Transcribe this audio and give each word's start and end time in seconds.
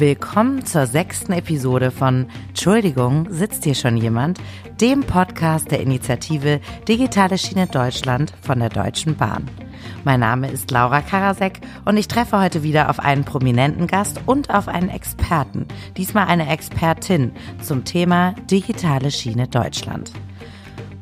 Willkommen 0.00 0.64
zur 0.64 0.86
sechsten 0.86 1.34
Episode 1.34 1.90
von 1.90 2.28
Entschuldigung, 2.48 3.26
sitzt 3.28 3.64
hier 3.64 3.74
schon 3.74 3.98
jemand? 3.98 4.40
Dem 4.80 5.00
Podcast 5.02 5.70
der 5.70 5.82
Initiative 5.82 6.58
Digitale 6.88 7.36
Schiene 7.36 7.66
Deutschland 7.66 8.32
von 8.40 8.60
der 8.60 8.70
Deutschen 8.70 9.14
Bahn. 9.14 9.46
Mein 10.04 10.20
Name 10.20 10.50
ist 10.50 10.70
Laura 10.70 11.02
Karasek 11.02 11.60
und 11.84 11.98
ich 11.98 12.08
treffe 12.08 12.40
heute 12.40 12.62
wieder 12.62 12.88
auf 12.88 12.98
einen 12.98 13.24
prominenten 13.24 13.86
Gast 13.86 14.22
und 14.24 14.48
auf 14.48 14.68
einen 14.68 14.88
Experten, 14.88 15.66
diesmal 15.98 16.28
eine 16.28 16.48
Expertin 16.48 17.32
zum 17.62 17.84
Thema 17.84 18.34
Digitale 18.50 19.10
Schiene 19.10 19.48
Deutschland. 19.48 20.12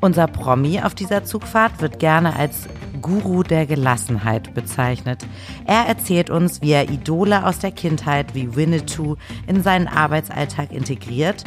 Unser 0.00 0.26
Promi 0.26 0.80
auf 0.82 0.96
dieser 0.96 1.22
Zugfahrt 1.22 1.80
wird 1.80 2.00
gerne 2.00 2.34
als 2.34 2.68
Guru 3.00 3.42
der 3.42 3.66
Gelassenheit 3.66 4.54
bezeichnet. 4.54 5.26
Er 5.66 5.86
erzählt 5.86 6.30
uns, 6.30 6.62
wie 6.62 6.72
er 6.72 6.90
Idole 6.90 7.46
aus 7.46 7.58
der 7.58 7.72
Kindheit 7.72 8.34
wie 8.34 8.56
Winnetou 8.56 9.16
in 9.46 9.62
seinen 9.62 9.88
Arbeitsalltag 9.88 10.72
integriert 10.72 11.44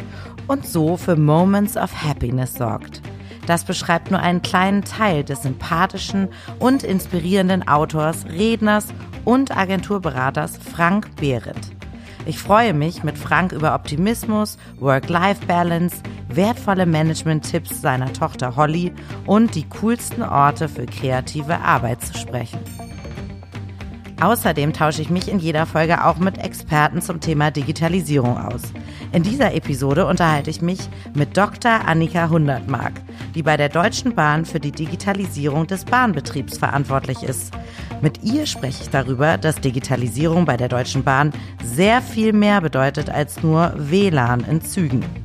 und 0.48 0.66
so 0.66 0.96
für 0.96 1.16
Moments 1.16 1.76
of 1.76 2.02
Happiness 2.02 2.54
sorgt. 2.54 3.02
Das 3.46 3.64
beschreibt 3.64 4.10
nur 4.10 4.20
einen 4.20 4.42
kleinen 4.42 4.84
Teil 4.84 5.24
des 5.24 5.42
sympathischen 5.42 6.28
und 6.58 6.84
inspirierenden 6.84 7.66
Autors, 7.66 8.24
Redners 8.26 8.88
und 9.24 9.56
Agenturberaters 9.56 10.58
Frank 10.58 11.16
Behrendt. 11.16 11.81
Ich 12.24 12.38
freue 12.38 12.72
mich, 12.72 13.02
mit 13.02 13.18
Frank 13.18 13.50
über 13.50 13.74
Optimismus, 13.74 14.56
Work-Life-Balance, 14.78 15.96
wertvolle 16.28 16.86
Management-Tipps 16.86 17.80
seiner 17.80 18.12
Tochter 18.12 18.54
Holly 18.54 18.92
und 19.26 19.56
die 19.56 19.68
coolsten 19.68 20.22
Orte 20.22 20.68
für 20.68 20.86
kreative 20.86 21.58
Arbeit 21.58 22.02
zu 22.02 22.16
sprechen. 22.16 22.60
Außerdem 24.20 24.72
tausche 24.72 25.02
ich 25.02 25.10
mich 25.10 25.28
in 25.28 25.38
jeder 25.38 25.66
Folge 25.66 26.04
auch 26.04 26.18
mit 26.18 26.38
Experten 26.38 27.02
zum 27.02 27.20
Thema 27.20 27.50
Digitalisierung 27.50 28.38
aus. 28.38 28.62
In 29.12 29.22
dieser 29.22 29.54
Episode 29.54 30.06
unterhalte 30.06 30.50
ich 30.50 30.62
mich 30.62 30.78
mit 31.14 31.36
Dr. 31.36 31.86
Annika 31.86 32.28
Hundertmark, 32.28 32.92
die 33.34 33.42
bei 33.42 33.56
der 33.56 33.68
Deutschen 33.68 34.14
Bahn 34.14 34.44
für 34.44 34.60
die 34.60 34.72
Digitalisierung 34.72 35.66
des 35.66 35.84
Bahnbetriebs 35.84 36.58
verantwortlich 36.58 37.22
ist. 37.22 37.52
Mit 38.00 38.22
ihr 38.22 38.46
spreche 38.46 38.82
ich 38.82 38.90
darüber, 38.90 39.38
dass 39.38 39.60
Digitalisierung 39.60 40.44
bei 40.44 40.56
der 40.56 40.68
Deutschen 40.68 41.04
Bahn 41.04 41.32
sehr 41.62 42.02
viel 42.02 42.32
mehr 42.32 42.60
bedeutet 42.60 43.10
als 43.10 43.42
nur 43.42 43.72
WLAN 43.76 44.44
in 44.48 44.60
Zügen. 44.60 45.21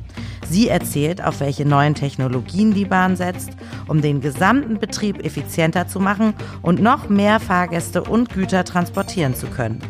Sie 0.48 0.68
erzählt, 0.68 1.22
auf 1.22 1.40
welche 1.40 1.66
neuen 1.66 1.94
Technologien 1.94 2.72
die 2.72 2.84
Bahn 2.84 3.16
setzt, 3.16 3.50
um 3.86 4.00
den 4.00 4.20
gesamten 4.20 4.78
Betrieb 4.78 5.24
effizienter 5.24 5.86
zu 5.86 6.00
machen 6.00 6.34
und 6.62 6.80
noch 6.80 7.08
mehr 7.08 7.40
Fahrgäste 7.40 8.02
und 8.02 8.30
Güter 8.30 8.64
transportieren 8.64 9.34
zu 9.34 9.46
können. 9.46 9.80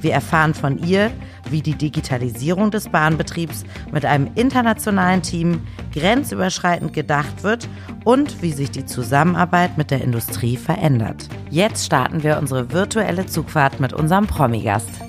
Wir 0.00 0.12
erfahren 0.12 0.54
von 0.54 0.78
ihr, 0.78 1.10
wie 1.50 1.60
die 1.60 1.74
Digitalisierung 1.74 2.70
des 2.70 2.88
Bahnbetriebs 2.88 3.64
mit 3.92 4.04
einem 4.04 4.30
internationalen 4.34 5.22
Team 5.22 5.62
grenzüberschreitend 5.92 6.92
gedacht 6.92 7.42
wird 7.42 7.68
und 8.04 8.40
wie 8.42 8.52
sich 8.52 8.70
die 8.70 8.86
Zusammenarbeit 8.86 9.76
mit 9.76 9.90
der 9.90 10.02
Industrie 10.02 10.56
verändert. 10.56 11.28
Jetzt 11.50 11.86
starten 11.86 12.22
wir 12.22 12.38
unsere 12.38 12.72
virtuelle 12.72 13.26
Zugfahrt 13.26 13.80
mit 13.80 13.92
unserem 13.92 14.26
Promigast. 14.26 15.07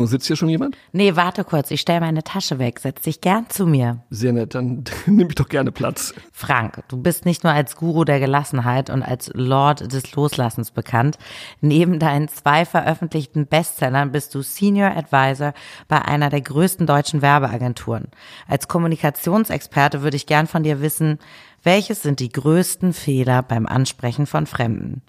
Und 0.00 0.06
sitzt 0.06 0.28
hier 0.28 0.36
schon 0.36 0.48
jemand? 0.48 0.78
Nee, 0.92 1.14
warte 1.14 1.44
kurz, 1.44 1.70
ich 1.70 1.82
stelle 1.82 2.00
meine 2.00 2.22
Tasche 2.22 2.58
weg. 2.58 2.80
Setz 2.80 3.02
dich 3.02 3.20
gern 3.20 3.50
zu 3.50 3.66
mir. 3.66 3.98
Sehr 4.08 4.32
nett, 4.32 4.54
dann 4.54 4.84
nehme 5.04 5.28
ich 5.28 5.34
doch 5.34 5.50
gerne 5.50 5.72
Platz. 5.72 6.14
Frank, 6.32 6.82
du 6.88 6.96
bist 6.96 7.26
nicht 7.26 7.44
nur 7.44 7.52
als 7.52 7.76
Guru 7.76 8.04
der 8.04 8.18
Gelassenheit 8.18 8.88
und 8.88 9.02
als 9.02 9.30
Lord 9.34 9.92
des 9.92 10.14
Loslassens 10.14 10.70
bekannt. 10.70 11.18
Neben 11.60 11.98
deinen 11.98 12.28
zwei 12.28 12.64
veröffentlichten 12.64 13.46
Bestsellern 13.46 14.10
bist 14.10 14.34
du 14.34 14.40
Senior 14.40 14.96
Advisor 14.96 15.52
bei 15.86 16.00
einer 16.00 16.30
der 16.30 16.40
größten 16.40 16.86
deutschen 16.86 17.20
Werbeagenturen. 17.20 18.08
Als 18.48 18.68
Kommunikationsexperte 18.68 20.00
würde 20.00 20.16
ich 20.16 20.24
gern 20.24 20.46
von 20.46 20.62
dir 20.62 20.80
wissen, 20.80 21.18
welches 21.62 22.00
sind 22.00 22.20
die 22.20 22.32
größten 22.32 22.94
Fehler 22.94 23.42
beim 23.42 23.66
Ansprechen 23.66 24.24
von 24.24 24.46
Fremden? 24.46 25.02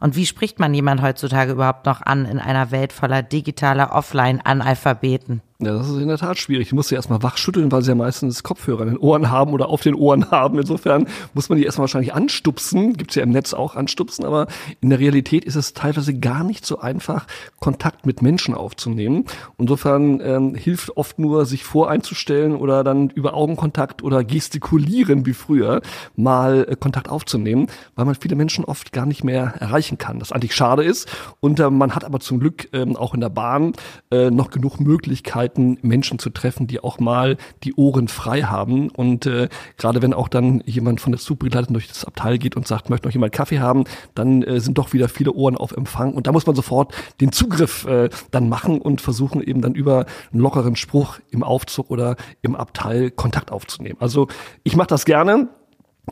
Und 0.00 0.16
wie 0.16 0.26
spricht 0.26 0.58
man 0.58 0.74
jemand 0.74 1.02
heutzutage 1.02 1.52
überhaupt 1.52 1.86
noch 1.86 2.02
an 2.02 2.26
in 2.26 2.38
einer 2.38 2.70
Welt 2.70 2.92
voller 2.92 3.22
digitaler 3.22 3.92
Offline-Analphabeten? 3.92 5.40
Ja, 5.58 5.72
das 5.72 5.88
ist 5.88 5.96
in 5.96 6.08
der 6.08 6.18
Tat 6.18 6.36
schwierig. 6.36 6.66
Ich 6.66 6.74
muss 6.74 6.88
sie 6.88 6.96
erstmal 6.96 7.22
wachschütteln, 7.22 7.72
weil 7.72 7.80
sie 7.80 7.90
ja 7.90 7.94
meistens 7.94 8.42
Kopfhörer 8.42 8.82
in 8.82 8.88
den 8.88 8.98
Ohren 8.98 9.30
haben 9.30 9.54
oder 9.54 9.70
auf 9.70 9.80
den 9.80 9.94
Ohren 9.94 10.30
haben. 10.30 10.58
Insofern 10.58 11.08
muss 11.32 11.48
man 11.48 11.56
die 11.56 11.64
erstmal 11.64 11.84
wahrscheinlich 11.84 12.12
anstupsen. 12.12 12.92
Gibt's 12.92 13.14
ja 13.14 13.22
im 13.22 13.30
Netz 13.30 13.54
auch 13.54 13.74
anstupsen, 13.74 14.26
aber 14.26 14.48
in 14.82 14.90
der 14.90 14.98
Realität 14.98 15.46
ist 15.46 15.54
es 15.54 15.72
teilweise 15.72 16.12
gar 16.18 16.44
nicht 16.44 16.66
so 16.66 16.80
einfach, 16.80 17.26
Kontakt 17.58 18.04
mit 18.04 18.20
Menschen 18.20 18.54
aufzunehmen. 18.54 19.24
Insofern 19.56 20.20
ähm, 20.20 20.54
hilft 20.54 20.94
oft 20.98 21.18
nur, 21.18 21.46
sich 21.46 21.64
voreinzustellen 21.64 22.54
oder 22.54 22.84
dann 22.84 23.08
über 23.08 23.32
Augenkontakt 23.32 24.02
oder 24.02 24.24
gestikulieren 24.24 25.24
wie 25.24 25.32
früher 25.32 25.80
mal 26.16 26.66
äh, 26.68 26.76
Kontakt 26.76 27.08
aufzunehmen, 27.08 27.68
weil 27.94 28.04
man 28.04 28.14
viele 28.14 28.36
Menschen 28.36 28.66
oft 28.66 28.92
gar 28.92 29.06
nicht 29.06 29.24
mehr 29.24 29.54
erreichen 29.86 29.98
kann. 29.98 30.18
Das 30.18 30.32
eigentlich 30.32 30.54
schade 30.54 30.82
ist. 30.82 31.08
Und 31.40 31.60
äh, 31.60 31.70
man 31.70 31.94
hat 31.94 32.04
aber 32.04 32.20
zum 32.20 32.40
Glück 32.40 32.68
ähm, 32.72 32.96
auch 32.96 33.14
in 33.14 33.20
der 33.20 33.28
Bahn 33.28 33.72
äh, 34.10 34.30
noch 34.30 34.50
genug 34.50 34.80
Möglichkeiten, 34.80 35.78
Menschen 35.82 36.18
zu 36.18 36.30
treffen, 36.30 36.66
die 36.66 36.80
auch 36.82 36.98
mal 36.98 37.36
die 37.64 37.74
Ohren 37.74 38.08
frei 38.08 38.42
haben. 38.42 38.88
Und 38.90 39.26
äh, 39.26 39.48
gerade 39.76 40.02
wenn 40.02 40.12
auch 40.12 40.28
dann 40.28 40.62
jemand 40.66 41.00
von 41.00 41.12
der 41.12 41.20
Zugbegleitung 41.20 41.74
durch 41.74 41.88
das 41.88 42.04
Abteil 42.04 42.38
geht 42.38 42.56
und 42.56 42.66
sagt, 42.66 42.90
möchte 42.90 43.08
noch 43.08 43.14
jemand 43.14 43.32
Kaffee 43.32 43.60
haben, 43.60 43.84
dann 44.14 44.42
äh, 44.42 44.60
sind 44.60 44.78
doch 44.78 44.92
wieder 44.92 45.08
viele 45.08 45.32
Ohren 45.32 45.56
auf 45.56 45.72
Empfang. 45.72 46.14
Und 46.14 46.26
da 46.26 46.32
muss 46.32 46.46
man 46.46 46.56
sofort 46.56 46.94
den 47.20 47.32
Zugriff 47.32 47.86
äh, 47.86 48.08
dann 48.30 48.48
machen 48.48 48.80
und 48.80 49.00
versuchen 49.00 49.42
eben 49.42 49.60
dann 49.60 49.74
über 49.74 50.06
einen 50.32 50.40
lockeren 50.40 50.76
Spruch 50.76 51.18
im 51.30 51.42
Aufzug 51.42 51.90
oder 51.90 52.16
im 52.42 52.56
Abteil 52.56 53.10
Kontakt 53.10 53.52
aufzunehmen. 53.52 53.98
Also 54.00 54.28
ich 54.64 54.76
mache 54.76 54.88
das 54.88 55.04
gerne 55.04 55.48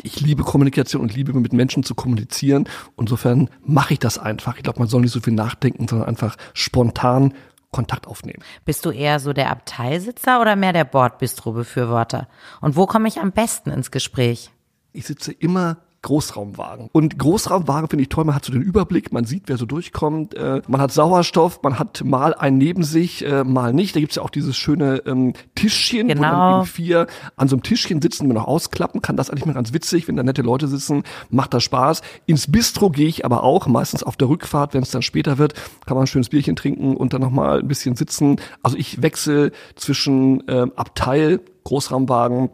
ich 0.03 0.21
liebe 0.21 0.43
Kommunikation 0.43 1.03
und 1.03 1.15
liebe 1.15 1.33
mit 1.33 1.53
Menschen 1.53 1.83
zu 1.85 1.95
kommunizieren. 1.95 2.69
Insofern 2.99 3.49
mache 3.65 3.95
ich 3.95 3.99
das 4.01 4.19
einfach. 4.19 4.57
Ich 4.57 4.63
glaube, 4.63 4.81
man 4.81 4.89
soll 4.89 5.03
nicht 5.03 5.13
so 5.13 5.21
viel 5.21 5.35
nachdenken, 5.35 5.87
sondern 5.89 6.09
einfach 6.09 6.37
spontan 6.53 7.35
Kontakt 7.71 8.07
aufnehmen. 8.07 8.43
Bist 8.65 8.85
du 8.85 8.91
eher 8.91 9.19
so 9.19 9.33
der 9.33 9.51
Abteilsitzer 9.51 10.41
oder 10.41 10.57
mehr 10.57 10.73
der 10.73 10.85
Bordbistro-Befürworter? 10.85 12.29
Und 12.61 12.77
wo 12.77 12.87
komme 12.87 13.09
ich 13.09 13.19
am 13.19 13.33
besten 13.33 13.71
ins 13.71 13.91
Gespräch? 13.91 14.51
Ich 14.93 15.07
sitze 15.07 15.33
immer 15.33 15.79
Großraumwagen. 16.05 16.91
Und 16.93 17.19
Großraumwagen 17.19 17.89
finde 17.89 18.03
ich 18.03 18.11
toll, 18.11 18.25
man 18.25 18.35
hat 18.35 18.45
so 18.45 18.53
den 18.53 18.63
Überblick, 18.63 19.13
man 19.13 19.25
sieht, 19.25 19.45
wer 19.47 19.57
so 19.57 19.67
durchkommt, 19.67 20.35
äh, 20.35 20.61
man 20.69 20.81
hat 20.81 20.93
Sauerstoff, 20.93 21.61
man 21.63 21.79
hat 21.79 22.05
mal 22.05 22.35
einen 22.35 22.59
neben 22.59 22.85
sich, 22.85 23.27
äh, 23.27 23.43
mal 23.43 23.73
nicht. 23.73 23.97
Da 23.97 24.01
gibt's 24.01 24.17
ja 24.17 24.23
auch 24.23 24.31
dieses 24.31 24.57
schöne 24.57 25.03
ähm, 25.07 25.33
Tischchen, 25.55 26.09
genau. 26.09 26.21
wo 26.21 26.23
dann 26.23 26.61
eben 26.61 26.67
vier 26.67 27.07
an 27.37 27.49
so 27.49 27.57
einem 27.57 27.63
Tischchen 27.63 28.03
sitzen, 28.03 28.29
wir 28.29 28.35
noch 28.35 28.47
ausklappen 28.47 29.01
kann. 29.01 29.17
Das 29.17 29.31
eigentlich 29.31 29.47
mal 29.47 29.55
ganz 29.55 29.73
witzig, 29.73 30.07
wenn 30.07 30.17
da 30.17 30.23
nette 30.23 30.43
Leute 30.43 30.69
sitzen, 30.69 31.05
macht 31.31 31.55
das 31.55 31.65
Spaß. 31.65 32.03
Ins 32.27 32.53
Bistro 32.53 32.91
gehe 32.91 33.09
ich 33.09 33.25
aber 33.25 33.43
auch, 33.43 33.67
meistens 33.67 34.03
auf 34.03 34.17
der 34.17 34.29
Rückfahrt, 34.29 34.75
wenn 34.75 34.83
es 34.83 34.91
dann 34.91 35.03
später 35.03 35.39
wird, 35.39 35.55
kann 35.87 35.97
man 35.97 36.05
ein 36.05 36.07
schönes 36.07 36.29
Bierchen 36.29 36.55
trinken 36.55 36.97
und 36.97 37.15
dann 37.15 37.23
nochmal 37.23 37.61
ein 37.61 37.69
bisschen 37.69 37.97
sitzen. 37.97 38.37
Also 38.63 38.77
ich 38.77 39.01
wechsle 39.01 39.53
zwischen 39.75 40.47
äh, 40.49 40.67
Abteil, 40.77 41.41
Großraumwagen, 41.65 42.51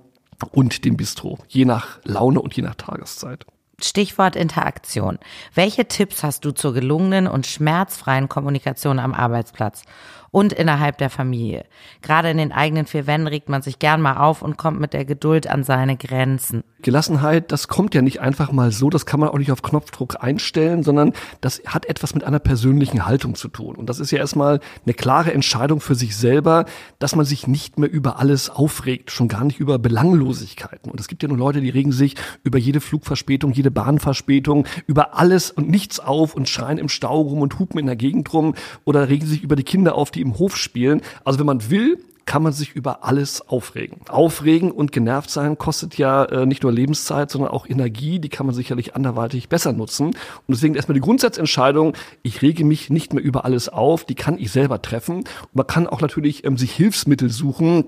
und 0.52 0.84
dem 0.84 0.96
Bistro, 0.96 1.38
je 1.48 1.64
nach 1.64 1.98
Laune 2.04 2.40
und 2.40 2.54
je 2.54 2.62
nach 2.62 2.74
Tageszeit. 2.74 3.46
Stichwort 3.82 4.36
Interaktion. 4.36 5.18
Welche 5.54 5.86
Tipps 5.86 6.22
hast 6.22 6.44
du 6.44 6.52
zur 6.52 6.74
gelungenen 6.74 7.26
und 7.26 7.46
schmerzfreien 7.46 8.28
Kommunikation 8.28 8.98
am 8.98 9.14
Arbeitsplatz? 9.14 9.84
Und 10.30 10.52
innerhalb 10.52 10.98
der 10.98 11.10
Familie. 11.10 11.64
Gerade 12.02 12.30
in 12.30 12.38
den 12.38 12.52
eigenen 12.52 12.86
vier 12.86 13.06
Wänden 13.06 13.26
regt 13.26 13.48
man 13.48 13.62
sich 13.62 13.78
gern 13.78 14.00
mal 14.00 14.16
auf 14.16 14.42
und 14.42 14.56
kommt 14.56 14.80
mit 14.80 14.92
der 14.92 15.04
Geduld 15.04 15.48
an 15.48 15.64
seine 15.64 15.96
Grenzen. 15.96 16.62
Gelassenheit, 16.82 17.53
das 17.53 17.68
kommt 17.68 17.94
ja 17.94 18.03
nicht 18.03 18.21
einfach 18.21 18.53
mal 18.53 18.72
so, 18.72 18.88
das 18.91 19.04
kann 19.04 19.21
man 19.21 19.28
auch 19.28 19.38
nicht 19.38 19.53
auf 19.53 19.62
Knopfdruck 19.62 20.22
einstellen, 20.22 20.82
sondern 20.82 21.12
das 21.41 21.60
hat 21.66 21.86
etwas 21.86 22.15
mit 22.15 22.24
einer 22.24 22.38
persönlichen 22.38 23.06
Haltung 23.06 23.34
zu 23.34 23.48
tun. 23.48 23.77
Und 23.77 23.91
das 23.91 24.00
ist 24.00 24.10
ja 24.10 24.18
erstmal 24.18 24.60
eine 24.84 24.94
klare 24.94 25.32
Entscheidung 25.34 25.80
für 25.80 25.94
sich 25.94 26.16
selber, 26.16 26.65
dass 26.98 27.15
man 27.16 27.27
sich 27.27 27.47
nicht 27.47 27.78
mehr 27.78 27.91
über 27.91 28.18
alles 28.18 28.48
aufregt, 28.48 29.10
schon 29.10 29.28
gar 29.28 29.44
nicht 29.44 29.60
über 29.60 29.78
Belanglosigkeiten. 29.78 30.91
Und 30.91 31.00
es 31.00 31.09
gibt 31.09 31.22
ja 31.22 31.28
nur 31.28 31.38
Leute, 31.38 31.60
die 31.60 31.71
regen 31.71 31.92
sich 31.92 32.15
über 32.44 32.59
jede 32.59 32.80
Flugverspätung, 32.80 33.53
jede 33.53 33.71
Bahnverspätung, 33.71 34.66
über 34.86 35.18
alles 35.18 35.50
und 35.50 35.68
nichts 35.68 36.00
auf 36.00 36.34
und 36.34 36.48
schreien 36.48 36.78
im 36.78 36.88
Stau 36.88 37.21
rum 37.21 37.42
und 37.42 37.59
hupen 37.59 37.78
in 37.78 37.86
der 37.86 37.97
Gegend 37.97 38.32
rum 38.32 38.54
oder 38.84 39.09
regen 39.09 39.27
sich 39.27 39.42
über 39.42 39.56
die 39.56 39.65
Kinder 39.65 39.94
auf, 39.94 40.10
die 40.10 40.19
die 40.20 40.22
im 40.22 40.38
Hof 40.38 40.56
spielen. 40.56 41.00
Also 41.24 41.38
wenn 41.38 41.46
man 41.46 41.70
will, 41.70 41.98
kann 42.26 42.42
man 42.44 42.52
sich 42.52 42.76
über 42.76 43.04
alles 43.04 43.48
aufregen. 43.48 44.02
Aufregen 44.08 44.70
und 44.70 44.92
genervt 44.92 45.30
sein 45.30 45.58
kostet 45.58 45.98
ja 45.98 46.24
äh, 46.26 46.46
nicht 46.46 46.62
nur 46.62 46.70
Lebenszeit, 46.70 47.28
sondern 47.28 47.50
auch 47.50 47.66
Energie. 47.68 48.20
Die 48.20 48.28
kann 48.28 48.46
man 48.46 48.54
sicherlich 48.54 48.94
anderweitig 48.94 49.48
besser 49.48 49.72
nutzen. 49.72 50.06
Und 50.06 50.16
deswegen 50.46 50.76
erstmal 50.76 50.94
die 50.94 51.00
Grundsatzentscheidung, 51.00 51.94
ich 52.22 52.40
rege 52.40 52.64
mich 52.64 52.88
nicht 52.88 53.14
mehr 53.14 53.24
über 53.24 53.44
alles 53.44 53.68
auf, 53.68 54.04
die 54.04 54.14
kann 54.14 54.38
ich 54.38 54.52
selber 54.52 54.80
treffen. 54.80 55.16
Und 55.16 55.54
man 55.54 55.66
kann 55.66 55.88
auch 55.88 56.00
natürlich 56.00 56.44
ähm, 56.44 56.56
sich 56.56 56.70
Hilfsmittel 56.72 57.30
suchen, 57.30 57.86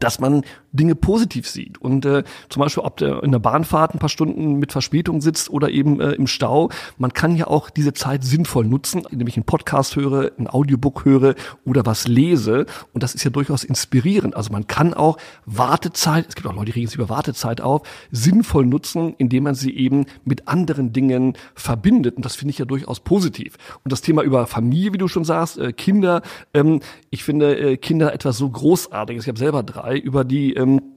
dass 0.00 0.18
man 0.18 0.42
Dinge 0.72 0.94
positiv 0.94 1.48
sieht. 1.48 1.78
Und 1.78 2.04
äh, 2.04 2.24
zum 2.48 2.60
Beispiel, 2.60 2.82
ob 2.82 2.96
der 2.96 3.22
in 3.22 3.32
der 3.32 3.38
Bahnfahrt 3.38 3.94
ein 3.94 3.98
paar 3.98 4.08
Stunden 4.08 4.54
mit 4.54 4.72
Verspätung 4.72 5.20
sitzt 5.20 5.50
oder 5.50 5.70
eben 5.70 6.00
äh, 6.00 6.12
im 6.12 6.26
Stau, 6.26 6.70
man 6.98 7.12
kann 7.12 7.36
ja 7.36 7.46
auch 7.46 7.70
diese 7.70 7.92
Zeit 7.92 8.24
sinnvoll 8.24 8.64
nutzen, 8.64 9.04
indem 9.10 9.28
ich 9.28 9.36
einen 9.36 9.44
Podcast 9.44 9.96
höre, 9.96 10.32
ein 10.38 10.48
Audiobook 10.48 11.04
höre 11.04 11.34
oder 11.64 11.86
was 11.86 12.08
lese. 12.08 12.66
Und 12.92 13.02
das 13.02 13.14
ist 13.14 13.24
ja 13.24 13.30
durchaus 13.30 13.62
inspirierend. 13.62 14.36
Also 14.36 14.52
man 14.52 14.66
kann 14.66 14.94
auch 14.94 15.18
Wartezeit, 15.46 16.26
es 16.28 16.34
gibt 16.34 16.48
auch 16.48 16.54
Leute, 16.54 16.66
die 16.66 16.72
regen 16.72 16.88
sich 16.88 16.96
über 16.96 17.08
Wartezeit 17.08 17.60
auf, 17.60 17.82
sinnvoll 18.10 18.66
nutzen, 18.66 19.14
indem 19.18 19.44
man 19.44 19.54
sie 19.54 19.76
eben 19.76 20.06
mit 20.24 20.48
anderen 20.48 20.92
Dingen 20.92 21.34
verbindet. 21.54 22.16
Und 22.16 22.24
das 22.24 22.36
finde 22.36 22.50
ich 22.50 22.58
ja 22.58 22.64
durchaus 22.64 23.00
positiv. 23.00 23.56
Und 23.84 23.92
das 23.92 24.00
Thema 24.00 24.22
über 24.22 24.46
Familie, 24.46 24.92
wie 24.92 24.98
du 24.98 25.08
schon 25.08 25.24
sagst, 25.24 25.58
äh, 25.58 25.72
Kinder, 25.72 26.22
ähm, 26.52 26.80
ich 27.10 27.22
finde 27.22 27.56
äh, 27.56 27.76
Kinder 27.76 28.12
etwas 28.12 28.38
so 28.38 28.48
Großartiges. 28.48 29.24
Ich 29.24 29.28
habe 29.28 29.38
selber 29.38 29.62
drei, 29.74 29.98
über 29.98 30.24
die 30.24 30.54
ähm, 30.54 30.93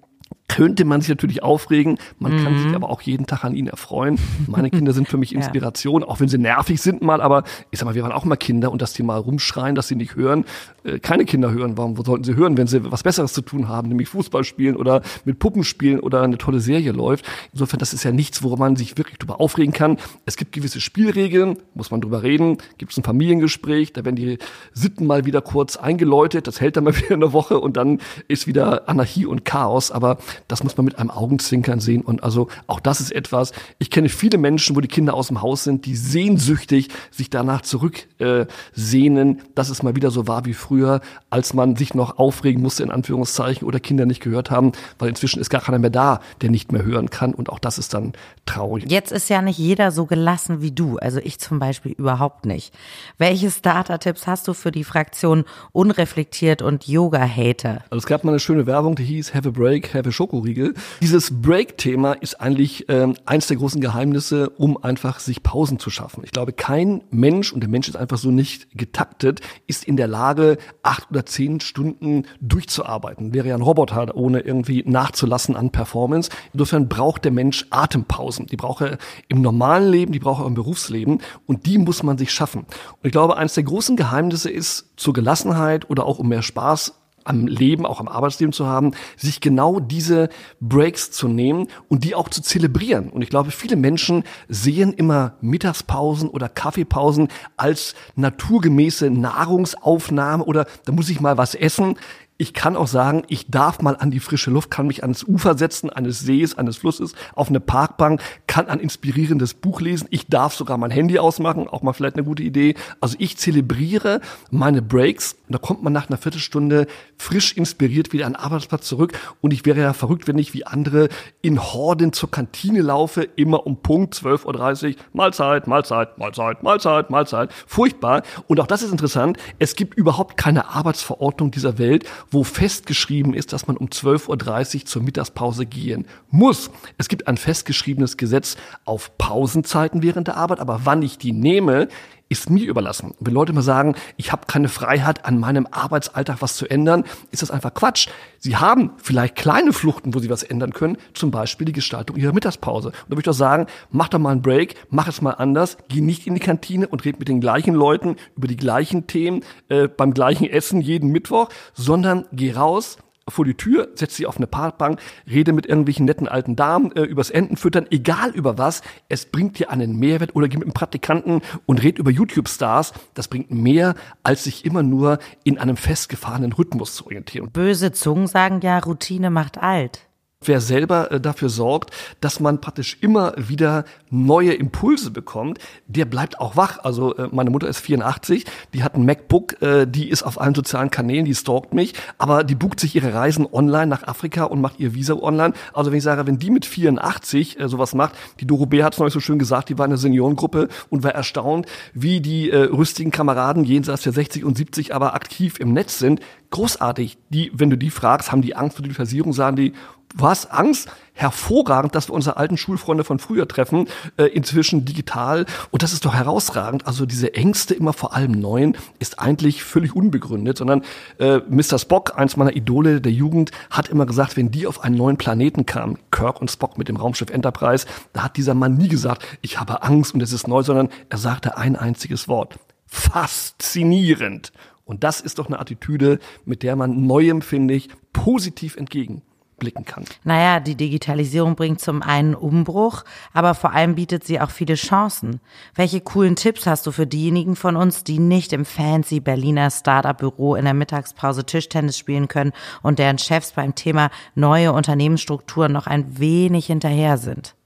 könnte 0.47 0.85
man 0.85 1.01
sich 1.01 1.09
natürlich 1.09 1.43
aufregen, 1.43 1.99
man 2.19 2.33
mhm. 2.33 2.43
kann 2.43 2.57
sich 2.57 2.73
aber 2.73 2.89
auch 2.89 3.01
jeden 3.01 3.27
Tag 3.27 3.43
an 3.43 3.53
ihnen 3.53 3.67
erfreuen. 3.67 4.17
Meine 4.47 4.69
Kinder 4.69 4.93
sind 4.93 5.07
für 5.07 5.17
mich 5.17 5.35
Inspiration, 5.35 6.01
ja. 6.01 6.07
auch 6.07 6.19
wenn 6.19 6.29
sie 6.29 6.37
nervig 6.37 6.81
sind 6.81 7.01
mal, 7.01 7.21
aber 7.21 7.43
ich 7.69 7.79
sag 7.79 7.85
mal, 7.85 7.95
wir 7.95 8.03
waren 8.03 8.11
auch 8.11 8.25
mal 8.25 8.37
Kinder 8.37 8.71
und 8.71 8.81
dass 8.81 8.93
die 8.93 9.03
mal 9.03 9.17
rumschreien, 9.17 9.75
dass 9.75 9.87
sie 9.87 9.95
nicht 9.95 10.15
hören, 10.15 10.45
äh, 10.83 10.99
keine 10.99 11.25
Kinder 11.25 11.51
hören, 11.51 11.77
warum 11.77 11.95
sollten 12.03 12.23
sie 12.23 12.35
hören, 12.35 12.57
wenn 12.57 12.67
sie 12.67 12.91
was 12.91 13.03
Besseres 13.03 13.33
zu 13.33 13.41
tun 13.41 13.67
haben, 13.67 13.89
nämlich 13.89 14.09
Fußball 14.09 14.43
spielen 14.43 14.75
oder 14.77 15.01
mit 15.25 15.39
Puppen 15.39 15.63
spielen 15.63 15.99
oder 15.99 16.23
eine 16.23 16.37
tolle 16.37 16.59
Serie 16.59 16.91
läuft. 16.91 17.25
Insofern, 17.51 17.79
das 17.79 17.93
ist 17.93 18.03
ja 18.03 18.11
nichts, 18.11 18.41
worum 18.41 18.59
man 18.59 18.75
sich 18.77 18.97
wirklich 18.97 19.17
drüber 19.17 19.39
aufregen 19.39 19.73
kann. 19.73 19.97
Es 20.25 20.37
gibt 20.37 20.53
gewisse 20.53 20.79
Spielregeln, 20.79 21.57
muss 21.75 21.91
man 21.91 22.01
drüber 22.01 22.23
reden, 22.23 22.57
gibt 22.77 22.93
es 22.93 22.97
ein 22.97 23.03
Familiengespräch, 23.03 23.93
da 23.93 24.05
werden 24.05 24.15
die 24.15 24.37
Sitten 24.73 25.05
mal 25.05 25.25
wieder 25.25 25.41
kurz 25.41 25.75
eingeläutet, 25.75 26.47
das 26.47 26.61
hält 26.61 26.77
dann 26.77 26.85
mal 26.85 26.97
wieder 26.97 27.13
eine 27.13 27.33
Woche 27.33 27.59
und 27.59 27.77
dann 27.77 27.99
ist 28.27 28.47
wieder 28.47 28.87
Anarchie 28.87 29.25
und 29.25 29.45
Chaos, 29.45 29.91
aber 29.91 30.16
das 30.47 30.63
muss 30.63 30.77
man 30.77 30.85
mit 30.85 30.99
einem 30.99 31.11
Augenzwinkern 31.11 31.79
sehen. 31.79 32.01
Und 32.01 32.23
also 32.23 32.47
auch 32.67 32.79
das 32.79 33.01
ist 33.01 33.11
etwas, 33.11 33.51
ich 33.79 33.89
kenne 33.89 34.09
viele 34.09 34.37
Menschen, 34.37 34.75
wo 34.75 34.81
die 34.81 34.87
Kinder 34.87 35.13
aus 35.13 35.27
dem 35.27 35.41
Haus 35.41 35.63
sind, 35.63 35.85
die 35.85 35.95
sehnsüchtig 35.95 36.89
sich 37.11 37.29
danach 37.29 37.61
zurücksehnen, 37.61 39.39
äh, 39.39 39.41
dass 39.55 39.69
es 39.69 39.83
mal 39.83 39.95
wieder 39.95 40.11
so 40.11 40.27
war 40.27 40.45
wie 40.45 40.53
früher, 40.53 41.01
als 41.29 41.53
man 41.53 41.75
sich 41.75 41.93
noch 41.93 42.17
aufregen 42.17 42.61
musste, 42.61 42.83
in 42.83 42.91
Anführungszeichen, 42.91 43.67
oder 43.67 43.79
Kinder 43.79 44.05
nicht 44.05 44.21
gehört 44.21 44.51
haben, 44.51 44.71
weil 44.99 45.09
inzwischen 45.09 45.39
ist 45.39 45.49
gar 45.49 45.61
keiner 45.61 45.79
mehr 45.79 45.89
da, 45.89 46.21
der 46.41 46.49
nicht 46.49 46.71
mehr 46.71 46.83
hören 46.83 47.09
kann. 47.09 47.33
Und 47.33 47.49
auch 47.49 47.59
das 47.59 47.77
ist 47.77 47.93
dann 47.93 48.13
traurig. 48.45 48.89
Jetzt 48.89 49.11
ist 49.11 49.29
ja 49.29 49.41
nicht 49.41 49.57
jeder 49.57 49.91
so 49.91 50.05
gelassen 50.05 50.61
wie 50.61 50.71
du. 50.71 50.97
Also 50.97 51.19
ich 51.19 51.39
zum 51.39 51.59
Beispiel 51.59 51.91
überhaupt 51.91 52.45
nicht. 52.45 52.73
Welche 53.17 53.51
Starter-Tipps 53.51 54.27
hast 54.27 54.47
du 54.47 54.53
für 54.53 54.71
die 54.71 54.83
Fraktion 54.83 55.45
unreflektiert 55.71 56.61
und 56.61 56.87
Yoga-Hater? 56.87 57.83
Also 57.89 57.97
es 57.97 58.05
gab 58.05 58.23
mal 58.23 58.31
eine 58.31 58.39
schöne 58.39 58.65
Werbung, 58.65 58.95
die 58.95 59.03
hieß 59.03 59.33
Have 59.33 59.49
a 59.49 59.51
Break, 59.51 59.93
Have 59.93 60.06
Show 60.11 60.27
Schokoriegel. 60.27 60.73
Dieses 61.01 61.41
Break-Thema 61.41 62.13
ist 62.13 62.41
eigentlich 62.41 62.85
ähm, 62.89 63.15
eins 63.25 63.47
der 63.47 63.57
großen 63.57 63.79
Geheimnisse, 63.79 64.49
um 64.49 64.83
einfach 64.83 65.19
sich 65.19 65.41
Pausen 65.41 65.79
zu 65.79 65.89
schaffen. 65.89 66.21
Ich 66.25 66.31
glaube, 66.31 66.51
kein 66.51 67.03
Mensch, 67.11 67.53
und 67.53 67.61
der 67.61 67.69
Mensch 67.69 67.87
ist 67.87 67.95
einfach 67.95 68.17
so 68.17 68.29
nicht 68.29 68.77
getaktet, 68.77 69.39
ist 69.67 69.85
in 69.85 69.95
der 69.95 70.07
Lage, 70.07 70.57
acht 70.83 71.09
oder 71.11 71.25
zehn 71.25 71.61
Stunden 71.61 72.25
durchzuarbeiten. 72.41 73.33
Wäre 73.33 73.47
ja 73.47 73.55
ein 73.55 73.61
Roboter, 73.61 74.15
ohne 74.15 74.41
irgendwie 74.41 74.83
nachzulassen 74.85 75.55
an 75.55 75.71
Performance. 75.71 76.29
Insofern 76.51 76.89
braucht 76.89 77.23
der 77.23 77.31
Mensch 77.31 77.65
Atempausen. 77.69 78.47
Die 78.47 78.57
braucht 78.57 78.81
er 78.81 78.97
im 79.29 79.41
normalen 79.41 79.89
Leben, 79.89 80.11
die 80.11 80.19
braucht 80.19 80.43
er 80.43 80.47
im 80.47 80.55
Berufsleben 80.55 81.21
und 81.45 81.65
die 81.65 81.77
muss 81.77 82.03
man 82.03 82.17
sich 82.17 82.31
schaffen. 82.31 82.61
Und 82.61 83.03
ich 83.03 83.11
glaube, 83.11 83.37
eines 83.37 83.53
der 83.53 83.63
großen 83.63 83.95
Geheimnisse 83.95 84.49
ist, 84.49 84.91
zur 84.97 85.13
Gelassenheit 85.13 85.89
oder 85.89 86.05
auch 86.05 86.19
um 86.19 86.27
mehr 86.27 86.41
Spaß 86.41 86.93
am 87.27 87.47
Leben, 87.47 87.85
auch 87.85 87.99
am 87.99 88.07
Arbeitsleben 88.07 88.53
zu 88.53 88.65
haben, 88.65 88.91
sich 89.15 89.41
genau 89.41 89.79
diese 89.79 90.29
Breaks 90.59 91.11
zu 91.11 91.27
nehmen 91.27 91.67
und 91.89 92.03
die 92.03 92.15
auch 92.15 92.29
zu 92.29 92.41
zelebrieren. 92.41 93.09
Und 93.09 93.21
ich 93.21 93.29
glaube, 93.29 93.51
viele 93.51 93.75
Menschen 93.75 94.23
sehen 94.47 94.93
immer 94.93 95.33
Mittagspausen 95.41 96.29
oder 96.29 96.49
Kaffeepausen 96.49 97.27
als 97.57 97.95
naturgemäße 98.15 99.09
Nahrungsaufnahme 99.09 100.43
oder 100.43 100.65
da 100.85 100.91
muss 100.91 101.09
ich 101.09 101.21
mal 101.21 101.37
was 101.37 101.55
essen. 101.55 101.95
Ich 102.39 102.53
kann 102.53 102.75
auch 102.75 102.87
sagen, 102.87 103.23
ich 103.29 103.49
darf 103.49 103.81
mal 103.81 103.95
an 103.97 104.11
die 104.11 104.19
frische 104.19 104.51
Luft, 104.51 104.69
kann 104.69 104.85
mich 104.85 105.01
ans 105.01 105.23
Ufer 105.23 105.57
setzen, 105.57 105.89
eines 105.89 106.19
Sees, 106.19 106.55
eines 106.55 106.77
Flusses, 106.77 107.13
auf 107.33 107.49
eine 107.49 107.59
Parkbank, 107.59 108.21
kann 108.45 108.67
ein 108.67 108.79
inspirierendes 108.79 109.55
Buch 109.55 109.81
lesen. 109.81 110.07
Ich 110.11 110.27
darf 110.27 110.53
sogar 110.53 110.77
mein 110.77 110.91
Handy 110.91 111.17
ausmachen, 111.17 111.67
auch 111.67 111.81
mal 111.81 111.93
vielleicht 111.93 112.15
eine 112.15 112.23
gute 112.23 112.43
Idee. 112.43 112.75
Also 113.01 113.15
ich 113.17 113.37
zelebriere 113.37 114.21
meine 114.51 114.83
Breaks 114.83 115.33
und 115.47 115.53
da 115.53 115.57
kommt 115.57 115.81
man 115.81 115.93
nach 115.93 116.09
einer 116.09 116.17
Viertelstunde 116.17 116.87
frisch 117.17 117.53
inspiriert 117.53 118.13
wieder 118.13 118.27
an 118.27 118.33
den 118.33 118.41
Arbeitsplatz 118.41 118.85
zurück. 118.85 119.13
Und 119.41 119.51
ich 119.51 119.65
wäre 119.65 119.79
ja 119.79 119.93
verrückt, 119.93 120.27
wenn 120.27 120.37
ich 120.37 120.53
wie 120.53 120.65
andere 120.65 121.09
in 121.41 121.59
Horden 121.59 122.13
zur 122.13 122.29
Kantine 122.29 122.81
laufe, 122.81 123.23
immer 123.23 123.65
um 123.65 123.77
Punkt 123.77 124.13
12.30 124.13 124.89
Uhr, 124.89 124.95
Mahlzeit, 125.13 125.67
Mahlzeit, 125.67 126.17
Mahlzeit, 126.17 126.61
Mahlzeit, 126.61 127.09
Mahlzeit. 127.09 127.53
Furchtbar. 127.65 128.21
Und 128.47 128.59
auch 128.59 128.67
das 128.67 128.83
ist 128.83 128.91
interessant. 128.91 129.37
Es 129.57 129.75
gibt 129.75 129.95
überhaupt 129.95 130.37
keine 130.37 130.69
Arbeitsverordnung 130.69 131.49
dieser 131.49 131.77
Welt, 131.79 132.05
wo 132.31 132.43
festgeschrieben 132.43 133.33
ist, 133.33 133.53
dass 133.53 133.67
man 133.67 133.77
um 133.77 133.87
12.30 133.87 134.75
Uhr 134.75 134.85
zur 134.85 135.03
Mittagspause 135.03 135.65
gehen 135.65 136.05
muss. 136.29 136.69
Es 136.97 137.07
gibt 137.07 137.27
ein 137.27 137.37
festgeschriebenes 137.37 138.17
Gesetz 138.17 138.57
auf 138.85 139.17
Pausenzeiten 139.17 140.03
während 140.03 140.27
der 140.27 140.37
Arbeit, 140.37 140.59
aber 140.59 140.81
wann 140.83 141.01
ich 141.01 141.17
die 141.17 141.31
nehme, 141.31 141.87
ist 142.29 142.49
mir 142.49 142.67
überlassen. 142.67 143.13
Wenn 143.19 143.33
Leute 143.33 143.53
mal 143.53 143.61
sagen, 143.61 143.95
ich 144.17 144.31
habe 144.31 144.47
keine 144.47 144.69
Freiheit, 144.69 145.25
an 145.25 145.39
meinem 145.39 145.67
Arbeitsalltag 145.69 146.41
was 146.41 146.55
zu 146.55 146.67
ändern, 146.69 147.03
ist 147.31 147.41
das 147.41 147.51
einfach 147.51 147.73
Quatsch. 147.73 148.07
Sie 148.39 148.57
haben 148.57 148.91
vielleicht 148.97 149.35
kleine 149.35 149.73
Fluchten, 149.73 150.13
wo 150.13 150.19
sie 150.19 150.29
was 150.29 150.43
ändern 150.43 150.73
können, 150.73 150.97
zum 151.13 151.31
Beispiel 151.31 151.65
die 151.65 151.73
Gestaltung 151.73 152.17
ihrer 152.17 152.33
Mittagspause. 152.33 152.89
Und 152.89 152.95
da 153.05 153.11
würde 153.11 153.21
ich 153.21 153.25
doch 153.25 153.33
sagen, 153.33 153.67
mach 153.91 154.09
doch 154.09 154.19
mal 154.19 154.31
einen 154.31 154.41
Break, 154.41 154.75
mach 154.89 155.07
es 155.07 155.21
mal 155.21 155.31
anders, 155.31 155.77
geh 155.87 156.01
nicht 156.01 156.27
in 156.27 156.33
die 156.33 156.39
Kantine 156.39 156.87
und 156.87 157.05
red 157.05 157.19
mit 157.19 157.27
den 157.27 157.41
gleichen 157.41 157.73
Leuten 157.73 158.15
über 158.35 158.47
die 158.47 158.57
gleichen 158.57 159.07
Themen 159.07 159.43
äh, 159.69 159.87
beim 159.87 160.13
gleichen 160.13 160.49
Essen 160.49 160.81
jeden 160.81 161.11
Mittwoch, 161.11 161.49
sondern 161.73 162.25
geh 162.31 162.51
raus, 162.51 162.97
vor 163.27 163.45
die 163.45 163.55
Tür, 163.55 163.89
setz 163.95 164.15
sie 164.15 164.25
auf 164.25 164.37
eine 164.37 164.47
Parkbank, 164.47 164.99
rede 165.29 165.53
mit 165.53 165.65
irgendwelchen 165.65 166.05
netten 166.05 166.27
alten 166.27 166.55
Damen 166.55 166.91
äh, 166.93 167.01
übers 167.01 167.29
Entenfüttern, 167.29 167.87
egal 167.89 168.31
über 168.31 168.57
was. 168.57 168.81
Es 169.09 169.25
bringt 169.25 169.59
dir 169.59 169.69
einen 169.69 169.97
Mehrwert 169.97 170.35
oder 170.35 170.47
geh 170.47 170.57
mit 170.57 170.65
einem 170.65 170.73
Praktikanten 170.73 171.41
und 171.65 171.83
red 171.83 171.99
über 171.99 172.11
YouTube-Stars. 172.11 172.93
Das 173.13 173.27
bringt 173.27 173.51
mehr, 173.51 173.95
als 174.23 174.45
sich 174.45 174.65
immer 174.65 174.83
nur 174.83 175.19
in 175.43 175.57
einem 175.57 175.77
festgefahrenen 175.77 176.53
Rhythmus 176.53 176.95
zu 176.95 177.05
orientieren. 177.05 177.51
Böse 177.51 177.91
Zungen 177.91 178.27
sagen 178.27 178.61
ja, 178.61 178.79
Routine 178.79 179.29
macht 179.29 179.57
alt 179.57 180.06
wer 180.45 180.61
selber 180.61 181.11
äh, 181.11 181.19
dafür 181.19 181.49
sorgt, 181.49 181.91
dass 182.21 182.39
man 182.39 182.61
praktisch 182.61 182.97
immer 183.01 183.33
wieder 183.37 183.85
neue 184.09 184.53
Impulse 184.53 185.09
bekommt, 185.09 185.57
der 185.87 186.05
bleibt 186.05 186.39
auch 186.39 186.55
wach. 186.55 186.79
Also 186.83 187.15
äh, 187.15 187.27
meine 187.31 187.49
Mutter 187.49 187.67
ist 187.67 187.79
84, 187.79 188.45
die 188.73 188.83
hat 188.83 188.95
ein 188.95 189.05
MacBook, 189.05 189.61
äh, 189.61 189.87
die 189.87 190.09
ist 190.09 190.23
auf 190.23 190.39
allen 190.39 190.53
sozialen 190.53 190.91
Kanälen, 190.91 191.25
die 191.25 191.33
stalkt 191.33 191.73
mich, 191.73 191.93
aber 192.19 192.43
die 192.43 192.55
bucht 192.55 192.79
sich 192.79 192.95
ihre 192.95 193.13
Reisen 193.13 193.47
online 193.51 193.87
nach 193.87 194.07
Afrika 194.07 194.43
und 194.43 194.61
macht 194.61 194.79
ihr 194.79 194.93
Visa 194.93 195.15
online. 195.15 195.53
Also 195.73 195.91
wenn 195.91 195.97
ich 195.97 196.03
sage, 196.03 196.27
wenn 196.27 196.37
die 196.37 196.51
mit 196.51 196.65
84 196.65 197.59
äh, 197.59 197.67
sowas 197.67 197.95
macht, 197.95 198.13
die 198.39 198.45
Doro 198.45 198.67
B 198.67 198.83
hat 198.83 198.93
es 198.93 198.99
neulich 198.99 199.13
so 199.13 199.19
schön 199.19 199.39
gesagt, 199.39 199.69
die 199.69 199.77
war 199.77 199.85
eine 199.85 199.97
Seniorengruppe 199.97 200.69
und 200.89 201.03
war 201.03 201.15
erstaunt, 201.15 201.65
wie 201.93 202.21
die 202.21 202.49
rüstigen 202.49 203.11
Kameraden 203.11 203.63
jenseits 203.63 204.03
der 204.03 204.13
60 204.13 204.45
und 204.45 204.57
70 204.57 204.93
aber 204.93 205.15
aktiv 205.15 205.59
im 205.59 205.73
Netz 205.73 205.99
sind. 205.99 206.21
Großartig. 206.49 207.17
Die, 207.29 207.51
wenn 207.53 207.69
du 207.69 207.77
die 207.77 207.89
fragst, 207.89 208.31
haben 208.31 208.41
die 208.41 208.55
Angst 208.55 208.77
vor 208.77 208.83
der 208.83 208.89
Digitalisierung, 208.89 209.33
sagen 209.33 209.55
die, 209.55 209.73
was 210.19 210.49
Angst? 210.49 210.89
Hervorragend, 211.13 211.95
dass 211.95 212.09
wir 212.09 212.13
unsere 212.13 212.37
alten 212.37 212.57
Schulfreunde 212.57 213.03
von 213.03 213.17
früher 213.17 213.47
treffen, 213.47 213.87
äh, 214.17 214.25
inzwischen 214.25 214.85
digital. 214.85 215.47
Und 215.71 215.81
das 215.81 215.91
ist 215.93 216.05
doch 216.05 216.13
herausragend. 216.13 216.85
Also 216.85 217.07
diese 217.07 217.33
Ängste 217.33 217.73
immer 217.73 217.93
vor 217.93 218.13
allem 218.13 218.31
Neuen 218.31 218.77
ist 218.99 219.17
eigentlich 219.19 219.63
völlig 219.63 219.95
unbegründet, 219.95 220.57
sondern 220.57 220.83
äh, 221.17 221.39
Mr. 221.49 221.79
Spock, 221.79 222.17
eins 222.17 222.37
meiner 222.37 222.55
Idole 222.55 223.01
der 223.01 223.11
Jugend, 223.11 223.51
hat 223.71 223.89
immer 223.89 224.05
gesagt, 224.05 224.37
wenn 224.37 224.51
die 224.51 224.67
auf 224.67 224.83
einen 224.83 224.95
neuen 224.95 225.17
Planeten 225.17 225.65
kamen, 225.65 225.97
Kirk 226.11 226.39
und 226.39 226.51
Spock 226.51 226.77
mit 226.77 226.87
dem 226.87 226.97
Raumschiff 226.97 227.31
Enterprise, 227.31 227.87
da 228.13 228.23
hat 228.23 228.37
dieser 228.37 228.53
Mann 228.53 228.77
nie 228.77 228.87
gesagt, 228.87 229.25
ich 229.41 229.59
habe 229.59 229.81
Angst 229.81 230.13
und 230.13 230.21
es 230.21 230.33
ist 230.33 230.47
neu, 230.47 230.61
sondern 230.61 230.89
er 231.09 231.17
sagte 231.17 231.57
ein 231.57 231.75
einziges 231.75 232.27
Wort. 232.27 232.59
Faszinierend. 232.85 234.51
Und 234.85 235.03
das 235.03 235.19
ist 235.19 235.39
doch 235.39 235.47
eine 235.47 235.59
Attitüde, 235.59 236.19
mit 236.45 236.63
der 236.63 236.75
man 236.75 237.07
Neuem, 237.07 237.41
finde 237.41 237.73
ich, 237.73 237.89
positiv 238.13 238.77
entgegen 238.77 239.23
blicken 239.57 239.85
kann. 239.85 240.05
Naja, 240.23 240.59
die 240.59 240.75
Digitalisierung 240.75 241.55
bringt 241.55 241.81
zum 241.81 242.01
einen 242.01 242.35
Umbruch, 242.35 243.03
aber 243.33 243.55
vor 243.55 243.73
allem 243.73 243.95
bietet 243.95 244.23
sie 244.23 244.39
auch 244.39 244.51
viele 244.51 244.75
Chancen. 244.75 245.41
Welche 245.75 246.01
coolen 246.01 246.35
Tipps 246.35 246.65
hast 246.65 246.87
du 246.87 246.91
für 246.91 247.07
diejenigen 247.07 247.55
von 247.55 247.75
uns, 247.75 248.03
die 248.03 248.19
nicht 248.19 248.53
im 248.53 248.65
fancy 248.65 249.19
Berliner 249.19 249.71
Startup-Büro 249.71 250.55
in 250.55 250.65
der 250.65 250.73
Mittagspause 250.73 251.45
Tischtennis 251.45 251.97
spielen 251.97 252.27
können 252.27 252.53
und 252.81 252.99
deren 252.99 253.17
Chefs 253.17 253.51
beim 253.51 253.75
Thema 253.75 254.09
neue 254.35 254.71
Unternehmensstrukturen 254.71 255.71
noch 255.71 255.87
ein 255.87 256.19
wenig 256.19 256.67
hinterher 256.67 257.17
sind? 257.17 257.56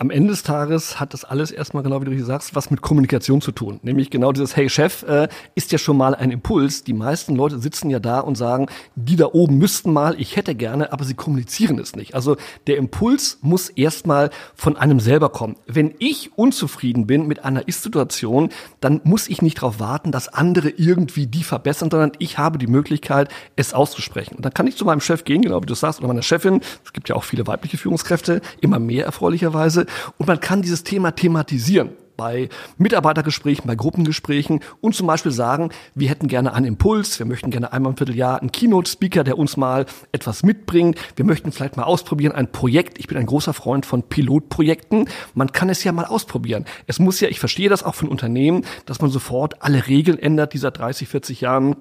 Am 0.00 0.10
Ende 0.10 0.28
des 0.28 0.44
Tages 0.44 1.00
hat 1.00 1.12
das 1.12 1.24
alles 1.24 1.50
erstmal, 1.50 1.82
genau 1.82 2.00
wie 2.00 2.04
du 2.04 2.24
sagst, 2.24 2.54
was 2.54 2.70
mit 2.70 2.82
Kommunikation 2.82 3.40
zu 3.40 3.50
tun. 3.50 3.80
Nämlich 3.82 4.10
genau 4.10 4.30
dieses, 4.30 4.54
hey 4.54 4.70
Chef, 4.70 5.02
äh, 5.02 5.26
ist 5.56 5.72
ja 5.72 5.78
schon 5.78 5.96
mal 5.96 6.14
ein 6.14 6.30
Impuls. 6.30 6.84
Die 6.84 6.92
meisten 6.92 7.34
Leute 7.34 7.58
sitzen 7.58 7.90
ja 7.90 7.98
da 7.98 8.20
und 8.20 8.36
sagen, 8.36 8.66
die 8.94 9.16
da 9.16 9.26
oben 9.26 9.58
müssten 9.58 9.92
mal, 9.92 10.14
ich 10.20 10.36
hätte 10.36 10.54
gerne, 10.54 10.92
aber 10.92 11.04
sie 11.04 11.14
kommunizieren 11.14 11.80
es 11.80 11.96
nicht. 11.96 12.14
Also 12.14 12.36
der 12.68 12.76
Impuls 12.76 13.38
muss 13.42 13.70
erstmal 13.70 14.30
von 14.54 14.76
einem 14.76 15.00
selber 15.00 15.30
kommen. 15.30 15.56
Wenn 15.66 15.92
ich 15.98 16.30
unzufrieden 16.38 17.08
bin 17.08 17.26
mit 17.26 17.44
einer 17.44 17.66
Ist-Situation, 17.66 18.50
dann 18.78 19.00
muss 19.02 19.28
ich 19.28 19.42
nicht 19.42 19.58
darauf 19.58 19.80
warten, 19.80 20.12
dass 20.12 20.28
andere 20.28 20.68
irgendwie 20.68 21.26
die 21.26 21.42
verbessern, 21.42 21.90
sondern 21.90 22.12
ich 22.20 22.38
habe 22.38 22.58
die 22.58 22.68
Möglichkeit, 22.68 23.30
es 23.56 23.74
auszusprechen. 23.74 24.36
Und 24.36 24.44
dann 24.44 24.54
kann 24.54 24.68
ich 24.68 24.76
zu 24.76 24.84
meinem 24.84 25.00
Chef 25.00 25.24
gehen, 25.24 25.42
genau 25.42 25.60
wie 25.60 25.66
du 25.66 25.74
sagst, 25.74 25.98
oder 25.98 26.06
meiner 26.06 26.22
Chefin. 26.22 26.60
Es 26.84 26.92
gibt 26.92 27.08
ja 27.08 27.16
auch 27.16 27.24
viele 27.24 27.48
weibliche 27.48 27.78
Führungskräfte, 27.78 28.42
immer 28.60 28.78
mehr 28.78 29.04
erfreulicherweise 29.04 29.87
und 30.16 30.26
man 30.26 30.40
kann 30.40 30.62
dieses 30.62 30.84
Thema 30.84 31.12
thematisieren 31.12 31.90
bei 32.18 32.50
Mitarbeitergesprächen, 32.76 33.66
bei 33.66 33.76
Gruppengesprächen 33.76 34.60
und 34.82 34.94
zum 34.94 35.06
Beispiel 35.06 35.32
sagen, 35.32 35.70
wir 35.94 36.10
hätten 36.10 36.28
gerne 36.28 36.52
einen 36.52 36.66
Impuls, 36.66 37.18
wir 37.18 37.24
möchten 37.24 37.50
gerne 37.50 37.72
einmal 37.72 37.92
im 37.92 37.96
Vierteljahr 37.96 38.40
einen 38.40 38.52
Keynote-Speaker, 38.52 39.24
der 39.24 39.38
uns 39.38 39.56
mal 39.56 39.86
etwas 40.12 40.42
mitbringt, 40.42 40.98
wir 41.16 41.24
möchten 41.24 41.52
vielleicht 41.52 41.76
mal 41.76 41.84
ausprobieren, 41.84 42.32
ein 42.32 42.52
Projekt, 42.52 42.98
ich 42.98 43.06
bin 43.06 43.16
ein 43.16 43.26
großer 43.26 43.54
Freund 43.54 43.86
von 43.86 44.02
Pilotprojekten, 44.02 45.08
man 45.34 45.52
kann 45.52 45.70
es 45.70 45.84
ja 45.84 45.92
mal 45.92 46.04
ausprobieren. 46.04 46.66
Es 46.86 46.98
muss 46.98 47.20
ja, 47.20 47.28
ich 47.28 47.38
verstehe 47.38 47.70
das 47.70 47.84
auch 47.84 47.94
von 47.94 48.08
Unternehmen, 48.08 48.64
dass 48.84 49.00
man 49.00 49.10
sofort 49.10 49.62
alle 49.62 49.86
Regeln 49.86 50.18
ändert, 50.18 50.52
dieser 50.52 50.72
30, 50.72 51.08
40 51.08 51.40
Jahren 51.40 51.76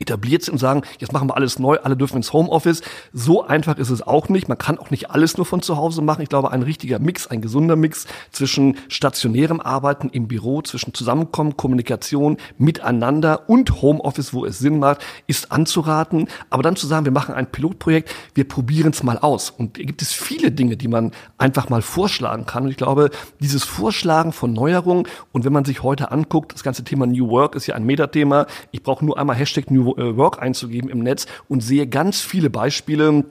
etabliert 0.00 0.42
sind 0.42 0.52
und 0.52 0.58
sagen, 0.58 0.82
jetzt 0.98 1.12
machen 1.12 1.28
wir 1.28 1.36
alles 1.36 1.58
neu, 1.58 1.78
alle 1.82 1.96
dürfen 1.96 2.16
ins 2.16 2.32
Homeoffice. 2.32 2.82
So 3.12 3.44
einfach 3.46 3.78
ist 3.78 3.90
es 3.90 4.02
auch 4.02 4.28
nicht. 4.28 4.48
Man 4.48 4.58
kann 4.58 4.78
auch 4.78 4.90
nicht 4.90 5.10
alles 5.10 5.36
nur 5.36 5.46
von 5.46 5.62
zu 5.62 5.76
Hause 5.76 6.02
machen. 6.02 6.22
Ich 6.22 6.28
glaube, 6.28 6.50
ein 6.50 6.62
richtiger 6.62 6.98
Mix, 6.98 7.26
ein 7.26 7.40
gesunder 7.40 7.76
Mix 7.76 8.06
zwischen 8.30 8.76
stationärem 8.88 9.60
Arbeiten 9.60 10.08
im 10.10 10.28
Büro, 10.28 10.62
zwischen 10.62 10.94
Zusammenkommen, 10.94 11.56
Kommunikation, 11.56 12.36
Miteinander 12.56 13.48
und 13.48 13.82
Homeoffice, 13.82 14.32
wo 14.32 14.44
es 14.44 14.58
Sinn 14.58 14.78
macht, 14.78 15.04
ist 15.26 15.52
anzuraten. 15.52 16.28
Aber 16.50 16.62
dann 16.62 16.76
zu 16.76 16.86
sagen, 16.86 17.04
wir 17.04 17.12
machen 17.12 17.34
ein 17.34 17.50
Pilotprojekt, 17.50 18.14
wir 18.34 18.46
probieren 18.46 18.92
es 18.92 19.02
mal 19.02 19.18
aus. 19.18 19.50
Und 19.50 19.78
da 19.78 19.82
gibt 19.82 20.02
es 20.02 20.12
viele 20.12 20.52
Dinge, 20.52 20.76
die 20.76 20.88
man 20.88 21.12
einfach 21.36 21.68
mal 21.68 21.82
vorschlagen 21.82 22.46
kann. 22.46 22.64
Und 22.64 22.70
ich 22.70 22.76
glaube, 22.76 23.10
dieses 23.40 23.64
Vorschlagen 23.64 24.32
von 24.32 24.52
Neuerungen 24.52 25.06
und 25.32 25.44
wenn 25.44 25.52
man 25.52 25.64
sich 25.64 25.82
heute 25.82 26.10
anguckt, 26.10 26.54
das 26.54 26.62
ganze 26.62 26.84
Thema 26.84 27.06
New 27.06 27.28
Work 27.28 27.54
ist 27.54 27.66
ja 27.66 27.74
ein 27.74 27.84
Metathema. 27.84 28.46
Ich 28.70 28.82
brauche 28.82 29.04
nur 29.04 29.18
einmal 29.18 29.36
Hashtag 29.36 29.70
New 29.70 29.87
äh, 29.87 29.87
Work 29.96 30.40
einzugeben 30.40 30.90
im 30.90 31.00
Netz 31.00 31.26
und 31.48 31.60
sehe 31.60 31.86
ganz 31.86 32.20
viele 32.20 32.50
Beispiele, 32.50 33.24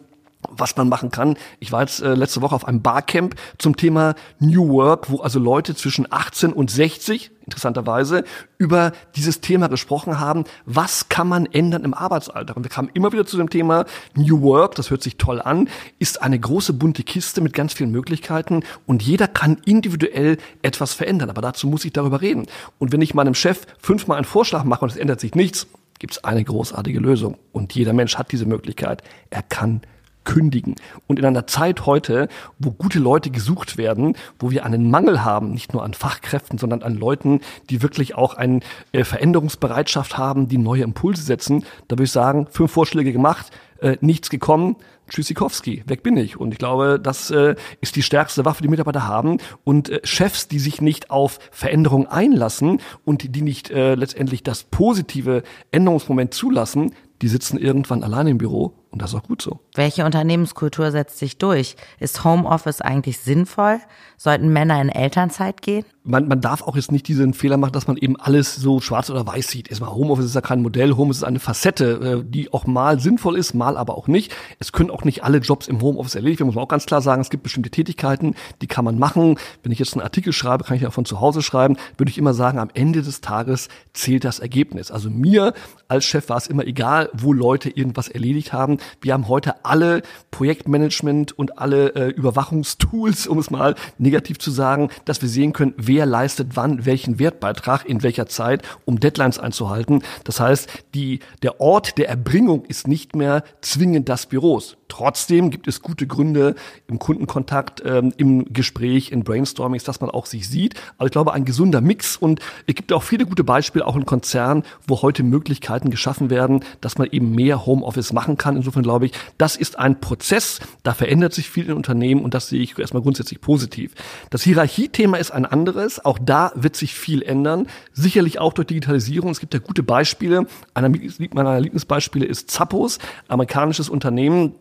was 0.50 0.76
man 0.78 0.90
machen 0.90 1.12
kann. 1.12 1.36
Ich 1.60 1.72
war 1.72 1.82
jetzt 1.82 2.02
äh, 2.02 2.14
letzte 2.14 2.42
Woche 2.42 2.56
auf 2.56 2.68
einem 2.68 2.82
Barcamp 2.82 3.36
zum 3.58 3.76
Thema 3.76 4.16
New 4.40 4.70
Work, 4.70 5.10
wo 5.10 5.20
also 5.20 5.40
Leute 5.40 5.76
zwischen 5.76 6.08
18 6.10 6.54
und 6.54 6.72
60 6.72 7.32
interessanterweise 7.46 8.24
über 8.58 8.92
dieses 9.16 9.40
Thema 9.40 9.68
gesprochen 9.68 10.20
haben. 10.20 10.44
Was 10.66 11.10
kann 11.10 11.28
man 11.28 11.46
ändern 11.46 11.86
im 11.86 11.94
Arbeitsalter? 11.94 12.56
Und 12.58 12.64
wir 12.64 12.70
kamen 12.70 12.90
immer 12.94 13.14
wieder 13.14 13.26
zu 13.26 13.38
dem 13.38 13.50
Thema 13.50 13.86
New 14.16 14.42
Work. 14.42 14.76
Das 14.76 14.90
hört 14.90 15.02
sich 15.02 15.18
toll 15.18 15.42
an. 15.42 15.70
Ist 15.98 16.22
eine 16.22 16.40
große 16.40 16.74
bunte 16.74 17.04
Kiste 17.04 17.42
mit 17.42 17.54
ganz 17.54 17.74
vielen 17.74 17.92
Möglichkeiten 17.92 18.64
und 18.86 19.02
jeder 19.02 19.28
kann 19.28 19.58
individuell 19.66 20.38
etwas 20.62 20.94
verändern. 20.94 21.30
Aber 21.30 21.42
dazu 21.42 21.68
muss 21.68 21.86
ich 21.86 21.94
darüber 21.94 22.22
reden. 22.22 22.48
Und 22.80 22.92
wenn 22.92 23.02
ich 23.02 23.14
meinem 23.14 23.34
Chef 23.34 23.66
fünfmal 23.80 24.18
einen 24.18 24.26
Vorschlag 24.26 24.64
mache 24.64 24.84
und 24.84 24.92
es 24.92 24.98
ändert 24.98 25.22
sich 25.22 25.34
nichts, 25.34 25.68
gibt 26.00 26.14
es 26.14 26.24
eine 26.24 26.44
großartige 26.44 27.00
Lösung. 27.00 27.38
Und 27.52 27.74
jeder 27.76 27.94
Mensch 27.94 28.18
hat 28.18 28.32
diese 28.32 28.46
Möglichkeit. 28.46 29.04
Er 29.30 29.44
kann 29.44 29.82
kündigen. 30.28 30.76
Und 31.08 31.20
in 31.20 31.26
einer 31.26 31.48
Zeit 31.48 31.86
heute, 31.86 32.28
wo 32.60 32.72
gute 32.72 33.00
Leute 33.00 33.32
gesucht 33.32 33.78
werden, 33.78 34.18
wo 34.40 34.52
wir 34.52 34.66
einen 34.66 34.92
Mangel 34.92 35.24
haben, 35.24 35.52
nicht 35.52 35.74
nur 35.74 35.84
an 35.84 35.94
Fachkräften, 35.94 36.58
sondern 36.60 36.84
an 36.84 36.96
Leuten, 36.96 37.40
die 37.70 37.82
wirklich 37.82 38.16
auch 38.16 38.34
eine 38.34 38.60
äh, 38.92 39.06
Veränderungsbereitschaft 39.06 40.18
haben, 40.18 40.50
die 40.50 40.58
neue 40.58 40.84
Impulse 40.84 41.24
setzen, 41.24 41.64
da 41.88 41.94
würde 41.94 42.04
ich 42.04 42.12
sagen, 42.12 42.48
fünf 42.52 42.72
Vorschläge 42.72 43.14
gemacht, 43.14 43.52
äh, 43.80 43.96
nichts 44.02 44.30
gekommen. 44.30 44.76
Tschüssikowski, 45.10 45.84
weg 45.88 46.04
bin 46.04 46.18
ich. 46.18 46.38
Und 46.38 46.52
ich 46.52 46.58
glaube, 46.58 47.00
das 47.00 47.32
äh, 47.32 47.56
ist 47.82 47.96
die 47.96 48.04
stärkste 48.04 48.46
Waffe, 48.46 48.62
die 48.62 48.68
Mitarbeiter 48.68 49.08
haben. 49.08 49.38
Und 49.64 49.90
äh, 49.90 50.02
Chefs, 50.04 50.48
die 50.48 50.60
sich 50.60 50.82
nicht 50.82 51.10
auf 51.10 51.40
Veränderung 51.52 52.08
einlassen 52.08 52.82
und 53.06 53.36
die 53.36 53.42
nicht 53.42 53.70
äh, 53.72 53.96
letztendlich 53.96 54.44
das 54.44 54.64
positive 54.64 55.44
Änderungsmoment 55.72 56.34
zulassen, 56.34 56.94
die 57.22 57.28
sitzen 57.28 57.58
irgendwann 57.58 58.04
allein 58.04 58.28
im 58.28 58.38
Büro 58.38 58.74
und 58.92 59.02
das 59.02 59.12
ist 59.12 59.20
auch 59.20 59.24
gut 59.24 59.42
so. 59.42 59.60
Welche 59.76 60.06
Unternehmenskultur 60.06 60.92
setzt 60.92 61.18
sich 61.18 61.38
durch? 61.38 61.76
Ist 62.00 62.24
Homeoffice 62.24 62.82
eigentlich 62.82 63.20
sinnvoll? 63.20 63.80
Sollten 64.18 64.50
Männer 64.50 64.82
in 64.82 64.90
Elternzeit 64.90 65.62
gehen? 65.62 65.86
Man, 66.04 66.28
man 66.28 66.42
darf 66.42 66.62
auch 66.62 66.76
jetzt 66.76 66.92
nicht 66.92 67.08
diesen 67.08 67.34
Fehler 67.34 67.58
machen, 67.58 67.74
dass 67.74 67.88
man 67.88 67.98
eben 67.98 68.16
alles 68.20 68.56
so 68.56 68.80
schwarz 68.80 69.10
oder 69.10 69.28
weiß 69.28 69.50
sieht. 69.50 69.70
Erstmal 69.70 69.92
Homeoffice 69.92 70.26
ist 70.26 70.36
ja 70.36 70.42
kein 70.42 70.62
Modell, 70.62 70.94
Homeoffice 70.94 71.18
ist 71.18 71.24
eine 71.24 71.40
Facette, 71.40 72.24
äh, 72.26 72.30
die 72.30 72.52
auch 72.54 72.66
mal 72.66 73.00
sinnvoll 73.00 73.38
ist, 73.38 73.54
mal 73.54 73.78
aber 73.78 73.98
auch 73.98 74.08
nicht. 74.08 74.34
Es 74.58 74.72
können 74.72 74.90
auch 74.90 75.04
nicht 75.04 75.24
alle 75.24 75.40
Jobs 75.40 75.68
im 75.68 75.82
Homeoffice 75.82 76.16
erledigt 76.16 76.40
werden, 76.40 76.48
muss 76.48 76.56
man 76.56 76.64
auch 76.64 76.70
ganz 76.70 76.86
klar 76.86 77.02
sagen. 77.02 77.22
Es 77.22 77.30
gibt 77.30 77.44
bestimmte 77.44 77.70
Tätigkeiten, 77.70 78.36
die 78.62 78.68
kann 78.68 78.86
man 78.86 78.98
machen. 78.98 79.38
Wenn 79.64 79.72
ich 79.72 79.80
jetzt 79.80 79.94
einen 79.94 80.02
Artikel 80.02 80.34
schreibe, 80.34 80.64
kann 80.64 80.78
ich 80.78 80.84
ja 80.84 80.90
von 80.90 81.06
zu 81.06 81.20
Hause 81.20 81.42
schreiben, 81.42 81.78
würde 81.98 82.10
ich 82.10 82.18
immer 82.18 82.34
sagen, 82.34 82.58
am 82.58 82.70
Ende 82.74 83.02
des 83.02 83.22
Tages 83.22 83.68
zählt 83.94 84.24
das 84.24 84.40
Ergebnis. 84.40 84.92
Also 84.92 85.10
mir 85.10 85.54
als 85.90 86.06
Chef 86.06 86.30
war 86.30 86.38
es 86.38 86.48
immer 86.48 86.66
egal, 86.66 87.10
wo 87.14 87.34
Leute 87.34 87.70
irgendwas 87.70 88.08
erledigt 88.08 88.54
haben. 88.54 88.77
Wir 89.02 89.14
haben 89.14 89.28
heute 89.28 89.66
alle 89.66 90.02
Projektmanagement 90.32 91.38
und 91.38 91.60
alle 91.60 91.96
äh, 91.96 92.10
Überwachungstools, 92.10 93.28
um 93.28 93.40
es 93.40 93.50
mal 93.50 93.76
negativ 93.98 94.40
zu 94.40 94.52
sagen, 94.52 94.90
dass 95.06 95.22
wir 95.22 95.30
sehen 95.30 95.54
können, 95.54 95.74
wer 95.78 96.06
leistet 96.06 96.56
wann 96.56 96.86
welchen 96.86 97.20
Wertbeitrag 97.20 97.86
in 97.86 98.04
welcher 98.04 98.28
Zeit, 98.28 98.62
um 98.86 99.00
Deadlines 99.00 99.40
einzuhalten. 99.40 100.04
Das 100.24 100.40
heißt, 100.40 100.70
die, 100.94 101.20
der 101.44 101.60
Ort 101.60 101.98
der 101.98 102.10
Erbringung 102.10 102.66
ist 102.66 102.88
nicht 102.88 103.16
mehr 103.16 103.44
zwingend 103.62 104.10
das 104.10 104.26
Büros. 104.26 104.77
Trotzdem 104.88 105.50
gibt 105.50 105.68
es 105.68 105.82
gute 105.82 106.08
Gründe 106.08 106.56
im 106.88 107.00
Kundenkontakt, 107.00 107.84
ähm, 107.86 108.14
im 108.18 108.54
Gespräch, 108.54 109.12
in 109.12 109.24
Brainstormings, 109.24 109.84
dass 109.84 110.02
man 110.02 110.10
auch 110.10 110.26
sich 110.26 110.48
sieht. 110.48 110.76
Aber 110.98 111.08
ich 111.08 111.12
glaube, 111.12 111.34
ein 111.34 111.46
gesunder 111.46 111.82
Mix 111.82 112.16
und 112.16 112.40
es 112.66 112.76
gibt 112.76 112.94
auch 112.94 113.04
viele 113.04 113.26
gute 113.26 113.44
Beispiele, 113.44 113.86
auch 113.86 113.96
in 113.96 114.06
Konzernen, 114.06 114.64
wo 114.88 115.02
heute 115.02 115.24
Möglichkeiten 115.24 115.90
geschaffen 115.90 116.30
werden, 116.30 116.64
dass 116.82 116.98
man 116.98 117.10
eben 117.12 117.36
mehr 117.36 117.66
Homeoffice 117.66 118.14
machen 118.14 118.38
kann. 118.38 118.56
Insofern 118.56 118.84
glaube 118.84 119.08
ich, 119.08 119.12
das 119.38 119.56
ist 119.56 119.78
ein 119.78 120.00
Prozess, 120.00 120.60
da 120.84 120.94
verändert 120.94 121.34
sich 121.34 121.50
viel 121.50 121.68
in 121.68 121.74
Unternehmen 121.74 122.24
und 122.24 122.34
das 122.34 122.48
sehe 122.48 122.62
ich 122.62 122.78
erstmal 122.80 123.04
grundsätzlich 123.04 123.42
positiv. 123.42 123.94
Das 124.30 124.44
Hierarchiethema 124.44 125.18
ist 125.18 125.32
ein 125.32 125.46
anderes. 125.46 126.04
Auch 126.04 126.20
da 126.22 126.52
wird 126.56 126.76
sich 126.76 126.96
viel 126.96 127.22
ändern. 127.22 127.68
Sicherlich 127.94 128.40
auch 128.40 128.54
durch 128.54 128.68
Digitalisierung. 128.68 129.32
Es 129.32 129.40
gibt 129.40 129.54
ja 129.54 129.60
gute 129.60 129.84
Beispiele. 129.84 130.48
Einer 130.74 130.90
meiner 131.34 131.60
Lieblingsbeispiele 131.60 132.26
ist 132.26 132.52
Zappos, 132.52 133.00
amerikanisches 133.28 133.90
Unternehmen, 133.90 134.56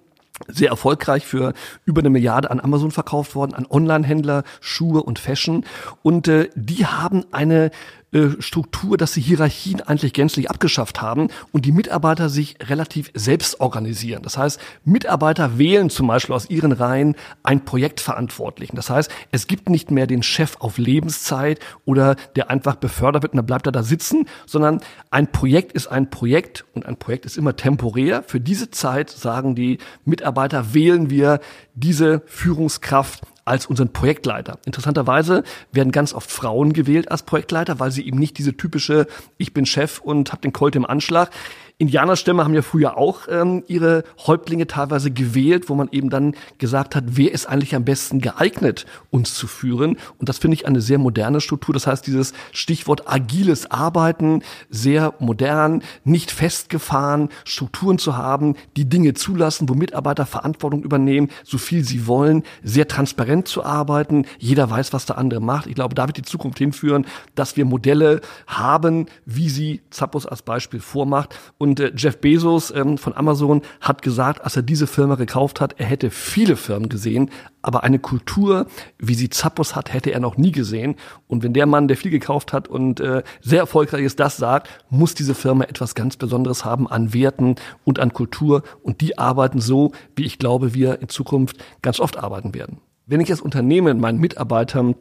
sehr 0.48 0.70
erfolgreich 0.70 1.26
für 1.26 1.52
über 1.84 2.00
eine 2.00 2.10
Milliarde 2.10 2.50
an 2.50 2.60
Amazon 2.60 2.90
verkauft 2.90 3.34
worden, 3.34 3.54
an 3.54 3.66
Online-Händler, 3.68 4.44
Schuhe 4.60 5.02
und 5.02 5.18
Fashion. 5.18 5.64
Und 6.02 6.28
äh, 6.28 6.48
die 6.54 6.86
haben 6.86 7.24
eine 7.32 7.70
äh, 8.12 8.40
Struktur, 8.40 8.96
dass 8.96 9.14
sie 9.14 9.20
Hierarchien 9.20 9.80
eigentlich 9.80 10.12
gänzlich 10.12 10.48
abgeschafft 10.48 11.02
haben 11.02 11.28
und 11.50 11.64
die 11.64 11.72
Mitarbeiter 11.72 12.28
sich 12.28 12.56
relativ 12.68 13.10
selbst 13.14 13.60
organisieren. 13.60 14.22
Das 14.22 14.38
heißt, 14.38 14.60
Mitarbeiter 14.84 15.58
wählen 15.58 15.90
zum 15.90 16.06
Beispiel 16.06 16.34
aus 16.34 16.48
ihren 16.48 16.70
Reihen 16.70 17.16
einen 17.42 17.64
Projektverantwortlichen. 17.64 18.76
Das 18.76 18.90
heißt, 18.90 19.10
es 19.32 19.48
gibt 19.48 19.68
nicht 19.68 19.90
mehr 19.90 20.06
den 20.06 20.22
Chef 20.22 20.56
auf 20.60 20.78
Lebenszeit 20.78 21.58
oder 21.84 22.14
der 22.36 22.48
einfach 22.48 22.76
befördert 22.76 23.24
wird 23.24 23.32
und 23.32 23.38
dann 23.38 23.46
bleibt 23.46 23.66
er 23.66 23.72
da 23.72 23.82
sitzen, 23.82 24.28
sondern 24.46 24.80
ein 25.10 25.32
Projekt 25.32 25.72
ist 25.72 25.88
ein 25.88 26.08
Projekt 26.08 26.64
und 26.74 26.86
ein 26.86 26.96
Projekt 26.96 27.26
ist 27.26 27.36
immer 27.36 27.56
temporär. 27.56 28.22
Für 28.22 28.38
diese 28.40 28.70
Zeit 28.70 29.10
sagen 29.10 29.56
die 29.56 29.78
Mitarbeiter, 30.04 30.74
wählen 30.74 31.10
wir 31.10 31.40
diese 31.74 32.22
Führungskraft 32.26 33.22
als 33.46 33.64
unseren 33.66 33.92
Projektleiter. 33.92 34.58
Interessanterweise 34.66 35.44
werden 35.72 35.92
ganz 35.92 36.12
oft 36.12 36.30
Frauen 36.30 36.72
gewählt 36.72 37.10
als 37.10 37.22
Projektleiter, 37.22 37.80
weil 37.80 37.90
sie 37.90 38.06
eben 38.06 38.18
nicht 38.18 38.36
diese 38.36 38.56
typische 38.56 39.06
Ich 39.38 39.54
bin 39.54 39.64
Chef 39.64 40.00
und 40.00 40.32
habe 40.32 40.42
den 40.42 40.52
Colt 40.52 40.76
im 40.76 40.84
Anschlag. 40.84 41.30
Indianerstämme 41.78 42.42
haben 42.42 42.54
ja 42.54 42.62
früher 42.62 42.96
auch 42.96 43.28
ähm, 43.28 43.62
ihre 43.66 44.04
Häuptlinge 44.26 44.66
teilweise 44.66 45.10
gewählt, 45.10 45.68
wo 45.68 45.74
man 45.74 45.88
eben 45.92 46.08
dann 46.08 46.34
gesagt 46.56 46.96
hat, 46.96 47.04
wer 47.08 47.32
ist 47.32 47.46
eigentlich 47.46 47.74
am 47.74 47.84
besten 47.84 48.20
geeignet, 48.22 48.86
uns 49.10 49.34
zu 49.34 49.46
führen. 49.46 49.98
Und 50.16 50.30
das 50.30 50.38
finde 50.38 50.54
ich 50.54 50.66
eine 50.66 50.80
sehr 50.80 50.96
moderne 50.96 51.42
Struktur. 51.42 51.74
Das 51.74 51.86
heißt, 51.86 52.06
dieses 52.06 52.32
Stichwort 52.52 53.12
agiles 53.12 53.70
Arbeiten, 53.70 54.42
sehr 54.70 55.12
modern, 55.18 55.82
nicht 56.02 56.30
festgefahren, 56.30 57.28
Strukturen 57.44 57.98
zu 57.98 58.16
haben, 58.16 58.56
die 58.78 58.88
Dinge 58.88 59.12
zulassen, 59.12 59.68
wo 59.68 59.74
Mitarbeiter 59.74 60.24
Verantwortung 60.24 60.82
übernehmen, 60.82 61.28
so 61.44 61.58
viel 61.58 61.84
sie 61.84 62.06
wollen, 62.06 62.42
sehr 62.62 62.88
transparent 62.88 63.35
transparent 63.36 63.48
zu 63.48 63.64
arbeiten. 63.64 64.26
Jeder 64.38 64.70
weiß, 64.70 64.92
was 64.92 65.06
der 65.06 65.18
andere 65.18 65.40
macht. 65.40 65.66
Ich 65.66 65.74
glaube, 65.74 65.94
da 65.94 66.06
wird 66.06 66.16
die 66.16 66.22
Zukunft 66.22 66.58
hinführen, 66.58 67.06
dass 67.34 67.56
wir 67.56 67.64
Modelle 67.64 68.20
haben, 68.46 69.06
wie 69.24 69.48
sie 69.48 69.82
Zappos 69.90 70.26
als 70.26 70.42
Beispiel 70.42 70.80
vormacht. 70.80 71.36
Und 71.58 71.80
äh, 71.80 71.92
Jeff 71.96 72.18
Bezos 72.18 72.70
ähm, 72.70 72.98
von 72.98 73.14
Amazon 73.14 73.62
hat 73.80 74.02
gesagt, 74.02 74.42
als 74.42 74.56
er 74.56 74.62
diese 74.62 74.86
Firma 74.86 75.16
gekauft 75.16 75.60
hat, 75.60 75.74
er 75.78 75.86
hätte 75.86 76.10
viele 76.10 76.56
Firmen 76.56 76.88
gesehen, 76.88 77.30
aber 77.62 77.82
eine 77.82 77.98
Kultur, 77.98 78.66
wie 78.98 79.14
sie 79.14 79.28
Zappos 79.28 79.74
hat, 79.74 79.92
hätte 79.92 80.12
er 80.12 80.20
noch 80.20 80.36
nie 80.36 80.52
gesehen. 80.52 80.94
Und 81.26 81.42
wenn 81.42 81.52
der 81.52 81.66
Mann, 81.66 81.88
der 81.88 81.96
viel 81.96 82.12
gekauft 82.12 82.52
hat 82.52 82.68
und 82.68 83.00
äh, 83.00 83.24
sehr 83.40 83.58
erfolgreich 83.58 84.04
ist, 84.04 84.20
das 84.20 84.36
sagt, 84.36 84.68
muss 84.88 85.14
diese 85.14 85.34
Firma 85.34 85.64
etwas 85.64 85.96
ganz 85.96 86.16
Besonderes 86.16 86.64
haben 86.64 86.86
an 86.86 87.12
Werten 87.12 87.56
und 87.84 87.98
an 87.98 88.12
Kultur. 88.12 88.62
Und 88.84 89.00
die 89.00 89.18
arbeiten 89.18 89.60
so, 89.60 89.90
wie 90.14 90.24
ich 90.24 90.38
glaube, 90.38 90.74
wir 90.74 91.02
in 91.02 91.08
Zukunft 91.08 91.56
ganz 91.82 91.98
oft 91.98 92.18
arbeiten 92.18 92.54
werden. 92.54 92.78
Wenn 93.08 93.20
ich 93.20 93.30
als 93.30 93.40
Unternehmen 93.40 94.00
meinen 94.00 94.18
Mitarbeitern 94.18 94.96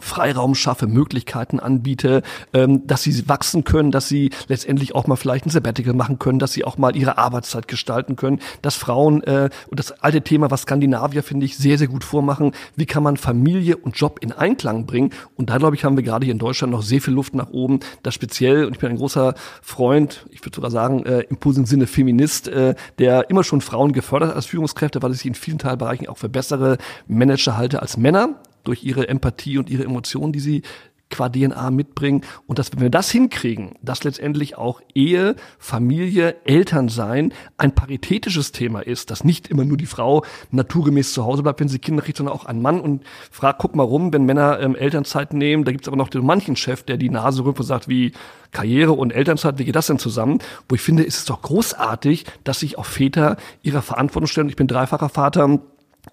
Freiraum 0.00 0.54
schaffe, 0.54 0.86
Möglichkeiten 0.86 1.60
anbiete, 1.60 2.22
ähm, 2.52 2.86
dass 2.86 3.02
sie 3.02 3.26
wachsen 3.28 3.64
können, 3.64 3.90
dass 3.90 4.06
sie 4.06 4.30
letztendlich 4.46 4.94
auch 4.94 5.06
mal 5.06 5.16
vielleicht 5.16 5.46
ein 5.46 5.50
Sabbatical 5.50 5.94
machen 5.94 6.18
können, 6.18 6.38
dass 6.38 6.52
sie 6.52 6.64
auch 6.64 6.76
mal 6.76 6.94
ihre 6.94 7.16
Arbeitszeit 7.16 7.68
gestalten 7.68 8.14
können, 8.14 8.40
dass 8.60 8.74
Frauen 8.74 9.22
äh, 9.22 9.48
und 9.68 9.80
das 9.80 9.92
alte 10.02 10.20
Thema, 10.20 10.50
was 10.50 10.62
Skandinavier 10.62 11.22
finde 11.22 11.46
ich 11.46 11.56
sehr 11.56 11.78
sehr 11.78 11.88
gut 11.88 12.04
vormachen, 12.04 12.52
wie 12.76 12.84
kann 12.84 13.02
man 13.02 13.16
Familie 13.16 13.78
und 13.78 13.96
Job 13.96 14.18
in 14.20 14.32
Einklang 14.32 14.84
bringen? 14.84 15.10
Und 15.36 15.48
da 15.48 15.56
glaube 15.56 15.74
ich 15.74 15.84
haben 15.84 15.96
wir 15.96 16.04
gerade 16.04 16.26
hier 16.26 16.32
in 16.32 16.38
Deutschland 16.38 16.70
noch 16.70 16.82
sehr 16.82 17.00
viel 17.00 17.14
Luft 17.14 17.34
nach 17.34 17.50
oben, 17.50 17.80
das 18.02 18.14
speziell 18.14 18.66
und 18.66 18.72
ich 18.72 18.78
bin 18.78 18.90
ein 18.90 18.96
großer 18.96 19.34
Freund, 19.62 20.26
ich 20.30 20.44
würde 20.44 20.56
sogar 20.56 20.70
sagen 20.70 21.04
äh, 21.06 21.20
im 21.20 21.38
positiven 21.38 21.66
Sinne 21.66 21.86
Feminist, 21.86 22.48
äh, 22.48 22.74
der 22.98 23.30
immer 23.30 23.42
schon 23.42 23.62
Frauen 23.62 23.92
gefördert 23.92 24.36
als 24.36 24.44
Führungskräfte, 24.44 25.02
weil 25.02 25.12
ich 25.12 25.20
sie 25.20 25.28
in 25.28 25.34
vielen 25.34 25.58
Teilbereichen 25.58 26.08
auch 26.08 26.18
für 26.18 26.28
bessere 26.28 26.76
Manager 27.06 27.56
halte 27.56 27.80
als 27.80 27.96
Männer 27.96 28.36
durch 28.64 28.84
ihre 28.84 29.08
Empathie 29.08 29.58
und 29.58 29.70
ihre 29.70 29.84
Emotionen, 29.84 30.32
die 30.32 30.40
sie 30.40 30.62
qua 31.10 31.28
DNA 31.28 31.70
mitbringen. 31.70 32.22
Und 32.46 32.58
dass, 32.58 32.72
wenn 32.72 32.80
wir 32.80 32.90
das 32.90 33.10
hinkriegen, 33.10 33.74
dass 33.82 34.04
letztendlich 34.04 34.56
auch 34.56 34.80
Ehe, 34.94 35.36
Familie, 35.58 36.36
Elternsein 36.44 37.32
ein 37.56 37.74
paritätisches 37.74 38.52
Thema 38.52 38.80
ist, 38.80 39.10
dass 39.10 39.24
nicht 39.24 39.48
immer 39.48 39.64
nur 39.64 39.76
die 39.76 39.86
Frau 39.86 40.24
naturgemäß 40.50 41.12
zu 41.12 41.24
Hause 41.24 41.42
bleibt, 41.42 41.60
wenn 41.60 41.68
sie 41.68 41.78
Kinder 41.78 42.02
kriegt, 42.02 42.18
sondern 42.18 42.34
auch 42.34 42.44
ein 42.44 42.62
Mann 42.62 42.80
und 42.80 43.04
fragt, 43.30 43.60
guck 43.60 43.74
mal 43.74 43.84
rum, 43.84 44.12
wenn 44.12 44.24
Männer 44.24 44.60
ähm, 44.60 44.76
Elternzeit 44.76 45.32
nehmen, 45.32 45.64
da 45.64 45.72
gibt's 45.72 45.88
aber 45.88 45.96
noch 45.96 46.08
den 46.08 46.24
manchen 46.24 46.56
Chef, 46.56 46.82
der 46.82 46.96
die 46.96 47.10
Nase 47.10 47.44
rümpft 47.44 47.60
und 47.60 47.66
sagt, 47.66 47.88
wie 47.88 48.12
Karriere 48.52 48.92
und 48.92 49.12
Elternzeit, 49.12 49.58
wie 49.58 49.64
geht 49.64 49.76
das 49.76 49.86
denn 49.86 49.98
zusammen? 49.98 50.38
Wo 50.68 50.74
ich 50.74 50.80
finde, 50.80 51.02
ist 51.02 51.18
es 51.18 51.24
doch 51.24 51.42
großartig, 51.42 52.24
dass 52.44 52.60
sich 52.60 52.78
auch 52.78 52.86
Väter 52.86 53.36
ihrer 53.62 53.82
Verantwortung 53.82 54.26
stellen. 54.26 54.48
Ich 54.48 54.56
bin 54.56 54.66
dreifacher 54.66 55.08
Vater 55.08 55.60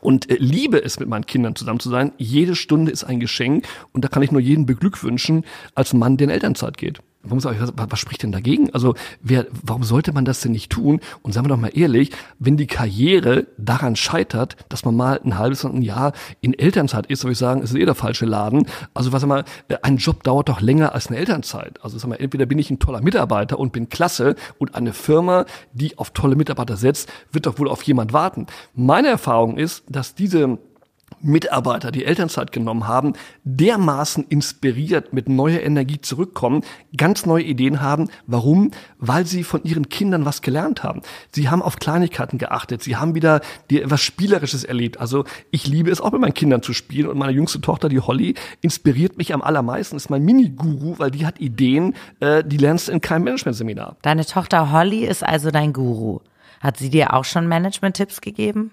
und 0.02 0.30
äh, 0.30 0.38
liebe 0.40 0.84
es, 0.84 1.00
mit 1.00 1.10
meinen 1.10 1.25
Kindern 1.25 1.56
zusammen 1.56 1.80
zu 1.80 1.90
sein. 1.90 2.12
Jede 2.18 2.56
Stunde 2.56 2.92
ist 2.92 3.04
ein 3.04 3.20
Geschenk 3.20 3.68
und 3.92 4.04
da 4.04 4.08
kann 4.08 4.24
ich 4.24 4.32
nur 4.32 4.42
jeden 4.42 4.66
beglückwünschen, 4.66 5.46
als 5.74 5.94
Mann, 5.94 6.18
der 6.18 6.25
in 6.25 6.32
Elternzeit 6.32 6.78
geht. 6.78 7.00
Sage 7.39 7.55
ich, 7.55 7.62
was, 7.62 7.74
was 7.75 8.00
spricht 8.00 8.24
denn 8.24 8.32
dagegen? 8.32 8.70
Also, 8.74 8.96
wer, 9.22 9.48
warum 9.63 9.84
sollte 9.84 10.13
man 10.13 10.25
das 10.25 10.41
denn 10.41 10.51
nicht 10.51 10.72
tun? 10.72 11.00
Und 11.22 11.34
sagen 11.34 11.46
wir 11.46 11.50
doch 11.50 11.58
mal 11.58 11.72
ehrlich, 11.74 12.12
wenn 12.39 12.58
die 12.58 12.67
Karriere 12.67 13.48
daran 13.58 13.96
scheitert, 13.96 14.55
dass 14.70 14.86
man 14.86 14.96
mal 14.96 15.20
ein 15.24 15.38
halbes 15.38 15.63
und 15.63 15.75
ein 15.75 15.82
Jahr 15.82 16.13
in 16.41 16.53
Elternzeit 16.53 17.08
ist, 17.08 17.24
würde 17.24 17.34
ich 17.34 17.38
sagen, 17.38 17.62
ist 17.62 17.75
eh 17.75 17.86
der 17.86 17.96
falsche 17.96 18.25
Laden. 18.25 18.67
Also, 18.94 19.12
was 19.12 19.25
mal, 19.25 19.44
ein 19.82 19.98
Job 19.98 20.24
dauert 20.24 20.50
doch 20.50 20.62
länger 20.62 20.94
als 20.94 21.08
eine 21.08 21.17
Elternzeit. 21.17 21.84
Also, 21.84 21.98
sag 21.98 22.10
mal, 22.10 22.15
entweder 22.15 22.46
bin 22.46 22.60
ich 22.60 22.70
ein 22.70 22.79
toller 22.79 23.01
Mitarbeiter 23.01 23.60
und 23.60 23.72
bin 23.72 23.89
klasse 23.89 24.36
und 24.58 24.75
eine 24.75 24.94
Firma, 24.94 25.46
die 25.74 25.98
auf 25.98 26.12
tolle 26.12 26.36
Mitarbeiter 26.36 26.77
setzt, 26.77 27.12
wird 27.32 27.46
doch 27.46 27.60
wohl 27.60 27.70
auf 27.70 27.84
jemand 27.84 28.13
warten. 28.13 28.48
Meine 28.74 29.08
Erfahrung 29.08 29.58
ist, 29.58 29.84
dass 29.89 30.15
diese 30.15 30.58
Mitarbeiter, 31.25 31.91
die 31.91 32.05
Elternzeit 32.05 32.51
genommen 32.51 32.88
haben, 32.88 33.13
dermaßen 33.44 34.25
inspiriert 34.29 35.13
mit 35.13 35.27
neuer 35.27 35.62
Energie 35.62 36.00
zurückkommen, 36.00 36.63
ganz 36.96 37.25
neue 37.25 37.44
Ideen 37.44 37.82
haben. 37.82 38.10
Warum? 38.27 38.72
Weil 39.00 39.25
sie 39.25 39.44
von 39.44 39.63
ihren 39.63 39.89
Kindern 39.89 40.25
was 40.25 40.41
gelernt 40.41 40.84
haben. 40.84 41.01
Sie 41.32 41.50
haben 41.50 41.62
auf 41.62 41.77
Kleinigkeiten 41.77 42.38
geachtet. 42.38 42.84
Sie 42.84 42.96
haben 42.96 43.15
wieder 43.15 43.41
etwas 43.70 44.01
Spielerisches 44.01 44.63
erlebt. 44.63 45.00
Also 45.00 45.25
ich 45.51 45.67
liebe 45.67 45.91
es 45.91 46.01
auch 46.01 46.12
mit 46.12 46.22
meinen 46.22 46.34
Kindern 46.34 46.62
zu 46.62 46.74
spielen 46.74 47.08
und 47.08 47.17
meine 47.17 47.34
jüngste 47.34 47.60
Tochter, 47.62 47.89
die 47.89 48.00
Holly, 48.00 48.36
inspiriert 48.62 49.17
mich 49.17 49.34
am 49.34 49.41
allermeisten. 49.41 49.96
Ist 49.96 50.10
mein 50.10 50.24
Mini-Guru, 50.24 51.00
weil 51.00 51.12
die 51.12 51.25
hat 51.25 51.39
Ideen, 51.39 51.96
äh, 52.20 52.44
die 52.44 52.58
lernst 52.58 52.88
du 52.88 52.91
in 52.91 53.01
keinem 53.01 53.24
Management-Seminar. 53.24 53.98
Deine 54.01 54.25
Tochter 54.25 54.72
Holly 54.72 55.05
ist 55.05 55.24
also 55.24 55.51
dein 55.51 55.74
Guru. 55.74 56.20
Hat 56.60 56.77
sie 56.77 56.89
dir 56.89 57.13
auch 57.13 57.25
schon 57.25 57.48
Management-Tipps 57.48 58.22
gegeben? 58.22 58.72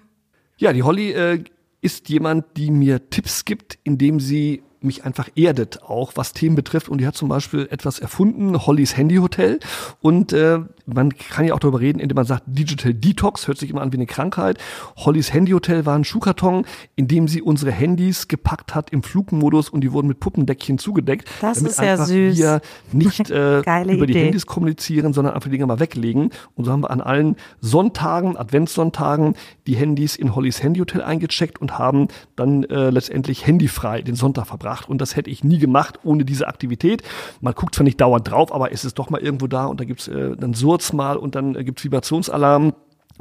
Ja, 0.57 0.71
die 0.71 0.83
Holly 0.83 1.11
äh, 1.11 1.43
ist 1.83 2.09
jemand, 2.09 2.45
die 2.57 2.71
mir 2.71 3.09
Tipps 3.09 3.45
gibt, 3.45 3.77
indem 3.83 4.19
sie 4.19 4.63
mich 4.83 5.05
einfach 5.05 5.29
erdet, 5.35 5.83
auch 5.83 6.13
was 6.15 6.33
Themen 6.33 6.55
betrifft. 6.55 6.89
Und 6.89 6.99
die 6.99 7.07
hat 7.07 7.15
zum 7.15 7.29
Beispiel 7.29 7.67
etwas 7.71 7.99
erfunden, 7.99 8.65
Hollys 8.65 8.97
Handy 8.97 9.17
Hotel. 9.17 9.59
Und 10.01 10.33
äh, 10.33 10.59
man 10.85 11.17
kann 11.17 11.45
ja 11.45 11.53
auch 11.53 11.59
darüber 11.59 11.79
reden, 11.79 11.99
indem 11.99 12.15
man 12.15 12.25
sagt, 12.25 12.43
Digital 12.45 12.93
Detox, 12.93 13.47
hört 13.47 13.57
sich 13.57 13.69
immer 13.69 13.81
an 13.81 13.91
wie 13.91 13.97
eine 13.97 14.05
Krankheit. 14.05 14.57
Hollys 14.97 15.33
Handy 15.33 15.51
Hotel 15.51 15.85
war 15.85 15.95
ein 15.97 16.03
Schuhkarton, 16.03 16.65
in 16.95 17.07
dem 17.07 17.27
sie 17.27 17.41
unsere 17.41 17.71
Handys 17.71 18.27
gepackt 18.27 18.75
hat 18.75 18.89
im 18.89 19.03
Flugmodus 19.03 19.69
und 19.69 19.81
die 19.81 19.91
wurden 19.91 20.07
mit 20.07 20.19
Puppendeckchen 20.19 20.77
zugedeckt. 20.77 21.29
Das 21.41 21.57
damit 21.57 21.71
ist 21.71 21.79
ja 21.79 21.97
süß. 21.97 22.37
wir 22.37 22.61
nicht 22.91 23.29
äh, 23.29 23.59
über 23.59 24.05
die 24.05 24.15
Handys 24.15 24.45
kommunizieren, 24.45 25.13
sondern 25.13 25.33
einfach 25.33 25.49
die 25.49 25.51
Dinge 25.51 25.67
mal 25.67 25.79
weglegen. 25.79 26.31
Und 26.55 26.65
so 26.65 26.71
haben 26.71 26.83
wir 26.83 26.91
an 26.91 27.01
allen 27.01 27.37
Sonntagen, 27.61 28.37
Adventssonntagen, 28.37 29.35
die 29.67 29.75
Handys 29.75 30.15
in 30.15 30.35
Hollys 30.35 30.61
Handy 30.61 30.79
Hotel 30.79 31.01
eingecheckt 31.01 31.61
und 31.61 31.79
haben 31.79 32.09
dann 32.35 32.63
äh, 32.65 32.89
letztendlich 32.89 33.47
handyfrei 33.47 34.01
den 34.01 34.15
Sonntag 34.15 34.47
verbracht 34.47 34.72
gebracht 34.73 34.89
und 34.89 34.99
das 34.99 35.15
hätte 35.15 35.29
ich 35.29 35.43
nie 35.43 35.59
gemacht 35.59 35.99
ohne 36.03 36.25
diese 36.25 36.47
Aktivität. 36.47 37.03
Man 37.41 37.53
guckt 37.53 37.75
zwar 37.75 37.83
nicht 37.83 38.01
dauernd 38.01 38.29
drauf, 38.29 38.53
aber 38.53 38.71
es 38.71 38.85
ist 38.85 38.97
doch 38.99 39.09
mal 39.09 39.21
irgendwo 39.21 39.47
da 39.47 39.65
und 39.65 39.79
da 39.79 39.85
gibt's 39.85 40.07
äh, 40.07 40.35
dann 40.35 40.53
Surz 40.53 40.93
mal 40.93 41.17
und 41.17 41.35
dann 41.35 41.55
äh, 41.55 41.63
gibt's 41.63 41.83
Vibrationsalarm. 41.83 42.73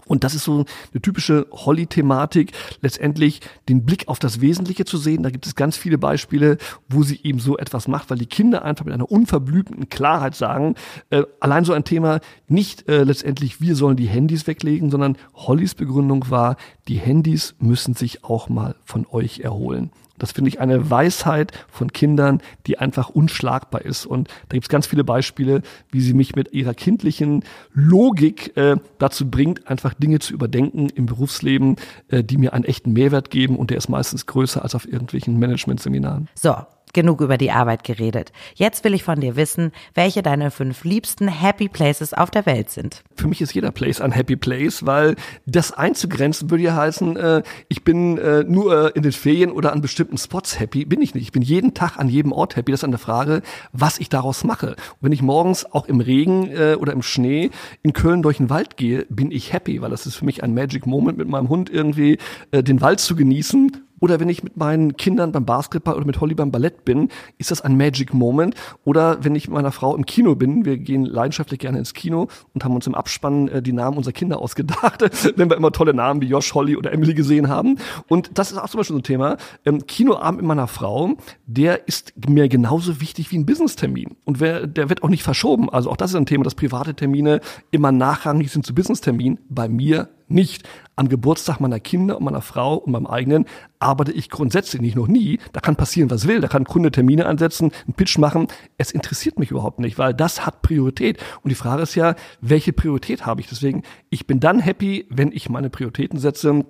Und 0.07 0.25
das 0.25 0.35
ist 0.35 0.45
so 0.45 0.65
eine 0.93 1.03
typische 1.03 1.47
Holly-Thematik, 1.53 2.53
letztendlich 2.81 3.41
den 3.69 3.85
Blick 3.85 4.09
auf 4.09 4.19
das 4.19 4.41
Wesentliche 4.41 4.87
zu 4.87 4.97
sehen. 4.97 5.23
Da 5.23 5.29
gibt 5.29 5.47
es 5.47 5.55
ganz 5.55 5.77
viele 5.77 5.99
Beispiele, 5.99 6.57
wo 6.88 7.03
sie 7.03 7.21
eben 7.23 7.41
so 7.41 7.59
etwas 7.59 7.88
macht, 7.88 8.09
weil 8.09 8.17
die 8.17 8.27
Kinder 8.27 8.65
einfach 8.65 8.87
mit 8.87 8.95
einer 8.95 9.12
unverblümten 9.12 9.91
Klarheit 9.91 10.35
sagen, 10.35 10.77
äh, 11.11 11.25
allein 11.41 11.67
so 11.67 11.75
ein 11.75 11.85
Thema, 11.85 12.21
nicht 12.49 12.88
äh, 12.88 13.05
letztendlich, 13.05 13.61
wir 13.61 13.77
sollen 13.77 13.99
die 13.99 14.09
Handys 14.09 14.47
weglegen, 14.47 14.91
sondern 14.91 15.19
Hollys 15.35 15.75
Begründung 15.75 16.31
war, 16.31 16.57
die 16.88 16.97
Handys 16.97 17.55
müssen 17.59 17.95
sich 17.95 18.25
auch 18.25 18.49
mal 18.49 18.77
von 18.87 19.07
euch 19.07 19.41
erholen. 19.41 19.91
Das 20.23 20.31
finde 20.31 20.51
ich 20.51 20.61
eine 20.61 20.89
Weisheit 20.89 21.51
von 21.69 21.93
Kindern, 21.93 22.41
die 22.69 22.79
einfach 22.79 23.09
unschlagbar 23.09 23.83
ist. 23.83 24.07
Und 24.07 24.29
da 24.49 24.55
gibt 24.55 24.67
es 24.67 24.69
ganz 24.69 24.87
viele 24.87 25.03
Beispiele, 25.03 25.63
wie 25.91 26.01
sie 26.01 26.15
mich 26.15 26.37
mit 26.37 26.53
ihrer 26.53 26.75
kindlichen 26.75 27.43
Logik 27.73 28.57
äh, 28.57 28.77
dazu 28.99 29.29
bringt, 29.29 29.67
einfach 29.67 29.95
Dinge 29.95 30.21
zu 30.21 30.33
überdenken 30.33 30.91
im 30.91 31.07
Berufsleben, 31.07 31.75
äh, 32.07 32.23
die 32.23 32.37
mir 32.37 32.53
einen 32.53 32.65
echten 32.65 32.93
Mehrwert 32.93 33.31
geben. 33.31 33.57
Und 33.57 33.71
der 33.71 33.79
ist 33.79 33.89
meistens 33.89 34.27
größer 34.27 34.63
als 34.63 34.77
auf 34.77 34.87
irgendwelchen 34.87 35.41
Management-Seminaren. 35.41 36.29
So, 36.37 36.55
genug 36.93 37.21
über 37.21 37.39
die 37.39 37.51
Arbeit 37.51 37.85
geredet. 37.85 38.33
Jetzt 38.55 38.85
will 38.85 38.95
ich 38.95 39.03
von 39.03 39.21
dir 39.21 39.37
wissen, 39.37 39.73
welche 39.95 40.23
deine 40.23 40.51
fünf 40.51 40.85
liebsten 40.85 41.29
Happy 41.29 41.69
Places 41.69 42.15
auf 42.15 42.31
der 42.31 42.47
Welt 42.47 42.71
sind. 42.71 43.03
Für 43.17 43.29
mich 43.29 43.41
ist 43.41 43.55
jeder 43.55 43.71
Place 43.71 44.01
ein 44.01 44.13
Happy 44.13 44.37
Place, 44.37 44.85
weil 44.85 45.17
das 45.47 45.73
einzugrenzen 45.73 46.51
würde 46.51 46.65
ja 46.65 46.77
heißen, 46.77 47.17
äh, 47.17 47.43
ich 47.69 47.85
bin 47.85 48.19
äh, 48.19 48.45
nur 48.45 48.87
äh, 48.87 48.91
in 48.95 49.03
den 49.03 49.13
Ferien 49.13 49.51
oder 49.51 49.73
an 49.73 49.81
bestimmten 49.81 50.19
Spots 50.19 50.59
happy. 50.59 50.85
Bin 50.85 51.01
ich 51.01 51.15
nicht. 51.15 51.25
Ich 51.25 51.33
bin 51.33 51.43
jeden 51.43 51.75
Tag 51.75 51.99
an 51.99 52.09
jedem 52.09 52.33
Ort 52.33 52.57
happy. 52.57 52.73
Das 52.73 52.81
ist 52.81 52.85
eine 52.85 52.99
Frage, 52.99 53.43
was 53.73 53.99
ich 53.99 54.09
daraus 54.09 54.45
mache. 54.45 54.71
Und 54.71 54.77
wenn 55.01 55.13
ich 55.13 55.23
morgens 55.23 55.65
auch 55.65 55.87
im 55.87 56.01
Regen 56.01 56.51
oder 56.79 56.93
im 56.93 57.03
Schnee 57.03 57.51
in 57.83 57.93
Köln 57.93 58.23
durch 58.23 58.39
den 58.39 58.51
Wald 58.51 58.77
gehe, 58.77 59.07
bin 59.09 59.31
ich 59.31 59.53
happy, 59.53 59.81
weil 59.81 59.91
das 59.91 60.07
ist 60.07 60.17
für 60.17 60.25
mich 60.25 60.43
ein 60.43 60.55
Magic 60.55 60.87
Moment, 60.87 61.19
mit 61.19 61.29
meinem 61.29 61.49
Hund 61.49 61.71
irgendwie 61.71 62.19
den 62.53 62.81
Wald 62.81 63.01
zu 63.01 63.17
genießen 63.17 63.73
oder 64.03 64.19
wenn 64.19 64.29
ich 64.29 64.43
mit 64.43 64.57
meinen 64.57 64.97
Kindern 64.97 65.31
beim 65.31 65.47
Basketball 65.47 65.95
oder 65.95 66.05
mit 66.05 66.21
Holly 66.21 66.35
beim 66.35 66.51
Ballett 66.51 66.85
bin, 66.85 67.09
ist 67.38 67.53
das 67.53 67.61
ein 67.61 67.77
Magic 67.77 68.12
Moment. 68.12 68.57
Oder 68.85 69.23
wenn 69.23 69.37
ich 69.37 69.47
mit 69.47 69.55
meiner 69.55 69.71
Frau 69.71 69.95
im 69.95 70.05
Kino 70.05 70.35
bin, 70.35 70.65
wir 70.65 70.77
gehen 70.77 71.05
leidenschaftlich 71.05 71.61
gerne 71.61 71.79
ins 71.79 71.95
Kino 71.95 72.27
und 72.53 72.65
haben 72.65 72.75
uns 72.75 72.88
im 72.88 72.97
Abspann 72.97 73.47
äh, 73.47 73.62
die 73.62 73.73
Namen 73.73 73.97
unserer 73.97 74.12
Kinder 74.12 74.38
ausgedacht, 74.43 75.05
wenn 75.37 75.49
wir 75.49 75.57
immer 75.57 75.71
tolle 75.71 75.95
Namen 75.95 76.21
wie 76.21 76.27
Josh, 76.27 76.53
Holly 76.53 76.77
oder 76.77 76.93
Emily 76.93 77.15
gesehen 77.15 77.49
haben. 77.49 77.79
Und 78.09 78.37
das 78.37 78.51
ist 78.51 78.59
auch 78.59 78.69
zum 78.69 78.79
Beispiel 78.79 78.95
so 78.95 78.99
ein 78.99 79.05
Thema. 79.05 79.37
Ähm, 79.65 79.87
Kinoabend 79.87 80.38
mit 80.38 80.49
meiner 80.49 80.67
Frau, 80.67 81.12
der 81.47 81.87
ist 81.87 82.12
mir 82.29 82.49
genauso 82.49 83.01
wichtig 83.01 83.31
wie 83.31 83.38
ein 83.38 83.47
Business-Termin. 83.47 84.17
Und 84.25 84.41
wer, 84.41 84.67
der 84.67 84.88
wird 84.88 85.05
auch 85.05 85.11
nicht 85.11 85.23
verschoben. 85.23 85.71
Also 85.71 85.91
auch 85.91 85.97
das 85.97 86.11
ist 86.11 86.17
ein 86.17 86.27
Thema, 86.27 86.43
dass 86.43 86.57
private 86.57 86.95
Termine 86.95 87.41
immer 87.71 87.93
nachrangig 87.93 88.51
sind 88.51 88.67
zu 88.67 88.75
Business-Terminen. 88.75 89.38
Bei 89.49 89.69
mir 89.69 90.09
nicht. 90.33 90.68
Am 90.97 91.09
Geburtstag 91.09 91.61
meiner 91.61 91.81
Kinder 91.81 92.18
und 92.18 92.25
meiner 92.25 92.42
Frau 92.42 92.75
und 92.75 92.92
meinem 92.92 93.07
eigenen 93.07 93.47
arbeite 93.79 94.12
ich 94.12 94.31
grundsätzlich 94.31 94.83
nicht, 94.83 94.97
noch 94.97 95.09
nie. 95.09 95.38
Da 95.53 95.61
kann 95.61 95.77
passieren, 95.77 96.11
was 96.11 96.29
will. 96.29 96.40
Da 96.40 96.49
kann 96.49 96.64
Kunde 96.64 96.90
Termine 96.90 97.27
ansetzen, 97.27 97.73
einen 97.87 97.95
Pitch 97.95 98.18
machen. 98.18 98.49
Es 98.79 98.90
interessiert 98.90 99.38
mich 99.38 99.51
überhaupt 99.51 99.79
nicht, 99.79 99.99
weil 99.99 100.14
das 100.14 100.45
hat 100.47 100.62
Priorität. 100.62 101.18
Und 101.42 101.49
die 101.49 101.55
Frage 101.55 101.83
ist 101.83 101.95
ja, 101.95 102.14
welche 102.40 102.73
Priorität 102.73 103.27
habe 103.27 103.40
ich? 103.40 103.49
Deswegen, 103.49 103.83
ich 104.11 104.27
bin 104.27 104.40
dann 104.40 104.61
happy, 104.61 105.07
wenn 105.09 105.33
ich 105.33 105.49
meine 105.49 105.71
Prioritäten 105.71 106.18
setze 106.18 106.64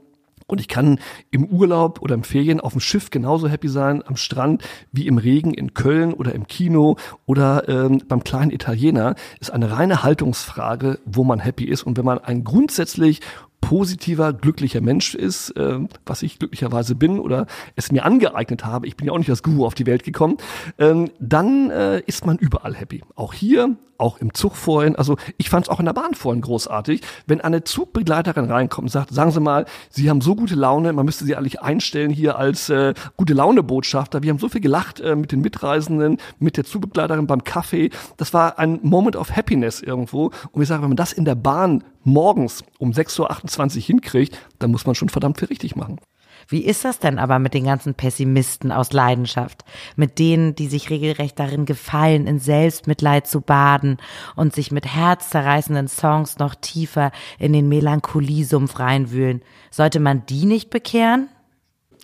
Und 0.46 0.60
ich 0.60 0.68
kann 0.68 0.98
im 1.30 1.46
Urlaub 1.46 2.02
oder 2.02 2.14
im 2.14 2.24
Ferien 2.24 2.60
auf 2.60 2.72
dem 2.72 2.80
Schiff 2.80 3.10
genauso 3.10 3.48
happy 3.48 3.68
sein 3.68 4.02
am 4.06 4.16
Strand 4.16 4.62
wie 4.92 5.06
im 5.06 5.18
Regen 5.18 5.54
in 5.54 5.72
Köln 5.72 6.12
oder 6.12 6.34
im 6.34 6.46
Kino 6.46 6.96
oder 7.26 7.68
ähm, 7.68 8.02
beim 8.06 8.22
kleinen 8.22 8.50
Italiener. 8.50 9.14
Ist 9.40 9.50
eine 9.50 9.70
reine 9.70 10.02
Haltungsfrage, 10.02 10.98
wo 11.04 11.24
man 11.24 11.38
happy 11.40 11.64
ist. 11.64 11.82
Und 11.84 11.96
wenn 11.96 12.04
man 12.04 12.18
ein 12.18 12.44
grundsätzlich 12.44 13.20
positiver, 13.62 14.34
glücklicher 14.34 14.82
Mensch 14.82 15.14
ist, 15.14 15.50
äh, 15.52 15.78
was 16.04 16.22
ich 16.22 16.38
glücklicherweise 16.38 16.94
bin 16.94 17.18
oder 17.18 17.46
es 17.76 17.90
mir 17.90 18.04
angeeignet 18.04 18.66
habe, 18.66 18.86
ich 18.86 18.96
bin 18.96 19.06
ja 19.06 19.14
auch 19.14 19.18
nicht 19.18 19.30
als 19.30 19.42
Guru 19.42 19.64
auf 19.64 19.74
die 19.74 19.86
Welt 19.86 20.02
gekommen, 20.02 20.36
ähm, 20.78 21.10
dann 21.18 21.70
äh, 21.70 22.00
ist 22.00 22.26
man 22.26 22.36
überall 22.36 22.74
happy. 22.74 23.02
Auch 23.14 23.32
hier, 23.32 23.76
auch 24.02 24.18
im 24.18 24.34
Zug 24.34 24.56
vorhin. 24.56 24.96
Also 24.96 25.16
ich 25.38 25.48
fand 25.48 25.66
es 25.66 25.70
auch 25.70 25.78
in 25.78 25.86
der 25.86 25.92
Bahn 25.92 26.14
vorhin 26.14 26.42
großartig, 26.42 27.00
wenn 27.26 27.40
eine 27.40 27.64
Zugbegleiterin 27.64 28.50
reinkommt 28.50 28.86
und 28.86 28.90
sagt, 28.90 29.14
sagen 29.14 29.30
Sie 29.30 29.40
mal, 29.40 29.64
Sie 29.90 30.10
haben 30.10 30.20
so 30.20 30.34
gute 30.34 30.56
Laune, 30.56 30.92
man 30.92 31.06
müsste 31.06 31.24
Sie 31.24 31.36
eigentlich 31.36 31.62
einstellen 31.62 32.10
hier 32.10 32.36
als 32.36 32.68
äh, 32.68 32.94
gute 33.16 33.32
Laune-Botschafter. 33.32 34.22
Wir 34.22 34.30
haben 34.30 34.38
so 34.38 34.48
viel 34.48 34.60
gelacht 34.60 35.00
äh, 35.00 35.14
mit 35.14 35.32
den 35.32 35.40
Mitreisenden, 35.40 36.18
mit 36.38 36.56
der 36.56 36.64
Zugbegleiterin 36.64 37.26
beim 37.26 37.44
Kaffee. 37.44 37.90
Das 38.16 38.34
war 38.34 38.58
ein 38.58 38.80
Moment 38.82 39.16
of 39.16 39.34
Happiness 39.34 39.80
irgendwo. 39.80 40.32
Und 40.50 40.62
ich 40.62 40.68
sage, 40.68 40.82
wenn 40.82 40.90
man 40.90 40.96
das 40.96 41.12
in 41.12 41.24
der 41.24 41.36
Bahn 41.36 41.84
morgens 42.04 42.64
um 42.78 42.90
6.28 42.90 43.76
Uhr 43.76 43.82
hinkriegt, 43.82 44.38
dann 44.58 44.72
muss 44.72 44.84
man 44.84 44.94
schon 44.94 45.08
verdammt 45.08 45.38
viel 45.38 45.48
richtig 45.48 45.76
machen. 45.76 45.98
Wie 46.48 46.64
ist 46.64 46.84
das 46.84 46.98
denn 46.98 47.18
aber 47.18 47.38
mit 47.38 47.54
den 47.54 47.64
ganzen 47.64 47.94
Pessimisten 47.94 48.72
aus 48.72 48.92
Leidenschaft? 48.92 49.64
Mit 49.96 50.18
denen, 50.18 50.54
die 50.54 50.68
sich 50.68 50.90
regelrecht 50.90 51.38
darin 51.38 51.64
gefallen, 51.64 52.26
in 52.26 52.38
Selbstmitleid 52.38 53.26
zu 53.26 53.40
baden 53.40 53.98
und 54.36 54.54
sich 54.54 54.70
mit 54.70 54.86
herzzerreißenden 54.86 55.88
Songs 55.88 56.38
noch 56.38 56.54
tiefer 56.54 57.12
in 57.38 57.52
den 57.52 57.68
Melancholiesumpf 57.68 58.78
reinwühlen. 58.78 59.42
Sollte 59.70 60.00
man 60.00 60.26
die 60.26 60.44
nicht 60.44 60.70
bekehren? 60.70 61.28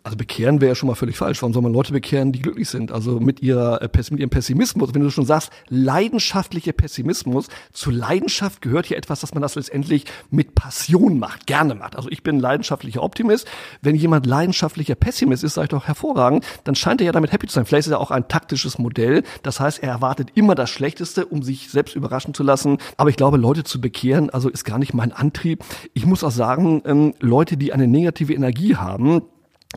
Also 0.04 0.16
bekehren 0.16 0.60
wäre 0.60 0.70
ja 0.70 0.74
schon 0.74 0.86
mal 0.86 0.94
völlig 0.94 1.16
falsch. 1.16 1.42
Warum 1.42 1.52
soll 1.52 1.62
man 1.62 1.72
Leute 1.72 1.92
bekehren, 1.92 2.32
die 2.32 2.40
glücklich 2.40 2.68
sind? 2.68 2.92
Also 2.92 3.18
mit, 3.18 3.42
ihrer, 3.42 3.82
äh, 3.82 3.88
mit 4.10 4.20
ihrem 4.20 4.30
Pessimismus, 4.30 4.94
wenn 4.94 5.02
du 5.02 5.10
schon 5.10 5.26
sagst, 5.26 5.50
leidenschaftlicher 5.68 6.72
Pessimismus, 6.72 7.48
zu 7.72 7.90
Leidenschaft 7.90 8.62
gehört 8.62 8.86
hier 8.86 8.96
etwas, 8.96 9.20
dass 9.20 9.34
man 9.34 9.42
das 9.42 9.56
letztendlich 9.56 10.04
mit 10.30 10.54
Passion 10.54 11.18
macht, 11.18 11.46
gerne 11.46 11.74
macht. 11.74 11.96
Also 11.96 12.08
ich 12.10 12.22
bin 12.22 12.38
leidenschaftlicher 12.38 13.02
Optimist. 13.02 13.48
Wenn 13.82 13.96
jemand 13.96 14.24
leidenschaftlicher 14.24 14.94
Pessimist 14.94 15.42
ist, 15.42 15.54
sage 15.54 15.64
ich 15.64 15.70
doch 15.70 15.86
hervorragend, 15.86 16.44
dann 16.64 16.76
scheint 16.76 17.00
er 17.00 17.06
ja 17.06 17.12
damit 17.12 17.32
happy 17.32 17.48
zu 17.48 17.54
sein. 17.54 17.66
Vielleicht 17.66 17.88
ist 17.88 17.92
er 17.92 18.00
auch 18.00 18.12
ein 18.12 18.28
taktisches 18.28 18.78
Modell. 18.78 19.24
Das 19.42 19.58
heißt, 19.58 19.82
er 19.82 19.90
erwartet 19.90 20.30
immer 20.34 20.54
das 20.54 20.70
Schlechteste, 20.70 21.26
um 21.26 21.42
sich 21.42 21.70
selbst 21.70 21.96
überraschen 21.96 22.34
zu 22.34 22.44
lassen. 22.44 22.78
Aber 22.96 23.10
ich 23.10 23.16
glaube, 23.16 23.36
Leute 23.36 23.64
zu 23.64 23.80
bekehren, 23.80 24.30
also 24.30 24.48
ist 24.48 24.64
gar 24.64 24.78
nicht 24.78 24.94
mein 24.94 25.12
Antrieb. 25.12 25.64
Ich 25.92 26.06
muss 26.06 26.22
auch 26.22 26.30
sagen, 26.30 26.82
ähm, 26.86 27.14
Leute, 27.18 27.56
die 27.56 27.72
eine 27.72 27.88
negative 27.88 28.32
Energie 28.32 28.76
haben, 28.76 29.22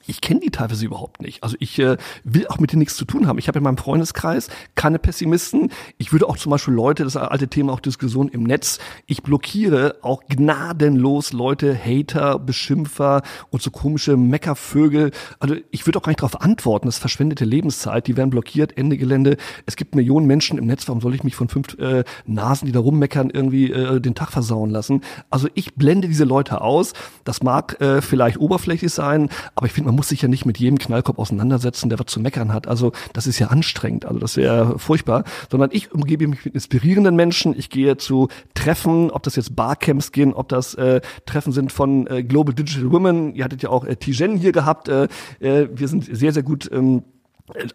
ich 0.07 0.21
kenne 0.21 0.39
die 0.39 0.51
teilweise 0.51 0.85
überhaupt 0.85 1.21
nicht. 1.21 1.43
Also 1.43 1.57
ich 1.59 1.77
äh, 1.77 1.97
will 2.23 2.47
auch 2.47 2.59
mit 2.59 2.71
denen 2.71 2.79
nichts 2.79 2.95
zu 2.95 3.03
tun 3.03 3.27
haben. 3.27 3.37
Ich 3.37 3.49
habe 3.49 3.59
in 3.59 3.63
meinem 3.63 3.77
Freundeskreis 3.77 4.47
keine 4.73 4.99
Pessimisten. 4.99 5.69
Ich 5.97 6.13
würde 6.13 6.29
auch 6.29 6.37
zum 6.37 6.49
Beispiel 6.49 6.73
Leute, 6.73 7.03
das 7.03 7.17
alte 7.17 7.49
Thema, 7.49 7.73
auch 7.73 7.81
Diskussion 7.81 8.29
im 8.29 8.43
Netz, 8.43 8.79
ich 9.05 9.21
blockiere 9.21 9.97
auch 10.01 10.23
gnadenlos 10.29 11.33
Leute, 11.33 11.77
Hater, 11.77 12.39
Beschimpfer 12.39 13.21
und 13.49 13.61
so 13.61 13.69
komische 13.69 14.15
Meckervögel. 14.15 15.11
Also 15.39 15.55
ich 15.71 15.85
würde 15.85 15.99
auch 15.99 16.03
gar 16.03 16.11
nicht 16.11 16.21
darauf 16.21 16.39
antworten. 16.39 16.87
Das 16.87 16.95
ist 16.95 17.01
verschwendete 17.01 17.43
Lebenszeit. 17.43 18.07
Die 18.07 18.15
werden 18.15 18.29
blockiert, 18.29 18.77
Ende 18.77 18.97
Gelände. 18.97 19.35
Es 19.65 19.75
gibt 19.75 19.95
Millionen 19.95 20.25
Menschen 20.25 20.57
im 20.57 20.67
Netz. 20.67 20.87
Warum 20.87 21.01
soll 21.01 21.15
ich 21.15 21.25
mich 21.25 21.35
von 21.35 21.49
fünf 21.49 21.77
äh, 21.79 22.05
Nasen, 22.25 22.65
die 22.65 22.71
da 22.71 22.79
rummeckern, 22.79 23.29
irgendwie 23.29 23.71
äh, 23.71 23.99
den 23.99 24.15
Tag 24.15 24.31
versauen 24.31 24.69
lassen? 24.69 25.01
Also 25.29 25.49
ich 25.53 25.75
blende 25.75 26.07
diese 26.07 26.23
Leute 26.23 26.61
aus. 26.61 26.93
Das 27.25 27.43
mag 27.43 27.79
äh, 27.81 28.01
vielleicht 28.01 28.37
oberflächlich 28.37 28.93
sein, 28.93 29.29
aber 29.55 29.65
ich 29.65 29.73
finde, 29.73 29.80
man 29.85 29.95
muss 29.95 30.09
sich 30.09 30.21
ja 30.21 30.27
nicht 30.27 30.45
mit 30.45 30.57
jedem 30.57 30.77
Knallkopf 30.77 31.19
auseinandersetzen, 31.19 31.89
der 31.89 31.99
was 31.99 32.07
zu 32.07 32.19
meckern 32.19 32.53
hat. 32.53 32.67
Also 32.67 32.91
das 33.13 33.27
ist 33.27 33.39
ja 33.39 33.47
anstrengend, 33.47 34.05
also 34.05 34.19
das 34.19 34.37
wäre 34.37 34.79
furchtbar. 34.79 35.23
Sondern 35.49 35.69
ich 35.73 35.91
umgebe 35.91 36.27
mich 36.27 36.45
mit 36.45 36.53
inspirierenden 36.53 37.15
Menschen. 37.15 37.57
Ich 37.57 37.69
gehe 37.69 37.97
zu 37.97 38.29
Treffen, 38.53 39.11
ob 39.11 39.23
das 39.23 39.35
jetzt 39.35 39.55
Barcamps 39.55 40.11
gehen, 40.11 40.33
ob 40.33 40.49
das 40.49 40.73
äh, 40.75 41.01
Treffen 41.25 41.51
sind 41.51 41.71
von 41.71 42.07
äh, 42.07 42.23
Global 42.23 42.53
Digital 42.53 42.91
Women. 42.91 43.35
Ihr 43.35 43.43
hattet 43.43 43.63
ja 43.63 43.69
auch 43.69 43.85
äh, 43.85 43.95
Tijen 43.95 44.37
hier 44.37 44.51
gehabt. 44.51 44.89
Äh, 44.89 45.07
äh, 45.39 45.67
wir 45.73 45.87
sind 45.87 46.05
sehr, 46.05 46.33
sehr 46.33 46.43
gut 46.43 46.69
ähm, 46.71 47.03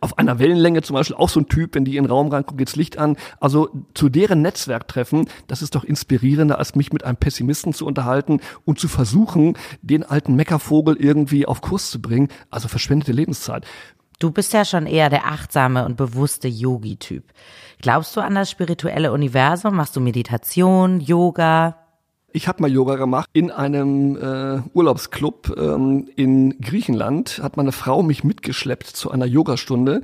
auf 0.00 0.18
einer 0.18 0.38
Wellenlänge 0.38 0.82
zum 0.82 0.94
Beispiel 0.94 1.16
auch 1.16 1.28
so 1.28 1.40
ein 1.40 1.48
Typ, 1.48 1.74
wenn 1.74 1.84
die 1.84 1.96
in 1.96 2.04
den 2.04 2.10
Raum 2.10 2.28
reingucken, 2.28 2.58
geht's 2.58 2.76
Licht 2.76 2.98
an. 2.98 3.16
Also 3.40 3.70
zu 3.94 4.08
deren 4.08 4.42
Netzwerk 4.42 4.88
treffen, 4.88 5.28
das 5.46 5.62
ist 5.62 5.74
doch 5.74 5.84
inspirierender, 5.84 6.58
als 6.58 6.74
mich 6.74 6.92
mit 6.92 7.04
einem 7.04 7.16
Pessimisten 7.16 7.72
zu 7.72 7.86
unterhalten 7.86 8.40
und 8.64 8.78
zu 8.78 8.88
versuchen, 8.88 9.56
den 9.82 10.02
alten 10.02 10.34
Meckervogel 10.34 10.96
irgendwie 10.96 11.46
auf 11.46 11.60
Kurs 11.60 11.90
zu 11.90 12.00
bringen. 12.00 12.28
Also 12.50 12.68
verschwendete 12.68 13.12
Lebenszeit. 13.12 13.66
Du 14.18 14.30
bist 14.30 14.54
ja 14.54 14.64
schon 14.64 14.86
eher 14.86 15.10
der 15.10 15.26
achtsame 15.26 15.84
und 15.84 15.96
bewusste 15.96 16.48
Yogi-Typ. 16.48 17.24
Glaubst 17.82 18.16
du 18.16 18.20
an 18.20 18.34
das 18.34 18.50
spirituelle 18.50 19.12
Universum? 19.12 19.76
Machst 19.76 19.94
du 19.94 20.00
Meditation, 20.00 21.00
Yoga? 21.00 21.85
Ich 22.36 22.48
habe 22.48 22.60
mal 22.60 22.70
Yoga 22.70 22.96
gemacht 22.96 23.30
in 23.32 23.50
einem 23.50 24.14
äh, 24.14 24.60
Urlaubsclub 24.74 25.56
ähm, 25.56 26.06
in 26.16 26.60
Griechenland. 26.60 27.40
Hat 27.42 27.56
meine 27.56 27.72
Frau 27.72 28.02
mich 28.02 28.24
mitgeschleppt 28.24 28.88
zu 28.88 29.10
einer 29.10 29.24
Yogastunde. 29.24 30.02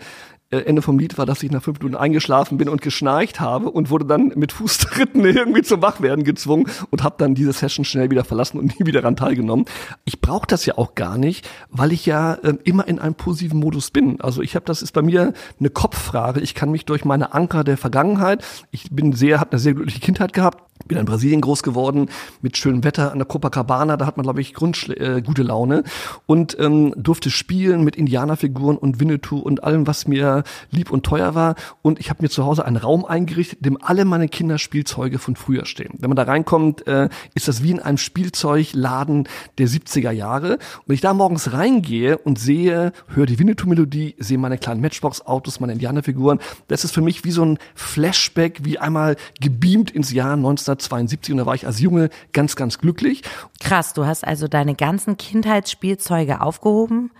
Äh, 0.52 0.64
Ende 0.66 0.82
vom 0.82 0.98
Lied 0.98 1.16
war, 1.16 1.24
dass 1.24 1.42
ich 1.42 1.50
nach 1.50 1.62
fünf 1.62 1.78
Minuten 1.78 1.96
eingeschlafen 1.96 2.58
bin 2.58 2.68
und 2.68 2.82
geschnarcht 2.82 3.40
habe 3.40 3.70
und 3.70 3.90
wurde 3.90 4.04
dann 4.04 4.32
mit 4.36 4.52
Fußtritten 4.52 5.24
irgendwie 5.24 5.62
zum 5.62 5.80
Wachwerden 5.80 6.24
gezwungen 6.24 6.68
und 6.90 7.02
habe 7.02 7.16
dann 7.18 7.34
diese 7.34 7.52
Session 7.52 7.84
schnell 7.84 8.10
wieder 8.10 8.24
verlassen 8.24 8.58
und 8.58 8.78
nie 8.78 8.86
wieder 8.86 9.00
daran 9.00 9.16
teilgenommen. 9.16 9.64
Ich 10.04 10.20
brauche 10.20 10.46
das 10.46 10.66
ja 10.66 10.76
auch 10.76 10.94
gar 10.94 11.16
nicht, 11.16 11.48
weil 11.70 11.90
ich 11.90 12.04
ja 12.04 12.34
äh, 12.34 12.54
immer 12.64 12.86
in 12.86 12.98
einem 12.98 13.14
positiven 13.14 13.60
Modus 13.60 13.90
bin. 13.90 14.20
Also 14.20 14.42
ich 14.42 14.54
habe, 14.54 14.66
das 14.66 14.82
ist 14.82 14.92
bei 14.92 15.02
mir 15.02 15.32
eine 15.58 15.70
Kopffrage. 15.70 16.40
Ich 16.40 16.54
kann 16.54 16.70
mich 16.70 16.84
durch 16.84 17.04
meine 17.04 17.32
Anker 17.32 17.64
der 17.64 17.78
Vergangenheit, 17.78 18.44
ich 18.70 18.90
bin 18.90 19.14
sehr, 19.14 19.40
habe 19.40 19.52
eine 19.52 19.58
sehr 19.58 19.72
glückliche 19.72 20.00
Kindheit 20.00 20.34
gehabt, 20.34 20.62
bin 20.86 20.98
in 20.98 21.04
Brasilien 21.04 21.40
groß 21.40 21.62
geworden 21.62 22.08
mit 22.40 22.56
schönem 22.56 22.84
Wetter 22.84 23.12
an 23.12 23.18
der 23.18 23.26
Copacabana, 23.26 23.96
da 23.96 24.06
hat 24.06 24.16
man 24.16 24.24
glaube 24.24 24.40
ich 24.40 24.52
Grundschle 24.52 24.96
äh, 24.96 25.22
gute 25.22 25.42
Laune 25.42 25.84
und 26.26 26.56
ähm, 26.58 26.92
durfte 26.96 27.30
spielen 27.30 27.84
mit 27.84 27.96
Indianerfiguren 27.96 28.76
und 28.76 29.00
Winnetou 29.00 29.38
und 29.38 29.64
allem, 29.64 29.86
was 29.86 30.06
mir 30.06 30.41
lieb 30.70 30.90
und 30.90 31.04
teuer 31.04 31.34
war 31.34 31.54
und 31.82 32.00
ich 32.00 32.10
habe 32.10 32.22
mir 32.22 32.28
zu 32.28 32.44
Hause 32.44 32.64
einen 32.64 32.76
Raum 32.76 33.04
eingerichtet, 33.04 33.58
in 33.58 33.64
dem 33.64 33.78
alle 33.82 34.04
meine 34.04 34.28
Kinderspielzeuge 34.28 35.18
von 35.18 35.36
früher 35.36 35.66
stehen. 35.66 35.94
Wenn 35.98 36.08
man 36.08 36.16
da 36.16 36.22
reinkommt, 36.22 36.86
äh, 36.86 37.08
ist 37.34 37.48
das 37.48 37.62
wie 37.62 37.70
in 37.70 37.80
einem 37.80 37.98
Spielzeugladen 37.98 39.28
der 39.58 39.68
70er 39.68 40.10
Jahre 40.10 40.54
und 40.54 40.88
wenn 40.88 40.94
ich 40.94 41.00
da 41.00 41.12
morgens 41.14 41.52
reingehe 41.52 42.18
und 42.18 42.38
sehe, 42.38 42.92
höre 43.08 43.26
die 43.26 43.38
Winnetou-Melodie, 43.38 44.16
sehe 44.18 44.38
meine 44.38 44.58
kleinen 44.58 44.80
Matchbox-Autos, 44.80 45.60
meine 45.60 45.72
Indianerfiguren, 45.72 46.38
das 46.68 46.84
ist 46.84 46.92
für 46.92 47.02
mich 47.02 47.24
wie 47.24 47.30
so 47.30 47.44
ein 47.44 47.58
Flashback, 47.74 48.64
wie 48.64 48.78
einmal 48.78 49.16
gebeamt 49.40 49.90
ins 49.90 50.12
Jahr 50.12 50.36
19 50.36 50.62
1972 50.62 51.32
und 51.32 51.38
da 51.38 51.46
war 51.46 51.54
ich 51.54 51.66
als 51.66 51.80
Junge 51.80 52.10
ganz, 52.32 52.56
ganz 52.56 52.78
glücklich. 52.78 53.22
Krass, 53.60 53.94
du 53.94 54.06
hast 54.06 54.26
also 54.26 54.48
deine 54.48 54.74
ganzen 54.74 55.16
Kindheitsspielzeuge 55.16 56.40
aufgehoben. 56.40 57.10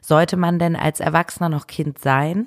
Sollte 0.00 0.36
man 0.36 0.58
denn 0.58 0.76
als 0.76 1.00
Erwachsener 1.00 1.48
noch 1.48 1.66
Kind 1.66 1.98
sein? 1.98 2.46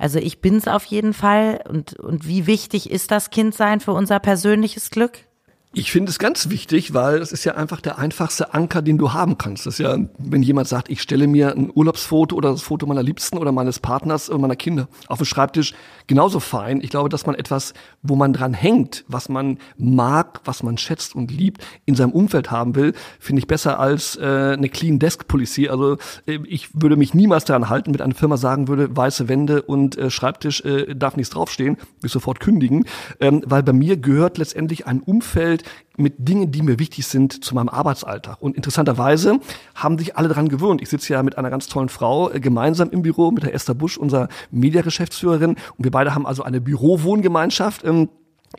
Also 0.00 0.18
ich 0.18 0.40
bin's 0.40 0.66
auf 0.66 0.84
jeden 0.86 1.12
Fall. 1.12 1.62
Und, 1.68 1.92
und 2.00 2.26
wie 2.26 2.46
wichtig 2.46 2.90
ist 2.90 3.10
das 3.10 3.28
Kindsein 3.28 3.80
für 3.80 3.92
unser 3.92 4.18
persönliches 4.18 4.90
Glück? 4.90 5.26
Ich 5.72 5.92
finde 5.92 6.10
es 6.10 6.18
ganz 6.18 6.50
wichtig, 6.50 6.94
weil 6.94 7.18
es 7.18 7.30
ist 7.30 7.44
ja 7.44 7.54
einfach 7.54 7.80
der 7.80 7.96
einfachste 7.96 8.54
Anker, 8.54 8.82
den 8.82 8.98
du 8.98 9.12
haben 9.12 9.38
kannst. 9.38 9.66
Das 9.66 9.74
ist 9.74 9.78
ja, 9.78 9.96
wenn 10.18 10.42
jemand 10.42 10.66
sagt, 10.66 10.90
ich 10.90 11.00
stelle 11.00 11.28
mir 11.28 11.52
ein 11.54 11.70
Urlaubsfoto 11.72 12.34
oder 12.34 12.50
das 12.50 12.62
Foto 12.62 12.86
meiner 12.86 13.04
Liebsten 13.04 13.38
oder 13.38 13.52
meines 13.52 13.78
Partners 13.78 14.28
oder 14.28 14.40
meiner 14.40 14.56
Kinder 14.56 14.88
auf 15.06 15.18
den 15.18 15.26
Schreibtisch, 15.26 15.74
genauso 16.08 16.40
fein. 16.40 16.80
Ich 16.80 16.90
glaube, 16.90 17.08
dass 17.08 17.24
man 17.24 17.36
etwas, 17.36 17.72
wo 18.02 18.16
man 18.16 18.32
dran 18.32 18.52
hängt, 18.52 19.04
was 19.06 19.28
man 19.28 19.58
mag, 19.76 20.40
was 20.44 20.64
man 20.64 20.76
schätzt 20.76 21.14
und 21.14 21.30
liebt, 21.30 21.64
in 21.84 21.94
seinem 21.94 22.10
Umfeld 22.10 22.50
haben 22.50 22.74
will, 22.74 22.92
finde 23.20 23.38
ich 23.38 23.46
besser 23.46 23.78
als 23.78 24.16
äh, 24.16 24.24
eine 24.24 24.70
Clean 24.70 24.98
Desk 24.98 25.28
Policy. 25.28 25.68
Also 25.68 25.98
äh, 26.26 26.40
ich 26.48 26.70
würde 26.82 26.96
mich 26.96 27.14
niemals 27.14 27.44
daran 27.44 27.68
halten, 27.68 27.92
mit 27.92 28.02
einer 28.02 28.16
Firma 28.16 28.38
sagen 28.38 28.66
würde, 28.66 28.96
weiße 28.96 29.28
Wände 29.28 29.62
und 29.62 29.96
äh, 29.96 30.10
Schreibtisch 30.10 30.64
äh, 30.64 30.96
darf 30.96 31.14
nichts 31.14 31.30
draufstehen, 31.30 31.76
ich 32.02 32.10
sofort 32.10 32.40
kündigen, 32.40 32.86
ähm, 33.20 33.44
weil 33.46 33.62
bei 33.62 33.72
mir 33.72 33.96
gehört 33.96 34.36
letztendlich 34.36 34.88
ein 34.88 34.98
Umfeld 34.98 35.59
mit 35.96 36.14
Dingen, 36.18 36.50
die 36.50 36.62
mir 36.62 36.78
wichtig 36.78 37.06
sind 37.06 37.44
zu 37.44 37.54
meinem 37.54 37.68
Arbeitsalltag. 37.68 38.40
Und 38.40 38.56
interessanterweise 38.56 39.40
haben 39.74 39.98
sich 39.98 40.16
alle 40.16 40.28
daran 40.28 40.48
gewöhnt. 40.48 40.82
Ich 40.82 40.88
sitze 40.88 41.12
ja 41.12 41.22
mit 41.22 41.38
einer 41.38 41.50
ganz 41.50 41.66
tollen 41.68 41.88
Frau 41.88 42.30
äh, 42.30 42.40
gemeinsam 42.40 42.90
im 42.90 43.02
Büro 43.02 43.30
mit 43.30 43.42
der 43.42 43.54
Esther 43.54 43.74
Busch, 43.74 43.96
unserer 43.96 44.28
Mediageschäftsführerin. 44.50 45.50
Und 45.50 45.84
wir 45.84 45.90
beide 45.90 46.14
haben 46.14 46.26
also 46.26 46.42
eine 46.42 46.60
Bürowohngemeinschaft. 46.60 47.84
Ähm, 47.84 48.08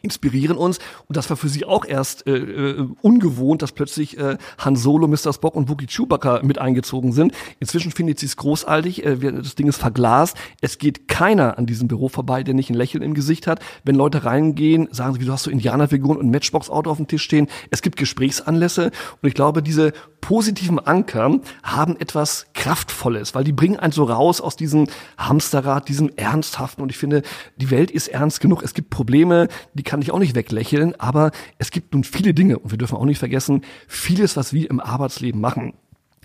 inspirieren 0.01 0.58
uns. 0.58 0.80
Und 1.08 1.17
das 1.17 1.30
war 1.30 1.38
für 1.38 1.49
sie 1.49 1.65
auch 1.65 1.86
erst 1.86 2.25
äh, 2.25 2.38
äh, 2.38 2.88
ungewohnt, 3.01 3.62
dass 3.62 3.73
plötzlich 3.73 4.17
äh, 4.17 4.38
Han 4.60 4.75
Solo, 4.75 5.08
Mr. 5.08 5.34
Spock 5.34 5.56
und 5.56 5.69
Wookie 5.69 5.88
Chewbacca 5.88 6.41
mit 6.43 6.60
eingezogen 6.60 7.12
sind. 7.12 7.34
Inzwischen 7.60 7.91
findet 7.91 8.19
sie 8.19 8.25
es 8.25 8.38
großartig. 8.38 9.06
Äh, 9.06 9.17
das 9.17 9.56
Ding 9.56 9.67
ist 9.67 9.77
verglast. 9.77 10.38
Es 10.62 10.77
geht 10.77 11.10
keiner 11.10 11.58
an 11.58 11.65
diesem 11.65 11.89
Büro 11.89 12.08
vorbei, 12.08 12.43
der 12.43 12.54
nicht 12.54 12.69
ein 12.69 12.75
Lächeln 12.75 13.04
im 13.04 13.13
Gesicht 13.13 13.47
hat. 13.47 13.60
Wenn 13.84 13.95
Leute 13.95 14.23
reingehen, 14.23 14.88
sagen 14.91 15.13
sie, 15.13 15.19
wieso 15.19 15.34
hast 15.34 15.45
du 15.45 15.51
Indianerfiguren 15.51 16.17
und 16.17 16.32
Matchbox-Auto 16.32 16.89
auf 16.89 16.97
dem 16.97 17.08
Tisch 17.08 17.23
stehen? 17.23 17.47
Es 17.69 17.82
gibt 17.82 17.97
Gesprächsanlässe. 17.97 18.91
Und 19.21 19.27
ich 19.27 19.34
glaube, 19.34 19.62
diese 19.62 19.91
positiven 20.21 20.80
Anker 20.80 21.39
haben 21.63 21.99
etwas 21.99 22.45
Kraftvolles, 22.54 23.36
weil 23.36 23.43
die 23.43 23.51
bringen 23.51 23.77
einen 23.77 23.91
so 23.91 24.04
raus 24.06 24.39
aus 24.39 24.56
diesem 24.56 24.88
Hamsterrad, 25.17 25.89
diesem 25.89 26.12
Ernsthaften. 26.15 26.82
Und 26.82 26.89
ich 26.89 26.97
finde, 26.97 27.23
die 27.58 27.71
Welt 27.71 27.91
ist 27.91 28.08
ernst 28.08 28.39
genug. 28.39 28.63
Es 28.63 28.73
gibt 28.73 28.89
Probleme, 28.89 29.47
die 29.82 29.84
kann 29.84 30.04
ich 30.04 30.12
auch 30.12 30.20
nicht 30.20 30.36
weglächeln, 30.36 30.94
aber 31.00 31.32
es 31.58 31.72
gibt 31.72 31.96
nun 31.96 32.04
viele 32.04 32.36
Dinge 32.36 32.60
und 32.60 32.70
wir 32.70 32.78
dürfen 32.78 32.98
auch 32.98 33.06
nicht 33.06 33.17
vergessen, 33.17 33.63
vieles, 33.88 34.38
was 34.38 34.54
wir 34.54 34.70
im 34.70 34.80
Arbeitsleben 34.80 35.41
machen, 35.41 35.74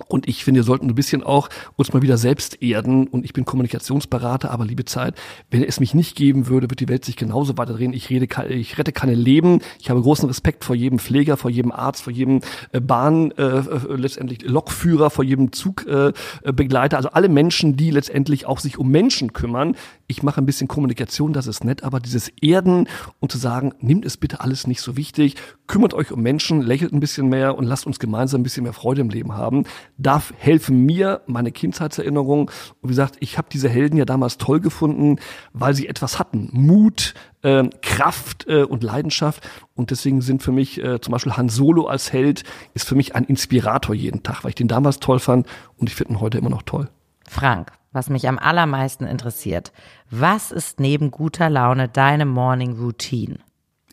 und 0.09 0.28
ich 0.28 0.44
finde, 0.44 0.61
wir 0.61 0.64
sollten 0.64 0.88
ein 0.88 0.94
bisschen 0.94 1.22
auch 1.22 1.48
uns 1.76 1.92
mal 1.94 2.02
wieder 2.02 2.18
selbst 2.18 2.62
erden. 2.62 3.06
Und 3.06 3.24
ich 3.24 3.32
bin 3.32 3.46
Kommunikationsberater, 3.46 4.50
aber 4.50 4.66
liebe 4.66 4.85
Zeit, 4.85 5.14
wenn 5.50 5.64
es 5.64 5.80
mich 5.80 5.94
nicht 5.94 6.16
geben 6.16 6.48
würde, 6.48 6.68
wird 6.68 6.80
die 6.80 6.88
Welt 6.88 7.04
sich 7.04 7.16
genauso 7.16 7.56
weiterdrehen. 7.56 7.94
Ich 7.94 8.11
rede, 8.11 8.28
ich 8.50 8.76
rette 8.76 8.92
keine 8.92 9.14
Leben. 9.14 9.61
Ich 9.80 9.88
habe 9.88 10.02
großen 10.02 10.28
Respekt 10.28 10.64
vor 10.64 10.76
jedem 10.76 10.98
Pfleger, 10.98 11.38
vor 11.38 11.50
jedem 11.50 11.72
Arzt, 11.72 12.02
vor 12.02 12.12
jedem 12.12 12.42
äh, 12.72 12.80
Bahn, 12.80 13.30
äh, 13.32 13.42
äh, 13.42 13.96
letztendlich 13.96 14.42
Lokführer, 14.42 15.09
vor 15.09 15.24
jedem 15.24 15.52
Zugbegleiter. 15.52 16.96
Äh, 16.96 16.98
also 16.98 17.11
alle 17.11 17.30
Menschen, 17.30 17.76
die 17.78 17.90
letztendlich 17.90 18.44
auch 18.44 18.59
sich 18.59 18.76
um 18.76 18.90
Menschen 18.90 19.32
kümmern. 19.32 19.76
Ich 20.09 20.22
mache 20.22 20.42
ein 20.42 20.46
bisschen 20.46 20.68
Kommunikation, 20.68 21.32
das 21.32 21.46
ist 21.46 21.64
nett, 21.64 21.82
aber 21.82 22.00
dieses 22.00 22.28
Erden 22.42 22.87
und 23.18 23.32
zu 23.32 23.38
sagen, 23.38 23.72
nimmt 23.80 24.04
es 24.04 24.18
bitte 24.18 24.40
alles 24.40 24.66
nicht 24.66 24.82
so 24.82 24.96
wichtig, 24.96 25.37
kümmert 25.66 25.94
euch 25.94 26.12
um 26.12 26.20
Menschen, 26.20 26.61
lächelt 26.61 26.92
ein 26.92 27.00
bisschen 27.00 27.28
mehr 27.28 27.56
und 27.56 27.64
lasst 27.64 27.87
uns 27.87 27.98
gemeinsam 27.98 28.42
ein 28.42 28.44
bisschen 28.44 28.62
mehr 28.62 28.72
Freude 28.72 29.00
im 29.00 29.09
Leben 29.09 29.32
haben 29.32 29.64
darf 29.98 30.32
helfen 30.37 30.85
mir, 30.85 31.22
meine 31.26 31.52
Kindheitserinnerungen. 31.52 32.46
Und 32.46 32.82
wie 32.82 32.88
gesagt, 32.88 33.16
ich 33.20 33.38
habe 33.38 33.48
diese 33.50 33.68
Helden 33.68 33.96
ja 33.96 34.04
damals 34.04 34.38
toll 34.38 34.61
gefunden, 34.61 35.16
weil 35.52 35.74
sie 35.74 35.88
etwas 35.88 36.18
hatten. 36.18 36.48
Mut, 36.52 37.14
äh, 37.42 37.64
Kraft 37.82 38.46
äh, 38.48 38.62
und 38.62 38.82
Leidenschaft. 38.82 39.48
Und 39.74 39.90
deswegen 39.90 40.20
sind 40.20 40.42
für 40.42 40.52
mich 40.52 40.82
äh, 40.82 41.00
zum 41.00 41.12
Beispiel 41.12 41.37
Han 41.37 41.48
Solo 41.48 41.87
als 41.87 42.12
Held 42.12 42.44
ist 42.74 42.87
für 42.87 42.94
mich 42.94 43.14
ein 43.14 43.24
Inspirator 43.24 43.94
jeden 43.94 44.22
Tag, 44.22 44.44
weil 44.44 44.50
ich 44.50 44.54
den 44.56 44.68
damals 44.68 45.00
toll 45.00 45.18
fand 45.18 45.46
und 45.76 45.88
ich 45.88 45.94
finde 45.94 46.14
ihn 46.14 46.20
heute 46.20 46.38
immer 46.38 46.50
noch 46.50 46.62
toll. 46.62 46.88
Frank, 47.28 47.72
was 47.92 48.11
mich 48.11 48.28
am 48.28 48.38
allermeisten 48.38 49.06
interessiert, 49.06 49.72
was 50.11 50.52
ist 50.52 50.80
neben 50.80 51.11
guter 51.11 51.50
Laune 51.50 51.88
deine 51.88 52.26
Morning 52.26 52.78
Routine? 52.78 53.38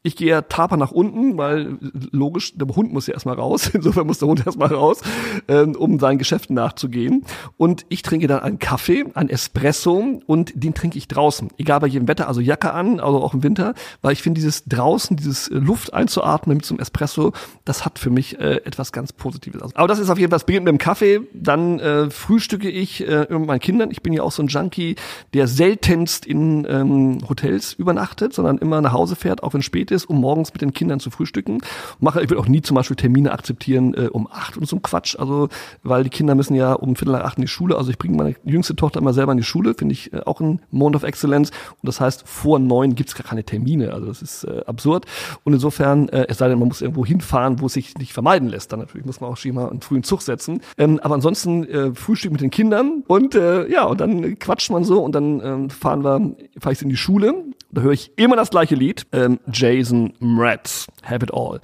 Ich 0.05 0.17
gehe 0.17 0.27
ja 0.27 0.41
taper 0.41 0.75
nach 0.75 0.91
unten, 0.91 1.37
weil 1.37 1.77
logisch, 2.11 2.57
der 2.57 2.67
Hund 2.67 2.91
muss 2.91 3.07
ja 3.07 3.13
erstmal 3.13 3.35
raus. 3.35 3.67
Insofern 3.73 4.05
muss 4.05 4.19
der 4.19 4.27
Hund 4.27 4.45
erstmal 4.45 4.73
raus, 4.73 5.01
ähm, 5.47 5.77
um 5.77 5.97
seinen 5.97 6.17
Geschäften 6.17 6.55
nachzugehen. 6.55 7.23
Und 7.55 7.85
ich 7.87 8.01
trinke 8.01 8.27
dann 8.27 8.41
einen 8.41 8.59
Kaffee, 8.59 9.05
einen 9.13 9.29
Espresso 9.29 10.21
und 10.25 10.51
den 10.55 10.73
trinke 10.73 10.97
ich 10.97 11.07
draußen. 11.07 11.51
Egal 11.57 11.79
bei 11.79 11.87
jedem 11.87 12.09
Wetter, 12.09 12.27
also 12.27 12.41
Jacke 12.41 12.73
an, 12.73 12.99
also 12.99 13.23
auch 13.23 13.33
im 13.33 13.43
Winter, 13.43 13.75
weil 14.01 14.11
ich 14.11 14.21
finde, 14.21 14.39
dieses 14.39 14.65
draußen, 14.65 15.15
dieses 15.15 15.49
Luft 15.49 15.93
einzuatmen 15.93 16.57
mit 16.57 16.65
so 16.65 16.73
einem 16.73 16.81
Espresso, 16.81 17.31
das 17.63 17.85
hat 17.85 17.97
für 17.97 18.09
mich 18.09 18.37
äh, 18.39 18.57
etwas 18.65 18.91
ganz 18.91 19.13
Positives. 19.13 19.73
Aber 19.73 19.87
das 19.87 19.99
ist 19.99 20.09
auf 20.09 20.19
jeden 20.19 20.31
Fall, 20.31 20.37
es 20.37 20.43
beginnt 20.43 20.65
mit 20.65 20.73
dem 20.73 20.79
Kaffee, 20.79 21.21
dann 21.33 21.79
äh, 21.79 22.09
frühstücke 22.09 22.69
ich 22.69 23.07
äh, 23.07 23.27
mit 23.29 23.47
meinen 23.47 23.61
Kindern. 23.61 23.89
Ich 23.89 24.01
bin 24.01 24.11
ja 24.11 24.23
auch 24.23 24.33
so 24.33 24.43
ein 24.43 24.47
Junkie, 24.47 24.97
der 25.33 25.47
seltenst 25.47 26.25
in 26.25 26.67
ähm, 26.69 27.19
Hotels 27.29 27.71
übernachtet, 27.71 28.33
sondern 28.33 28.57
immer 28.57 28.81
nach 28.81 28.91
Hause 28.91 29.15
fährt, 29.15 29.43
auch 29.43 29.53
wenn 29.53 29.61
spät 29.61 29.92
ist, 29.93 30.05
um 30.05 30.19
morgens 30.19 30.51
mit 30.53 30.61
den 30.61 30.73
Kindern 30.73 30.99
zu 30.99 31.09
frühstücken. 31.09 31.59
Mache, 31.99 32.21
ich 32.21 32.29
will 32.29 32.37
auch 32.37 32.47
nie 32.47 32.61
zum 32.61 32.75
Beispiel 32.75 32.95
Termine 32.95 33.31
akzeptieren 33.31 33.93
äh, 33.93 34.07
um 34.07 34.27
acht 34.29 34.57
und 34.57 34.67
so 34.67 34.75
ein 34.75 34.81
Quatsch. 34.81 35.15
Also, 35.17 35.49
weil 35.83 36.03
die 36.03 36.09
Kinder 36.09 36.35
müssen 36.35 36.55
ja 36.55 36.73
um 36.73 36.95
Viertel 36.95 37.13
nach 37.13 37.23
acht 37.23 37.37
in 37.37 37.43
die 37.43 37.47
Schule. 37.47 37.77
Also 37.77 37.91
ich 37.91 37.97
bringe 37.97 38.17
meine 38.17 38.35
jüngste 38.43 38.75
Tochter 38.75 38.99
immer 38.99 39.13
selber 39.13 39.31
in 39.31 39.37
die 39.37 39.43
Schule, 39.43 39.73
finde 39.73 39.93
ich 39.93 40.11
äh, 40.13 40.21
auch 40.25 40.41
ein 40.41 40.61
Moment 40.71 40.95
of 40.97 41.03
Excellence. 41.03 41.51
Und 41.51 41.87
das 41.87 42.01
heißt, 42.01 42.27
vor 42.27 42.59
neun 42.59 42.95
gibt's 42.95 43.15
gar 43.15 43.25
keine 43.25 43.43
Termine. 43.43 43.93
Also 43.93 44.07
das 44.07 44.21
ist 44.21 44.43
äh, 44.43 44.61
absurd. 44.65 45.05
Und 45.43 45.53
insofern, 45.53 46.09
äh, 46.09 46.25
es 46.27 46.37
sei 46.37 46.49
denn, 46.49 46.59
man 46.59 46.67
muss 46.67 46.81
irgendwo 46.81 47.05
hinfahren, 47.05 47.59
wo 47.59 47.67
es 47.67 47.73
sich 47.73 47.97
nicht 47.97 48.13
vermeiden 48.13 48.49
lässt. 48.49 48.71
Dann 48.71 48.79
natürlich 48.79 49.05
muss 49.05 49.21
man 49.21 49.29
auch 49.29 49.37
schon 49.37 49.53
mal 49.53 49.69
einen 49.69 49.81
frühen 49.81 50.03
Zug 50.03 50.21
setzen. 50.21 50.61
Ähm, 50.77 50.99
aber 51.01 51.15
ansonsten 51.15 51.67
äh, 51.67 51.93
Frühstück 51.93 52.31
mit 52.31 52.41
den 52.41 52.49
Kindern 52.49 53.03
und 53.07 53.35
äh, 53.35 53.69
ja, 53.69 53.85
und 53.85 54.01
dann 54.01 54.39
quatscht 54.39 54.71
man 54.71 54.83
so 54.83 55.03
und 55.03 55.13
dann 55.13 55.41
ähm, 55.41 55.69
fahren 55.69 56.03
wir, 56.03 56.35
fahre 56.59 56.73
ich 56.73 56.81
in 56.81 56.89
die 56.89 56.97
Schule 56.97 57.33
da 57.73 57.81
höre 57.81 57.91
ich 57.91 58.11
immer 58.17 58.35
das 58.35 58.51
gleiche 58.51 58.75
Lied. 58.75 59.07
Ähm, 59.11 59.39
Jason 59.83 60.13
Mraz, 60.19 60.87
Have 61.03 61.25
It 61.25 61.33
All. 61.33 61.59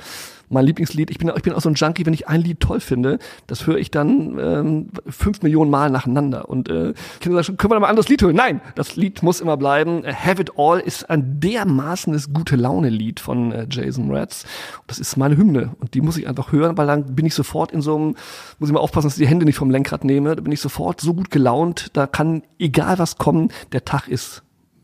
Mein 0.50 0.66
Lieblingslied, 0.66 1.10
ich 1.10 1.20
bin, 1.20 1.32
ich 1.34 1.44
bin 1.44 1.54
auch 1.54 1.62
so 1.62 1.70
ein 1.70 1.76
Junkie, 1.76 2.06
wenn 2.06 2.14
ich 2.14 2.28
ein 2.28 2.42
Lied 2.42 2.60
toll 2.60 2.80
finde, 2.80 3.20
das 3.48 3.66
höre 3.68 3.78
ich 3.78 3.92
dann 3.92 4.38
ähm, 4.40 4.88
fünf 5.08 5.42
Millionen 5.42 5.70
Mal 5.70 5.90
nacheinander. 5.90 6.50
Und 6.50 6.70
äh, 6.70 6.94
Kinder 7.22 7.42
sagen, 7.44 7.58
können 7.58 7.72
wir 7.72 7.76
da 7.76 7.80
mal 7.80 7.88
ein 7.88 7.92
anderes 7.92 8.10
Lied 8.10 8.22
hören? 8.24 8.36
Nein, 8.36 8.60
das 8.76 8.96
Lied 8.96 9.24
muss 9.24 9.40
immer 9.40 9.58
bleiben. 9.58 10.04
Have 10.06 10.42
It 10.42 10.52
All 10.58 10.80
ist 10.80 11.10
ein 11.10 11.40
dermaßenes 11.40 12.34
gute 12.34 12.56
Laune-Lied 12.56 13.20
von 13.20 13.52
äh, 13.52 13.68
Jason 13.70 14.08
Mraz. 14.08 14.46
Das 14.88 15.00
ist 15.00 15.16
meine 15.18 15.38
Hymne 15.38 15.76
und 15.80 15.94
die 15.94 16.02
muss 16.02 16.18
ich 16.18 16.28
einfach 16.28 16.52
hören, 16.52 16.78
weil 16.78 16.88
dann 16.88 17.16
bin 17.16 17.26
ich 17.26 17.36
sofort 17.36 17.72
in 17.72 17.82
so 17.82 17.96
einem, 17.96 18.16
muss 18.58 18.70
ich 18.70 18.74
mal 18.74 18.82
aufpassen, 18.82 19.08
dass 19.08 19.18
ich 19.18 19.24
die 19.24 19.30
Hände 19.30 19.46
nicht 19.46 19.58
vom 19.58 19.70
Lenkrad 19.70 20.04
nehme, 20.04 20.36
da 20.36 20.42
bin 20.42 20.52
ich 20.52 20.62
sofort 20.62 21.00
so 21.00 21.14
gut 21.14 21.30
gelaunt, 21.30 21.92
da 21.94 22.08
kann 22.08 22.42
egal 22.58 22.98
was 22.98 23.18
kommen, 23.18 23.50
der 23.72 23.86
Tag 23.86 24.08
ist 24.08 24.42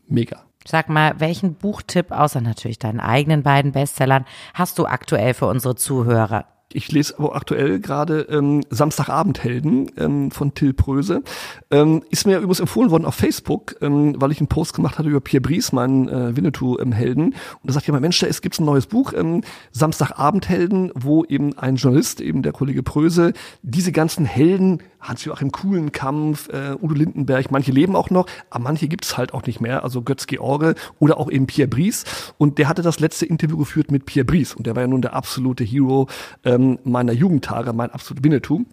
mega. 0.08 0.45
Sag 0.66 0.88
mal, 0.88 1.20
welchen 1.20 1.54
Buchtipp, 1.54 2.10
außer 2.10 2.40
natürlich 2.40 2.80
deinen 2.80 2.98
eigenen 2.98 3.44
beiden 3.44 3.72
Bestsellern, 3.72 4.24
hast 4.52 4.78
du 4.78 4.86
aktuell 4.86 5.32
für 5.32 5.46
unsere 5.46 5.76
Zuhörer? 5.76 6.46
Ich 6.72 6.90
lese 6.90 7.16
aber 7.18 7.36
aktuell 7.36 7.78
gerade 7.78 8.22
ähm, 8.22 8.62
Samstagabendhelden 8.70 9.90
ähm, 9.96 10.30
von 10.32 10.52
Till 10.52 10.74
Pröse. 10.74 11.22
Ähm, 11.70 12.02
ist 12.10 12.26
mir 12.26 12.38
übrigens 12.38 12.58
empfohlen 12.58 12.90
worden 12.90 13.04
auf 13.04 13.14
Facebook, 13.14 13.76
ähm, 13.80 14.16
weil 14.18 14.32
ich 14.32 14.40
einen 14.40 14.48
Post 14.48 14.74
gemacht 14.74 14.98
hatte 14.98 15.08
über 15.08 15.20
Pierre 15.20 15.42
Brice, 15.42 15.72
meinen 15.72 16.08
äh, 16.08 16.36
Winnetou-Helden. 16.36 17.22
Ähm, 17.22 17.34
und 17.62 17.62
da 17.62 17.72
sagt 17.72 17.86
jemand, 17.86 18.02
Mensch, 18.02 18.18
da 18.18 18.26
ist, 18.26 18.42
gibt's 18.42 18.58
ein 18.58 18.64
neues 18.64 18.86
Buch, 18.86 19.12
ähm, 19.12 19.42
Samstagabendhelden, 19.70 20.90
wo 20.94 21.24
eben 21.24 21.56
ein 21.56 21.76
Journalist, 21.76 22.20
eben 22.20 22.42
der 22.42 22.52
Kollege 22.52 22.82
Pröse, 22.82 23.32
diese 23.62 23.92
ganzen 23.92 24.26
Helden 24.26 24.82
Hans-Joachim 25.00 25.52
Kuhlenkampf, 25.52 26.48
äh, 26.48 26.74
Udo 26.80 26.94
Lindenberg, 26.94 27.50
manche 27.50 27.70
leben 27.70 27.96
auch 27.96 28.10
noch, 28.10 28.26
aber 28.50 28.64
manche 28.64 28.88
gibt's 28.88 29.16
halt 29.16 29.34
auch 29.34 29.46
nicht 29.46 29.60
mehr, 29.60 29.84
also 29.84 30.02
Götz 30.02 30.26
George 30.26 30.74
oder 30.98 31.18
auch 31.18 31.30
eben 31.30 31.46
Pierre 31.46 31.68
Brice. 31.68 32.04
Und 32.38 32.58
der 32.58 32.68
hatte 32.68 32.82
das 32.82 33.00
letzte 33.00 33.26
Interview 33.26 33.56
geführt 33.56 33.90
mit 33.90 34.06
Pierre 34.06 34.24
Brice 34.24 34.54
und 34.54 34.66
der 34.66 34.74
war 34.74 34.82
ja 34.82 34.88
nun 34.88 35.02
der 35.02 35.14
absolute 35.14 35.64
Hero 35.64 36.08
ähm, 36.56 36.78
meiner 36.84 37.12
Jugendtage, 37.12 37.72
mein 37.72 37.90
absoluter 37.90 38.24
Winnetou. 38.24 38.64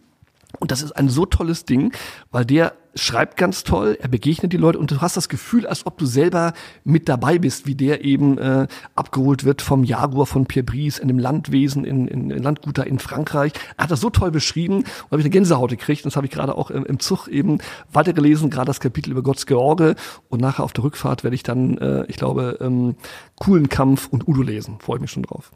Und 0.59 0.71
das 0.71 0.81
ist 0.81 0.91
ein 0.93 1.09
so 1.09 1.25
tolles 1.25 1.65
Ding, 1.65 1.91
weil 2.31 2.45
der 2.45 2.73
schreibt 2.95 3.37
ganz 3.37 3.63
toll, 3.63 3.97
er 3.99 4.07
begegnet 4.07 4.53
die 4.53 4.57
Leute 4.57 4.77
und 4.77 4.91
du 4.91 5.01
hast 5.01 5.17
das 5.17 5.27
Gefühl, 5.27 5.65
als 5.65 5.87
ob 5.87 5.97
du 5.97 6.05
selber 6.05 6.53
mit 6.83 7.09
dabei 7.09 7.39
bist, 7.39 7.65
wie 7.65 7.73
der 7.73 8.03
eben 8.05 8.37
äh, 8.37 8.67
abgeholt 8.95 9.45
wird 9.45 9.63
vom 9.63 9.83
Jaguar 9.83 10.27
von 10.27 10.45
Pierre 10.45 10.63
Brice 10.63 10.99
in 10.99 11.07
dem 11.07 11.17
Landwesen, 11.17 11.85
in, 11.85 12.07
in, 12.07 12.29
in 12.29 12.43
Landguter 12.43 12.85
in 12.85 12.99
Frankreich. 12.99 13.53
Er 13.77 13.85
hat 13.85 13.91
das 13.91 14.01
so 14.01 14.11
toll 14.11 14.29
beschrieben 14.29 14.77
und 14.77 15.11
habe 15.11 15.21
ich 15.21 15.25
eine 15.25 15.31
Gänsehaut 15.31 15.71
gekriegt. 15.71 16.03
Und 16.03 16.11
das 16.11 16.15
habe 16.15 16.27
ich 16.27 16.31
gerade 16.31 16.55
auch 16.55 16.69
im, 16.69 16.85
im 16.85 16.99
Zug 16.99 17.27
eben 17.27 17.57
weitergelesen, 17.91 18.51
gerade 18.51 18.67
das 18.67 18.79
Kapitel 18.79 19.11
über 19.11 19.23
Gottes 19.23 19.47
George. 19.47 19.95
Und 20.29 20.41
nachher 20.41 20.63
auf 20.63 20.73
der 20.73 20.83
Rückfahrt 20.83 21.23
werde 21.23 21.35
ich 21.35 21.43
dann, 21.43 21.79
äh, 21.79 22.05
ich 22.07 22.17
glaube, 22.17 22.59
ähm, 22.61 22.95
coolen 23.37 23.69
Kampf 23.69 24.07
und 24.07 24.27
Udo 24.27 24.43
lesen. 24.43 24.77
Freue 24.79 24.97
ich 24.97 25.01
mich 25.01 25.11
schon 25.11 25.23
drauf. 25.23 25.51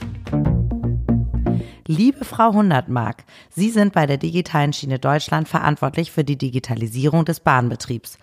Liebe 1.88 2.24
Frau 2.24 2.54
Hundertmark, 2.54 3.26
Sie 3.50 3.70
sind 3.70 3.92
bei 3.92 4.06
der 4.06 4.16
digitalen 4.16 4.72
Schiene 4.72 5.00
Deutschland 5.00 5.50
verantwortlich 5.50 6.12
für 6.12 6.24
die 6.24 6.38
Digitalisierung 6.38 7.26
des 7.26 7.42
Bahnbetriebs. 7.42 8.18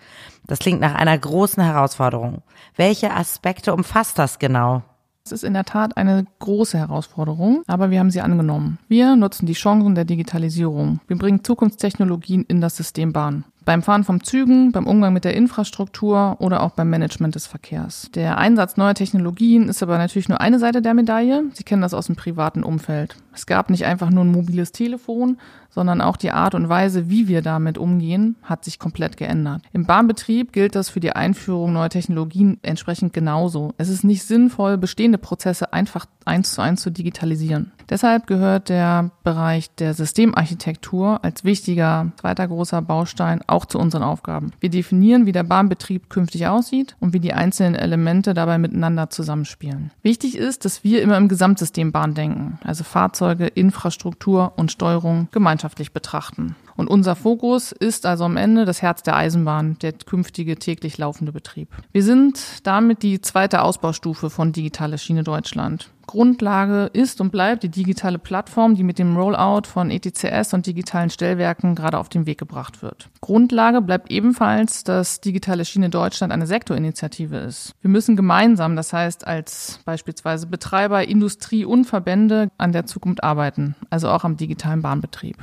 Das 0.47 0.57
klingt 0.57 0.81
nach 0.81 0.95
einer 0.95 1.15
großen 1.15 1.61
Herausforderung. 1.61 2.41
Welche 2.75 3.13
Aspekte 3.13 3.71
umfasst 3.71 4.17
das 4.17 4.39
genau? 4.39 4.81
Es 5.29 5.33
ist 5.33 5.43
in 5.43 5.53
der 5.53 5.63
Tat 5.63 5.95
eine 5.95 6.25
große 6.39 6.75
Herausforderung, 6.75 7.61
aber 7.67 7.91
wir 7.91 7.99
haben 7.99 8.09
sie 8.09 8.21
angenommen. 8.21 8.79
Wir 8.87 9.15
nutzen 9.15 9.45
die 9.45 9.53
Chancen 9.53 9.93
der 9.93 10.03
Digitalisierung. 10.03 11.01
Wir 11.07 11.19
bringen 11.19 11.43
Zukunftstechnologien 11.43 12.45
in 12.47 12.61
das 12.61 12.75
System 12.77 13.13
Bahn. 13.13 13.43
Beim 13.65 13.83
Fahren 13.83 14.03
von 14.03 14.21
Zügen, 14.21 14.71
beim 14.71 14.87
Umgang 14.87 15.13
mit 15.13 15.25
der 15.25 15.35
Infrastruktur 15.35 16.37
oder 16.39 16.63
auch 16.63 16.71
beim 16.71 16.89
Management 16.89 17.35
des 17.35 17.45
Verkehrs. 17.45 18.09
Der 18.15 18.37
Einsatz 18.37 18.77
neuer 18.77 18.95
Technologien 18.95 19.69
ist 19.69 19.83
aber 19.83 19.97
natürlich 19.97 20.29
nur 20.29 20.41
eine 20.41 20.59
Seite 20.59 20.81
der 20.81 20.93
Medaille. 20.93 21.43
Sie 21.53 21.63
kennen 21.63 21.81
das 21.81 21.93
aus 21.93 22.07
dem 22.07 22.15
privaten 22.15 22.63
Umfeld. 22.63 23.15
Es 23.33 23.45
gab 23.45 23.69
nicht 23.69 23.85
einfach 23.85 24.09
nur 24.09 24.25
ein 24.25 24.31
mobiles 24.31 24.71
Telefon, 24.71 25.37
sondern 25.69 26.01
auch 26.01 26.17
die 26.17 26.31
Art 26.31 26.55
und 26.55 26.67
Weise, 26.67 27.09
wie 27.09 27.27
wir 27.27 27.41
damit 27.41 27.77
umgehen, 27.77 28.35
hat 28.43 28.65
sich 28.65 28.79
komplett 28.79 29.17
geändert. 29.17 29.61
Im 29.71 29.85
Bahnbetrieb 29.85 30.51
gilt 30.51 30.75
das 30.75 30.89
für 30.89 30.99
die 30.99 31.13
Einführung 31.13 31.73
neuer 31.73 31.89
Technologien 31.89 32.57
entsprechend 32.63 33.13
genauso. 33.13 33.73
Es 33.77 33.89
ist 33.89 34.03
nicht 34.03 34.23
sinnvoll, 34.23 34.77
bestehende 34.77 35.17
Prozesse 35.17 35.71
einfach 35.71 36.07
eins 36.25 36.53
zu 36.53 36.61
eins 36.61 36.81
zu 36.81 36.89
digitalisieren. 36.89 37.71
Deshalb 37.89 38.27
gehört 38.27 38.69
der 38.69 39.11
Bereich 39.23 39.73
der 39.75 39.93
Systemarchitektur 39.93 41.23
als 41.23 41.43
wichtiger 41.43 42.11
zweiter 42.19 42.47
großer 42.47 42.81
Baustein 42.81 43.41
auch 43.51 43.65
zu 43.65 43.79
unseren 43.79 44.03
Aufgaben. 44.03 44.51
Wir 44.59 44.69
definieren, 44.69 45.25
wie 45.25 45.31
der 45.31 45.43
Bahnbetrieb 45.43 46.09
künftig 46.09 46.47
aussieht 46.47 46.95
und 46.99 47.13
wie 47.13 47.19
die 47.19 47.33
einzelnen 47.33 47.75
Elemente 47.75 48.33
dabei 48.33 48.57
miteinander 48.57 49.09
zusammenspielen. 49.09 49.91
Wichtig 50.03 50.37
ist, 50.37 50.65
dass 50.65 50.83
wir 50.83 51.01
immer 51.01 51.17
im 51.17 51.27
Gesamtsystem 51.27 51.91
Bahn 51.91 52.13
denken, 52.13 52.59
also 52.63 52.83
Fahrzeuge, 52.83 53.47
Infrastruktur 53.47 54.53
und 54.55 54.71
Steuerung 54.71 55.27
gemeinschaftlich 55.31 55.91
betrachten. 55.91 56.55
Und 56.75 56.87
unser 56.87 57.17
Fokus 57.17 57.73
ist 57.73 58.05
also 58.05 58.23
am 58.23 58.37
Ende 58.37 58.63
das 58.63 58.81
Herz 58.81 59.03
der 59.03 59.17
Eisenbahn, 59.17 59.77
der 59.81 59.91
künftige 59.91 60.55
täglich 60.55 60.97
laufende 60.97 61.33
Betrieb. 61.33 61.67
Wir 61.91 62.03
sind 62.03 62.39
damit 62.63 63.03
die 63.03 63.19
zweite 63.19 63.63
Ausbaustufe 63.63 64.29
von 64.29 64.53
Digitale 64.53 64.97
Schiene 64.97 65.23
Deutschland. 65.23 65.89
Grundlage 66.09 66.89
ist 66.91 67.21
und 67.21 67.31
bleibt 67.31 67.61
die 67.61 67.69
digitale 67.69 68.17
Plattform, 68.17 68.73
die 68.73 68.81
mit 68.81 68.97
dem 68.97 69.15
Rollout 69.15 69.67
von 69.67 69.91
ETCS 69.91 70.55
und 70.55 70.65
digitalen 70.65 71.11
Stellwerken 71.11 71.75
gerade 71.75 71.99
auf 71.99 72.09
den 72.09 72.25
Weg 72.25 72.39
gebracht 72.39 72.81
wird. 72.81 73.09
Grundlage 73.21 73.79
bleibt 73.79 74.09
ebenfalls, 74.09 74.83
dass 74.83 75.21
Digitale 75.21 75.65
Schiene 75.65 75.91
Deutschland 75.91 76.33
eine 76.33 76.47
Sektorinitiative 76.47 77.37
ist. 77.37 77.75
Wir 77.81 77.91
müssen 77.91 78.15
gemeinsam, 78.15 78.75
das 78.75 78.91
heißt 78.91 79.27
als 79.27 79.81
beispielsweise 79.85 80.47
Betreiber, 80.47 81.07
Industrie 81.07 81.63
und 81.63 81.85
Verbände 81.85 82.49
an 82.57 82.71
der 82.71 82.87
Zukunft 82.87 83.23
arbeiten, 83.23 83.75
also 83.91 84.09
auch 84.09 84.23
am 84.23 84.35
digitalen 84.35 84.81
Bahnbetrieb. 84.81 85.37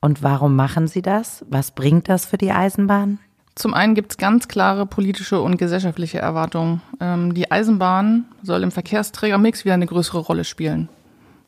Und 0.00 0.24
warum 0.24 0.56
machen 0.56 0.88
Sie 0.88 1.00
das? 1.00 1.46
Was 1.48 1.70
bringt 1.70 2.08
das 2.08 2.26
für 2.26 2.38
die 2.38 2.50
Eisenbahn? 2.50 3.20
Zum 3.58 3.74
einen 3.74 3.96
gibt 3.96 4.12
es 4.12 4.18
ganz 4.18 4.46
klare 4.46 4.86
politische 4.86 5.40
und 5.40 5.58
gesellschaftliche 5.58 6.20
Erwartungen. 6.20 6.80
Ähm, 7.00 7.34
die 7.34 7.50
Eisenbahn 7.50 8.26
soll 8.40 8.62
im 8.62 8.70
Verkehrsträgermix 8.70 9.64
wieder 9.64 9.74
eine 9.74 9.86
größere 9.86 10.20
Rolle 10.20 10.44
spielen. 10.44 10.88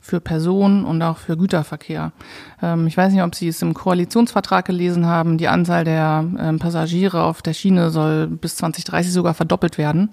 Für 0.01 0.20
Personen 0.20 0.85
und 0.85 1.01
auch 1.03 1.18
für 1.18 1.37
Güterverkehr. 1.37 2.11
Ähm, 2.61 2.88
ich 2.88 2.96
weiß 2.96 3.12
nicht, 3.12 3.23
ob 3.23 3.37
Sie 3.37 3.46
es 3.46 3.62
im 3.62 3.75
Koalitionsvertrag 3.75 4.64
gelesen 4.64 5.07
haben. 5.07 5.38
Die 5.38 5.46
Anzahl 5.46 5.85
der 5.85 6.25
ähm, 6.37 6.59
Passagiere 6.59 7.23
auf 7.23 7.42
der 7.42 7.53
Schiene 7.55 7.90
soll 7.90 8.27
bis 8.27 8.57
2030 8.57 9.12
sogar 9.12 9.35
verdoppelt 9.35 9.79
werden. 9.79 10.11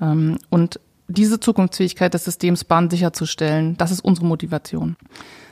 Ähm, 0.00 0.38
und 0.48 0.80
diese 1.06 1.38
Zukunftsfähigkeit 1.38 2.14
des 2.14 2.24
Systems 2.24 2.64
Bahn 2.64 2.88
sicherzustellen, 2.88 3.76
das 3.76 3.90
ist 3.90 4.00
unsere 4.00 4.26
Motivation. 4.26 4.96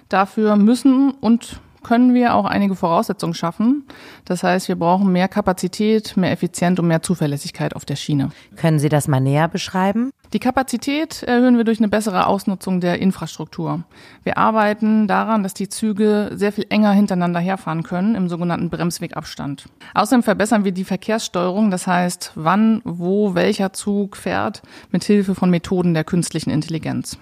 Dafür 0.08 0.56
müssen 0.56 1.10
und 1.10 1.60
können 1.84 2.14
wir 2.14 2.34
auch 2.34 2.46
einige 2.46 2.74
Voraussetzungen 2.74 3.34
schaffen. 3.34 3.84
Das 4.24 4.42
heißt, 4.42 4.66
wir 4.66 4.76
brauchen 4.76 5.12
mehr 5.12 5.28
Kapazität, 5.28 6.16
mehr 6.16 6.32
Effizienz 6.32 6.80
und 6.80 6.88
mehr 6.88 7.02
Zuverlässigkeit 7.02 7.76
auf 7.76 7.84
der 7.84 7.94
Schiene. 7.94 8.30
Können 8.56 8.80
Sie 8.80 8.88
das 8.88 9.06
mal 9.06 9.20
näher 9.20 9.46
beschreiben? 9.46 10.10
Die 10.32 10.40
Kapazität 10.40 11.22
erhöhen 11.22 11.56
wir 11.56 11.62
durch 11.62 11.78
eine 11.78 11.86
bessere 11.86 12.26
Ausnutzung 12.26 12.80
der 12.80 12.98
Infrastruktur. 12.98 13.84
Wir 14.24 14.36
arbeiten 14.36 15.06
daran, 15.06 15.44
dass 15.44 15.54
die 15.54 15.68
Züge 15.68 16.32
sehr 16.34 16.50
viel 16.50 16.66
enger 16.70 16.90
hintereinander 16.90 17.38
herfahren 17.38 17.84
können 17.84 18.16
im 18.16 18.28
sogenannten 18.28 18.68
Bremswegabstand. 18.68 19.66
Außerdem 19.94 20.24
verbessern 20.24 20.64
wir 20.64 20.72
die 20.72 20.82
Verkehrssteuerung, 20.82 21.70
das 21.70 21.86
heißt, 21.86 22.32
wann, 22.34 22.82
wo, 22.84 23.36
welcher 23.36 23.72
Zug 23.72 24.16
fährt, 24.16 24.62
mit 24.90 25.04
Hilfe 25.04 25.36
von 25.36 25.50
Methoden 25.50 25.94
der 25.94 26.02
künstlichen 26.02 26.50
Intelligenz. 26.50 27.16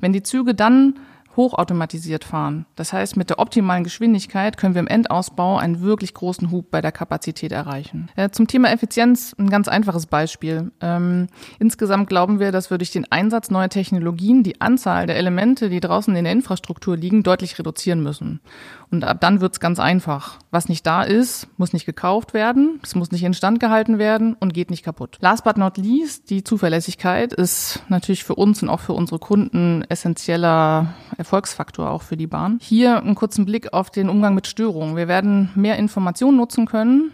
Wenn 0.00 0.12
die 0.12 0.22
Züge 0.22 0.54
dann 0.54 0.98
hochautomatisiert 1.38 2.24
fahren. 2.24 2.66
Das 2.76 2.92
heißt, 2.92 3.16
mit 3.16 3.30
der 3.30 3.38
optimalen 3.38 3.84
Geschwindigkeit 3.84 4.58
können 4.58 4.74
wir 4.74 4.80
im 4.80 4.88
Endausbau 4.88 5.56
einen 5.56 5.80
wirklich 5.80 6.12
großen 6.12 6.50
Hub 6.50 6.70
bei 6.70 6.82
der 6.82 6.92
Kapazität 6.92 7.52
erreichen. 7.52 8.10
Äh, 8.16 8.28
zum 8.30 8.46
Thema 8.46 8.70
Effizienz 8.70 9.34
ein 9.38 9.48
ganz 9.48 9.68
einfaches 9.68 10.06
Beispiel. 10.06 10.72
Ähm, 10.82 11.28
insgesamt 11.58 12.08
glauben 12.08 12.40
wir, 12.40 12.52
dass 12.52 12.70
wir 12.70 12.76
durch 12.76 12.90
den 12.90 13.10
Einsatz 13.10 13.50
neuer 13.50 13.70
Technologien 13.70 14.42
die 14.42 14.60
Anzahl 14.60 15.06
der 15.06 15.16
Elemente, 15.16 15.70
die 15.70 15.80
draußen 15.80 16.14
in 16.14 16.24
der 16.24 16.32
Infrastruktur 16.32 16.96
liegen, 16.96 17.22
deutlich 17.22 17.58
reduzieren 17.58 18.02
müssen. 18.02 18.40
Und 18.90 19.04
ab 19.04 19.20
dann 19.20 19.40
wird's 19.40 19.60
ganz 19.60 19.78
einfach. 19.78 20.38
Was 20.50 20.68
nicht 20.68 20.86
da 20.86 21.02
ist, 21.02 21.46
muss 21.58 21.72
nicht 21.72 21.84
gekauft 21.84 22.32
werden, 22.32 22.80
es 22.82 22.94
muss 22.94 23.10
nicht 23.10 23.22
instand 23.22 23.60
gehalten 23.60 23.98
werden 23.98 24.34
und 24.34 24.54
geht 24.54 24.70
nicht 24.70 24.82
kaputt. 24.82 25.18
Last 25.20 25.44
but 25.44 25.58
not 25.58 25.76
least, 25.76 26.30
die 26.30 26.42
Zuverlässigkeit 26.42 27.32
ist 27.32 27.82
natürlich 27.88 28.24
für 28.24 28.34
uns 28.34 28.62
und 28.62 28.68
auch 28.68 28.80
für 28.80 28.94
unsere 28.94 29.18
Kunden 29.18 29.84
essentieller 29.88 30.94
Erfolgsfaktor 31.18 31.90
auch 31.90 32.02
für 32.02 32.16
die 32.16 32.26
Bahn. 32.26 32.58
Hier 32.62 32.98
einen 32.98 33.14
kurzen 33.14 33.44
Blick 33.44 33.72
auf 33.72 33.90
den 33.90 34.08
Umgang 34.08 34.34
mit 34.34 34.46
Störungen. 34.46 34.96
Wir 34.96 35.08
werden 35.08 35.50
mehr 35.54 35.76
Informationen 35.76 36.38
nutzen 36.38 36.66
können, 36.66 37.12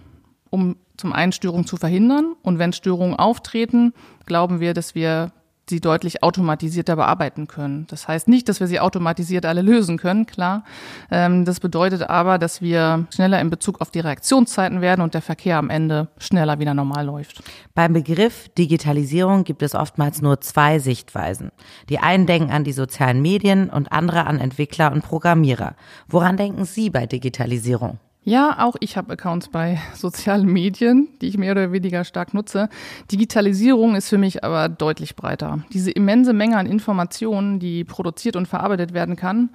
um 0.50 0.76
zum 0.96 1.12
einen 1.12 1.32
Störungen 1.32 1.66
zu 1.66 1.76
verhindern. 1.76 2.34
Und 2.42 2.58
wenn 2.58 2.72
Störungen 2.72 3.16
auftreten, 3.16 3.92
glauben 4.26 4.60
wir, 4.60 4.74
dass 4.74 4.94
wir 4.94 5.32
sie 5.68 5.80
deutlich 5.80 6.22
automatisierter 6.22 6.96
bearbeiten 6.96 7.46
können. 7.46 7.86
Das 7.88 8.06
heißt 8.06 8.28
nicht, 8.28 8.48
dass 8.48 8.60
wir 8.60 8.66
sie 8.66 8.80
automatisiert 8.80 9.46
alle 9.46 9.62
lösen 9.62 9.98
können, 9.98 10.26
klar. 10.26 10.64
Ähm, 11.10 11.44
das 11.44 11.60
bedeutet 11.60 12.02
aber, 12.02 12.38
dass 12.38 12.60
wir 12.60 13.06
schneller 13.14 13.40
in 13.40 13.50
Bezug 13.50 13.80
auf 13.80 13.90
die 13.90 14.00
Reaktionszeiten 14.00 14.80
werden 14.80 15.00
und 15.00 15.14
der 15.14 15.22
Verkehr 15.22 15.58
am 15.58 15.70
Ende 15.70 16.08
schneller 16.18 16.58
wieder 16.58 16.74
normal 16.74 17.06
läuft. 17.06 17.42
Beim 17.74 17.92
Begriff 17.92 18.48
Digitalisierung 18.56 19.44
gibt 19.44 19.62
es 19.62 19.74
oftmals 19.74 20.20
nur 20.22 20.40
zwei 20.40 20.78
Sichtweisen. 20.78 21.50
Die 21.88 21.98
einen 21.98 22.26
denken 22.26 22.50
an 22.50 22.64
die 22.64 22.72
sozialen 22.72 23.22
Medien 23.22 23.70
und 23.70 23.92
andere 23.92 24.26
an 24.26 24.40
Entwickler 24.40 24.92
und 24.92 25.02
Programmierer. 25.02 25.76
Woran 26.08 26.36
denken 26.36 26.64
Sie 26.64 26.90
bei 26.90 27.06
Digitalisierung? 27.06 27.98
Ja, 28.24 28.64
auch 28.64 28.74
ich 28.80 28.96
habe 28.96 29.12
Accounts 29.12 29.48
bei 29.48 29.78
sozialen 29.94 30.46
Medien, 30.46 31.08
die 31.20 31.28
ich 31.28 31.36
mehr 31.36 31.52
oder 31.52 31.72
weniger 31.72 32.04
stark 32.04 32.32
nutze. 32.32 32.68
Digitalisierung 33.12 33.94
ist 33.96 34.08
für 34.08 34.18
mich 34.18 34.42
aber 34.42 34.68
deutlich 34.68 35.14
breiter. 35.14 35.62
Diese 35.72 35.90
immense 35.90 36.32
Menge 36.32 36.56
an 36.56 36.66
Informationen, 36.66 37.58
die 37.60 37.84
produziert 37.84 38.36
und 38.36 38.48
verarbeitet 38.48 38.94
werden 38.94 39.16
kann, 39.16 39.50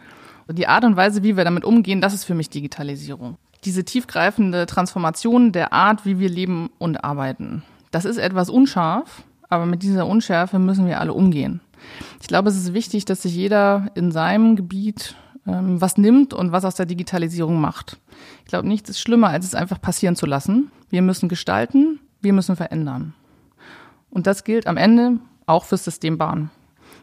die 0.52 0.68
Art 0.68 0.84
und 0.84 0.96
Weise, 0.96 1.24
wie 1.24 1.36
wir 1.36 1.44
damit 1.44 1.66
umgehen, 1.66 2.02
das 2.02 2.14
ist 2.14 2.24
für 2.24 2.36
mich 2.36 2.50
Digitalisierung. 2.50 3.38
Diese 3.66 3.84
tiefgreifende 3.84 4.66
Transformation 4.66 5.52
der 5.52 5.74
Art, 5.74 6.06
wie 6.06 6.20
wir 6.20 6.30
leben 6.30 6.70
und 6.78 7.04
arbeiten. 7.04 7.64
Das 7.92 8.06
ist 8.06 8.18
etwas 8.18 8.50
unscharf, 8.50 9.24
aber 9.50 9.66
mit 9.66 9.84
dieser 9.84 10.08
Unschärfe 10.08 10.60
müssen 10.60 10.88
wir 10.88 11.00
alle 11.00 11.14
umgehen. 11.14 11.60
Ich 12.22 12.28
glaube, 12.28 12.50
es 12.50 12.56
ist 12.56 12.74
wichtig, 12.74 13.06
dass 13.06 13.24
sich 13.24 13.36
jeder 13.36 13.92
in 13.96 14.12
seinem 14.12 14.56
Gebiet 14.56 15.16
ähm, 15.48 15.82
was 15.82 15.98
nimmt 15.98 16.34
und 16.34 16.52
was 16.52 16.66
aus 16.66 16.76
der 16.76 16.86
Digitalisierung 16.86 17.60
macht. 17.60 17.98
Ich 18.44 18.50
glaube, 18.50 18.68
nichts 18.68 18.90
ist 18.90 19.00
schlimmer, 19.00 19.30
als 19.30 19.46
es 19.46 19.56
einfach 19.56 19.82
passieren 19.82 20.16
zu 20.16 20.26
lassen. 20.26 20.72
Wir 20.90 21.02
müssen 21.02 21.30
gestalten, 21.30 22.00
wir 22.22 22.34
müssen 22.34 22.56
verändern. 22.56 23.14
Und 24.10 24.28
das 24.28 24.44
gilt 24.44 24.68
am 24.68 24.78
Ende 24.78 25.20
auch 25.46 25.66
fürs 25.66 25.84
System 25.84 26.18
Bahn. 26.18 26.50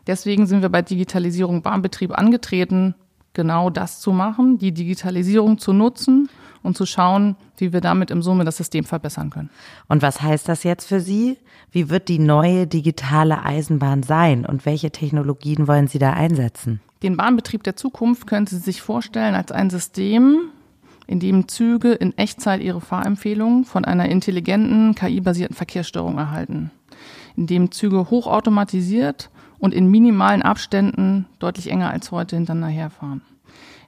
Deswegen 0.06 0.46
sind 0.46 0.62
wir 0.62 0.68
bei 0.68 0.82
Digitalisierung 0.82 1.62
Bahnbetrieb 1.62 2.16
angetreten, 2.16 2.94
genau 3.32 3.70
das 3.70 4.00
zu 4.00 4.12
machen, 4.12 4.58
die 4.58 4.72
Digitalisierung 4.72 5.58
zu 5.58 5.72
nutzen 5.72 6.28
und 6.62 6.76
zu 6.76 6.86
schauen, 6.86 7.36
wie 7.58 7.72
wir 7.72 7.80
damit 7.80 8.10
im 8.10 8.22
Summe 8.22 8.44
das 8.44 8.56
System 8.56 8.84
verbessern 8.84 9.30
können. 9.30 9.50
Und 9.88 10.02
was 10.02 10.22
heißt 10.22 10.48
das 10.48 10.64
jetzt 10.64 10.86
für 10.86 11.00
Sie? 11.00 11.38
Wie 11.70 11.90
wird 11.90 12.08
die 12.08 12.18
neue 12.18 12.66
digitale 12.66 13.44
Eisenbahn 13.44 14.02
sein 14.02 14.46
und 14.46 14.66
welche 14.66 14.90
Technologien 14.90 15.68
wollen 15.68 15.88
Sie 15.88 15.98
da 15.98 16.12
einsetzen? 16.12 16.80
Den 17.06 17.16
Bahnbetrieb 17.16 17.62
der 17.62 17.76
Zukunft 17.76 18.26
können 18.26 18.48
Sie 18.48 18.58
sich 18.58 18.82
vorstellen 18.82 19.36
als 19.36 19.52
ein 19.52 19.70
System, 19.70 20.50
in 21.06 21.20
dem 21.20 21.46
Züge 21.46 21.92
in 21.92 22.18
Echtzeit 22.18 22.60
ihre 22.60 22.80
Fahrempfehlungen 22.80 23.64
von 23.64 23.84
einer 23.84 24.08
intelligenten, 24.08 24.96
KI-basierten 24.96 25.54
Verkehrssteuerung 25.54 26.18
erhalten, 26.18 26.72
in 27.36 27.46
dem 27.46 27.70
Züge 27.70 28.10
hochautomatisiert 28.10 29.30
und 29.60 29.72
in 29.72 29.88
minimalen 29.88 30.42
Abständen 30.42 31.26
deutlich 31.38 31.70
enger 31.70 31.90
als 31.90 32.10
heute 32.10 32.34
hintereinander 32.34 32.74
herfahren, 32.74 33.20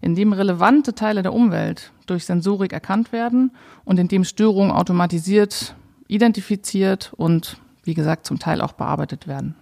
in 0.01 0.15
dem 0.15 0.33
relevante 0.33 0.95
Teile 0.95 1.25
der 1.25 1.35
Umwelt 1.35 1.91
durch 2.07 2.25
Sensorik 2.25 2.73
erkannt 2.73 3.11
werden 3.11 3.51
und 3.85 3.99
in 3.99 4.07
dem 4.07 4.23
Störungen 4.23 4.71
automatisiert 4.71 5.75
identifiziert 6.07 7.13
und, 7.17 7.57
wie 7.83 7.95
gesagt, 7.95 8.27
zum 8.27 8.39
Teil 8.39 8.61
auch 8.61 8.75
bearbeitet 8.75 9.27
werden. 9.27 9.57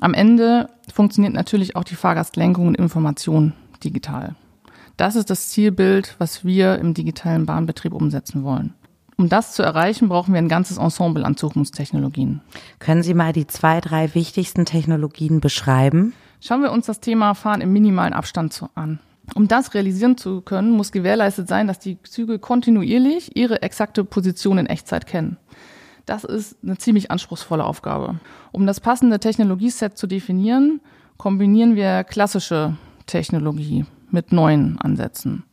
Am 0.00 0.14
Ende 0.14 0.70
funktioniert 0.92 1.34
natürlich 1.34 1.74
auch 1.76 1.84
die 1.84 1.96
Fahrgastlenkung 1.96 2.68
und 2.68 2.76
Information 2.76 3.52
digital. 3.82 4.36
Das 4.96 5.16
ist 5.16 5.30
das 5.30 5.50
Zielbild, 5.50 6.14
was 6.18 6.44
wir 6.44 6.78
im 6.78 6.94
digitalen 6.94 7.46
Bahnbetrieb 7.46 7.92
umsetzen 7.92 8.44
wollen. 8.44 8.74
Um 9.16 9.28
das 9.28 9.52
zu 9.52 9.64
erreichen, 9.64 10.08
brauchen 10.08 10.32
wir 10.32 10.38
ein 10.38 10.48
ganzes 10.48 10.78
Ensemble 10.78 11.24
an 11.24 11.36
Zukunftstechnologien. 11.36 12.40
Können 12.78 13.02
Sie 13.02 13.14
mal 13.14 13.32
die 13.32 13.48
zwei, 13.48 13.80
drei 13.80 14.14
wichtigsten 14.14 14.64
Technologien 14.64 15.40
beschreiben? 15.40 16.14
Schauen 16.40 16.62
wir 16.62 16.70
uns 16.70 16.86
das 16.86 17.00
Thema 17.00 17.34
Fahren 17.34 17.60
im 17.60 17.72
minimalen 17.72 18.12
Abstand 18.12 18.64
an. 18.76 19.00
Um 19.34 19.48
das 19.48 19.74
realisieren 19.74 20.16
zu 20.16 20.40
können, 20.40 20.70
muss 20.70 20.92
gewährleistet 20.92 21.48
sein, 21.48 21.66
dass 21.66 21.80
die 21.80 22.00
Züge 22.04 22.38
kontinuierlich 22.38 23.36
ihre 23.36 23.62
exakte 23.62 24.04
Position 24.04 24.58
in 24.58 24.66
Echtzeit 24.66 25.06
kennen. 25.06 25.36
Das 26.08 26.24
ist 26.24 26.56
eine 26.62 26.78
ziemlich 26.78 27.10
anspruchsvolle 27.10 27.64
Aufgabe. 27.64 28.18
Um 28.50 28.66
das 28.66 28.80
passende 28.80 29.20
Technologieset 29.20 29.98
zu 29.98 30.06
definieren, 30.06 30.80
kombinieren 31.18 31.76
wir 31.76 32.02
klassische 32.02 32.78
Technologie 33.04 33.84
mit 34.10 34.32
neuen 34.32 34.80
Ansätzen. 34.80 35.44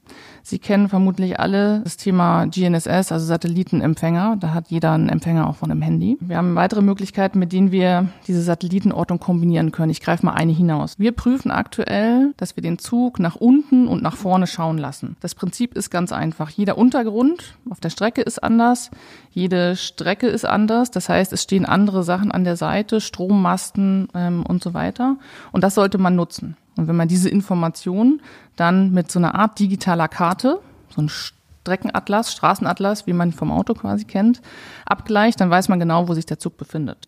Sie 0.47 0.59
kennen 0.59 0.89
vermutlich 0.89 1.39
alle 1.39 1.81
das 1.83 1.97
Thema 1.97 2.45
GNSS, 2.45 3.11
also 3.11 3.25
Satellitenempfänger. 3.25 4.37
Da 4.39 4.53
hat 4.53 4.67
jeder 4.69 4.91
einen 4.91 5.09
Empfänger 5.09 5.49
auch 5.49 5.55
von 5.55 5.71
einem 5.71 5.81
Handy. 5.81 6.17
Wir 6.19 6.37
haben 6.37 6.53
weitere 6.53 6.81
Möglichkeiten, 6.81 7.39
mit 7.39 7.51
denen 7.51 7.71
wir 7.71 8.09
diese 8.27 8.43
Satellitenortung 8.43 9.19
kombinieren 9.19 9.71
können. 9.71 9.89
Ich 9.89 10.01
greife 10.01 10.23
mal 10.23 10.33
eine 10.33 10.51
hinaus. 10.51 10.99
Wir 10.99 11.13
prüfen 11.13 11.49
aktuell, 11.49 12.33
dass 12.37 12.55
wir 12.55 12.61
den 12.61 12.77
Zug 12.77 13.19
nach 13.19 13.35
unten 13.35 13.87
und 13.87 14.03
nach 14.03 14.15
vorne 14.15 14.45
schauen 14.45 14.77
lassen. 14.77 15.15
Das 15.19 15.33
Prinzip 15.33 15.75
ist 15.75 15.89
ganz 15.89 16.11
einfach. 16.11 16.51
Jeder 16.51 16.77
Untergrund 16.77 17.55
auf 17.69 17.79
der 17.79 17.89
Strecke 17.89 18.21
ist 18.21 18.43
anders. 18.43 18.91
Jede 19.31 19.75
Strecke 19.75 20.27
ist 20.27 20.45
anders. 20.45 20.91
Das 20.91 21.09
heißt, 21.09 21.33
es 21.33 21.41
stehen 21.41 21.65
andere 21.65 22.03
Sachen 22.03 22.31
an 22.31 22.43
der 22.43 22.55
Seite, 22.55 23.01
Strommasten 23.01 24.09
ähm, 24.13 24.45
und 24.47 24.63
so 24.63 24.75
weiter. 24.75 25.17
Und 25.51 25.63
das 25.63 25.73
sollte 25.73 25.97
man 25.97 26.15
nutzen. 26.15 26.55
Und 26.77 26.87
wenn 26.87 26.95
man 26.95 27.07
diese 27.07 27.29
Informationen 27.29 28.21
dann 28.55 28.91
mit 28.91 29.11
so 29.11 29.19
einer 29.19 29.35
Art 29.35 29.59
digitaler 29.59 30.07
Karte, 30.07 30.59
so 30.89 31.01
ein 31.01 31.09
Streckenatlas, 31.09 32.31
Straßenatlas, 32.31 33.07
wie 33.07 33.13
man 33.13 33.31
vom 33.31 33.51
Auto 33.51 33.73
quasi 33.73 34.05
kennt, 34.05 34.41
abgleicht, 34.85 35.41
dann 35.41 35.49
weiß 35.49 35.69
man 35.69 35.79
genau, 35.79 36.07
wo 36.07 36.13
sich 36.13 36.25
der 36.25 36.39
Zug 36.39 36.57
befindet. 36.57 37.07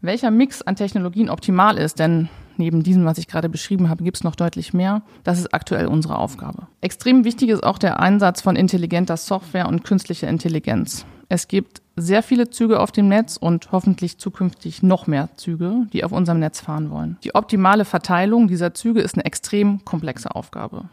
Welcher 0.00 0.30
Mix 0.30 0.62
an 0.62 0.76
Technologien 0.76 1.30
optimal 1.30 1.78
ist, 1.78 1.98
denn 1.98 2.28
neben 2.58 2.82
diesem, 2.82 3.04
was 3.04 3.18
ich 3.18 3.26
gerade 3.26 3.48
beschrieben 3.48 3.88
habe, 3.88 4.04
gibt 4.04 4.18
es 4.18 4.24
noch 4.24 4.36
deutlich 4.36 4.72
mehr. 4.74 5.02
Das 5.24 5.38
ist 5.38 5.52
aktuell 5.52 5.86
unsere 5.86 6.18
Aufgabe. 6.18 6.66
Extrem 6.80 7.24
wichtig 7.24 7.48
ist 7.48 7.64
auch 7.64 7.78
der 7.78 8.00
Einsatz 8.00 8.40
von 8.40 8.56
intelligenter 8.56 9.16
Software 9.16 9.68
und 9.68 9.84
künstlicher 9.84 10.28
Intelligenz. 10.28 11.06
Es 11.28 11.48
gibt 11.48 11.82
sehr 11.96 12.22
viele 12.22 12.50
Züge 12.50 12.80
auf 12.80 12.92
dem 12.92 13.08
Netz 13.08 13.36
und 13.36 13.72
hoffentlich 13.72 14.18
zukünftig 14.18 14.82
noch 14.82 15.06
mehr 15.06 15.30
Züge, 15.36 15.86
die 15.92 16.04
auf 16.04 16.12
unserem 16.12 16.38
Netz 16.38 16.60
fahren 16.60 16.90
wollen. 16.90 17.16
Die 17.24 17.34
optimale 17.34 17.84
Verteilung 17.84 18.48
dieser 18.48 18.74
Züge 18.74 19.00
ist 19.00 19.14
eine 19.14 19.24
extrem 19.24 19.84
komplexe 19.84 20.34
Aufgabe. 20.34 20.84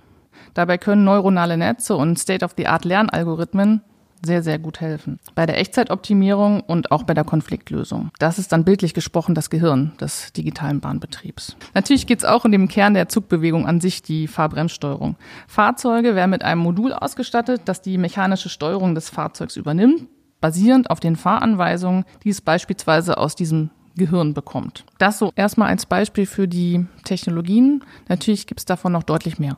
Dabei 0.54 0.78
können 0.78 1.04
neuronale 1.04 1.58
Netze 1.58 1.96
und 1.96 2.18
State-of-the-Art-Lernalgorithmen 2.18 3.82
sehr, 4.26 4.42
sehr 4.42 4.58
gut 4.58 4.80
helfen. 4.80 5.20
Bei 5.36 5.46
der 5.46 5.60
Echtzeitoptimierung 5.60 6.62
und 6.62 6.92
auch 6.92 7.04
bei 7.04 7.14
der 7.14 7.26
Konfliktlösung. 7.26 8.12
Das 8.20 8.40
ist 8.40 8.54
dann 8.54 8.64
bildlich 8.64 8.94
gesprochen 8.94 9.36
das 9.36 9.50
Gehirn 9.50 9.92
des 10.00 10.32
digitalen 10.32 10.80
Bahnbetriebs. 10.80 11.58
Natürlich 11.74 12.08
geht 12.08 12.20
es 12.20 12.26
auch 12.26 12.46
in 12.46 12.54
dem 12.54 12.70
Kern 12.70 12.94
der 12.94 13.10
Zugbewegung 13.10 13.68
an 13.68 13.82
sich, 13.82 14.02
die 14.02 14.28
Fahrbremssteuerung. 14.28 15.18
Fahrzeuge 15.48 16.16
werden 16.16 16.32
mit 16.32 16.44
einem 16.44 16.62
Modul 16.62 16.94
ausgestattet, 16.94 17.64
das 17.66 17.82
die 17.82 17.98
mechanische 17.98 18.48
Steuerung 18.48 18.96
des 18.96 19.10
Fahrzeugs 19.10 19.58
übernimmt 19.58 20.08
basierend 20.44 20.90
auf 20.90 21.00
den 21.00 21.16
Fahranweisungen, 21.16 22.04
die 22.26 22.30
es 22.30 22.42
beispielsweise 22.42 23.18
aus 23.18 23.34
diesem 23.34 23.70
Gehirn 23.96 24.34
bekommt. 24.34 24.84
Das 24.98 25.18
so 25.18 25.32
erstmal 25.38 25.70
als 25.70 25.86
Beispiel 25.86 26.26
für 26.26 26.50
die 26.50 26.86
Technologien. 27.06 27.82
Natürlich 28.10 28.46
gibt 28.46 28.60
es 28.60 28.66
davon 28.66 28.92
noch 28.92 29.04
deutlich 29.04 29.40
mehr. 29.40 29.58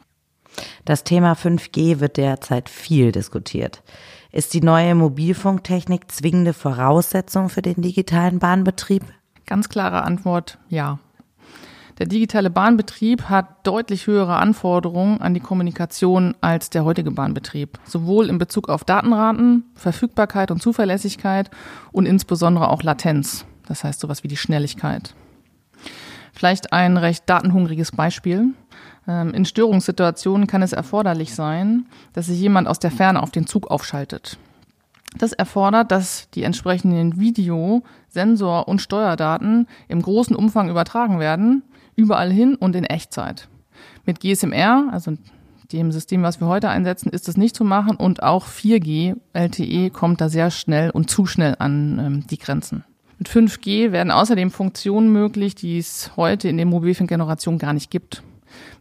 Das 0.86 1.04
Thema 1.04 1.34
5G 1.34 2.00
wird 2.02 2.18
derzeit 2.18 2.70
viel 2.70 3.12
diskutiert. 3.12 3.82
Ist 4.32 4.54
die 4.54 4.62
neue 4.62 4.94
Mobilfunktechnik 4.94 6.12
zwingende 6.12 6.54
Voraussetzung 6.54 7.50
für 7.50 7.64
den 7.64 7.82
digitalen 7.82 8.38
Bahnbetrieb? 8.38 9.04
Ganz 9.48 9.70
klare 9.70 10.04
Antwort, 10.04 10.60
ja. 10.70 11.00
Der 11.98 12.08
digitale 12.08 12.50
Bahnbetrieb 12.50 13.30
hat 13.30 13.66
deutlich 13.66 14.06
höhere 14.08 14.36
Anforderungen 14.36 15.22
an 15.22 15.34
die 15.34 15.40
Kommunikation 15.40 16.36
als 16.42 16.70
der 16.70 16.84
heutige 16.84 17.12
Bahnbetrieb, 17.12 17.80
sowohl 17.86 18.28
in 18.28 18.38
Bezug 18.38 18.68
auf 18.68 18.84
Datenraten, 18.84 19.64
Verfügbarkeit 19.76 20.52
und 20.52 20.62
Zuverlässigkeit 20.62 21.50
und 21.94 22.06
insbesondere 22.06 22.70
auch 22.70 22.84
Latenz, 22.84 23.46
das 23.66 23.86
heißt 23.86 24.02
sowas 24.02 24.24
wie 24.24 24.28
die 24.28 24.36
Schnelligkeit. 24.36 25.16
Vielleicht 26.34 26.74
ein 26.74 26.98
recht 26.98 27.30
datenhungriges 27.30 27.94
Beispiel. 27.94 28.48
Ähm, 29.08 29.34
in 29.34 29.46
Störungssituationen 29.46 30.48
kann 30.48 30.64
es 30.64 30.74
erforderlich 30.74 31.34
sein, 31.34 31.86
dass 32.12 32.26
sich 32.26 32.40
jemand 32.42 32.68
aus 32.68 32.80
der 32.80 32.92
Ferne 32.92 33.24
auf 33.24 33.32
den 33.32 33.48
Zug 33.48 33.72
aufschaltet. 33.72 34.38
Das 35.18 35.32
erfordert, 35.32 35.92
dass 35.92 36.30
die 36.32 36.44
entsprechenden 36.44 37.18
Video-, 37.22 37.84
Sensor- 38.10 38.68
und 38.68 38.82
Steuerdaten 38.82 39.70
im 39.88 40.02
großen 40.02 40.36
Umfang 40.36 40.70
übertragen 40.70 41.22
werden 41.22 41.64
überall 41.96 42.32
hin 42.32 42.56
und 42.56 42.76
in 42.76 42.84
Echtzeit. 42.84 43.48
Mit 44.06 44.20
GSMR, 44.20 44.90
also 44.92 45.14
dem 45.72 45.92
System, 45.92 46.24
was 46.24 46.40
wir 46.40 46.48
heute 46.48 46.70
einsetzen, 46.70 47.10
ist 47.10 47.28
das 47.28 47.38
nicht 47.38 47.56
zu 47.56 47.64
machen 47.64 47.96
und 47.96 48.24
auch 48.24 48.48
4G 48.48 49.16
LTE 49.34 49.90
kommt 49.90 50.22
da 50.22 50.30
sehr 50.30 50.52
schnell 50.52 50.92
und 50.92 51.10
zu 51.10 51.26
schnell 51.26 51.56
an 51.60 52.00
ähm, 52.00 52.28
die 52.28 52.38
Grenzen. 52.38 52.84
Mit 53.18 53.30
5G 53.30 53.92
werden 53.92 54.12
außerdem 54.12 54.52
Funktionen 54.52 55.12
möglich, 55.12 55.56
die 55.56 55.78
es 55.78 56.12
heute 56.18 56.50
in 56.50 56.58
der 56.58 56.66
Mobilfunkgeneration 56.66 57.58
gar 57.58 57.74
nicht 57.74 57.90
gibt. 57.90 58.24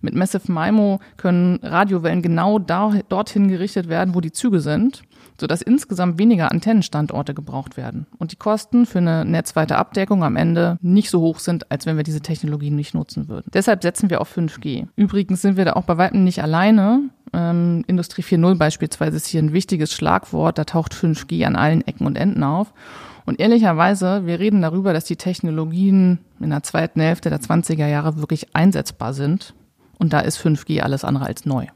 Mit 0.00 0.14
Massive 0.14 0.50
MIMO 0.52 1.00
können 1.16 1.58
Radiowellen 1.62 2.20
genau 2.20 2.58
da, 2.58 2.92
dorthin 3.08 3.48
gerichtet 3.48 3.88
werden, 3.88 4.14
wo 4.14 4.20
die 4.20 4.32
Züge 4.32 4.60
sind 4.60 5.02
sodass 5.40 5.62
insgesamt 5.62 6.18
weniger 6.18 6.50
Antennenstandorte 6.50 7.34
gebraucht 7.34 7.76
werden 7.76 8.06
und 8.18 8.32
die 8.32 8.36
Kosten 8.36 8.86
für 8.86 8.98
eine 8.98 9.24
netzweite 9.24 9.76
Abdeckung 9.76 10.22
am 10.24 10.36
Ende 10.36 10.78
nicht 10.80 11.10
so 11.10 11.20
hoch 11.20 11.38
sind, 11.38 11.70
als 11.70 11.86
wenn 11.86 11.96
wir 11.96 12.04
diese 12.04 12.20
Technologien 12.20 12.76
nicht 12.76 12.94
nutzen 12.94 13.28
würden. 13.28 13.50
Deshalb 13.52 13.82
setzen 13.82 14.10
wir 14.10 14.20
auf 14.20 14.36
5G. 14.36 14.86
Übrigens 14.96 15.42
sind 15.42 15.56
wir 15.56 15.64
da 15.64 15.72
auch 15.74 15.84
bei 15.84 15.98
weitem 15.98 16.24
nicht 16.24 16.42
alleine. 16.42 17.10
Ähm, 17.32 17.84
Industrie 17.86 18.22
4.0 18.22 18.56
beispielsweise 18.56 19.16
ist 19.16 19.26
hier 19.26 19.42
ein 19.42 19.52
wichtiges 19.52 19.92
Schlagwort. 19.92 20.58
Da 20.58 20.64
taucht 20.64 20.94
5G 20.94 21.44
an 21.44 21.56
allen 21.56 21.86
Ecken 21.86 22.06
und 22.06 22.16
Enden 22.16 22.44
auf. 22.44 22.72
Und 23.26 23.40
ehrlicherweise, 23.40 24.26
wir 24.26 24.38
reden 24.38 24.62
darüber, 24.62 24.92
dass 24.92 25.04
die 25.04 25.16
Technologien 25.16 26.18
in 26.40 26.50
der 26.50 26.62
zweiten 26.62 27.00
Hälfte 27.00 27.30
der 27.30 27.40
20er 27.40 27.86
Jahre 27.86 28.18
wirklich 28.18 28.54
einsetzbar 28.54 29.14
sind. 29.14 29.54
Und 29.98 30.12
da 30.12 30.20
ist 30.20 30.38
5G 30.38 30.80
alles 30.80 31.04
andere 31.04 31.24
als 31.26 31.46
neu. 31.46 31.66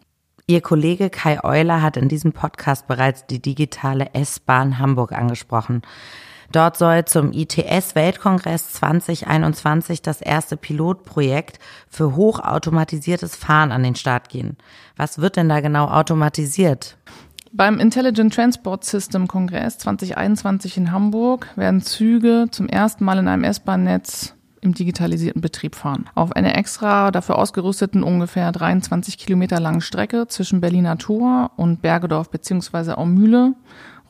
Ihr 0.50 0.62
Kollege 0.62 1.10
Kai 1.10 1.44
Euler 1.44 1.82
hat 1.82 1.98
in 1.98 2.08
diesem 2.08 2.32
Podcast 2.32 2.86
bereits 2.86 3.26
die 3.26 3.38
digitale 3.38 4.14
S-Bahn 4.14 4.78
Hamburg 4.78 5.12
angesprochen. 5.12 5.82
Dort 6.52 6.78
soll 6.78 7.04
zum 7.04 7.32
ITS-Weltkongress 7.34 8.72
2021 8.72 10.00
das 10.00 10.22
erste 10.22 10.56
Pilotprojekt 10.56 11.58
für 11.90 12.16
hochautomatisiertes 12.16 13.36
Fahren 13.36 13.72
an 13.72 13.82
den 13.82 13.94
Start 13.94 14.30
gehen. 14.30 14.56
Was 14.96 15.18
wird 15.18 15.36
denn 15.36 15.50
da 15.50 15.60
genau 15.60 15.86
automatisiert? 15.88 16.96
Beim 17.52 17.78
Intelligent 17.78 18.32
Transport 18.32 18.86
System 18.86 19.28
Kongress 19.28 19.76
2021 19.76 20.78
in 20.78 20.92
Hamburg 20.92 21.48
werden 21.56 21.82
Züge 21.82 22.46
zum 22.50 22.70
ersten 22.70 23.04
Mal 23.04 23.18
in 23.18 23.28
einem 23.28 23.44
S-Bahn-Netz 23.44 24.34
im 24.60 24.74
digitalisierten 24.74 25.40
Betrieb 25.40 25.74
fahren. 25.74 26.08
Auf 26.14 26.32
einer 26.32 26.56
extra 26.56 27.10
dafür 27.10 27.38
ausgerüsteten 27.38 28.02
ungefähr 28.02 28.52
23 28.52 29.18
Kilometer 29.18 29.60
langen 29.60 29.80
Strecke 29.80 30.26
zwischen 30.28 30.60
Berliner 30.60 30.98
Tor 30.98 31.50
und 31.56 31.82
Bergedorf 31.82 32.30
bzw. 32.30 32.92
Aumühle 32.92 33.54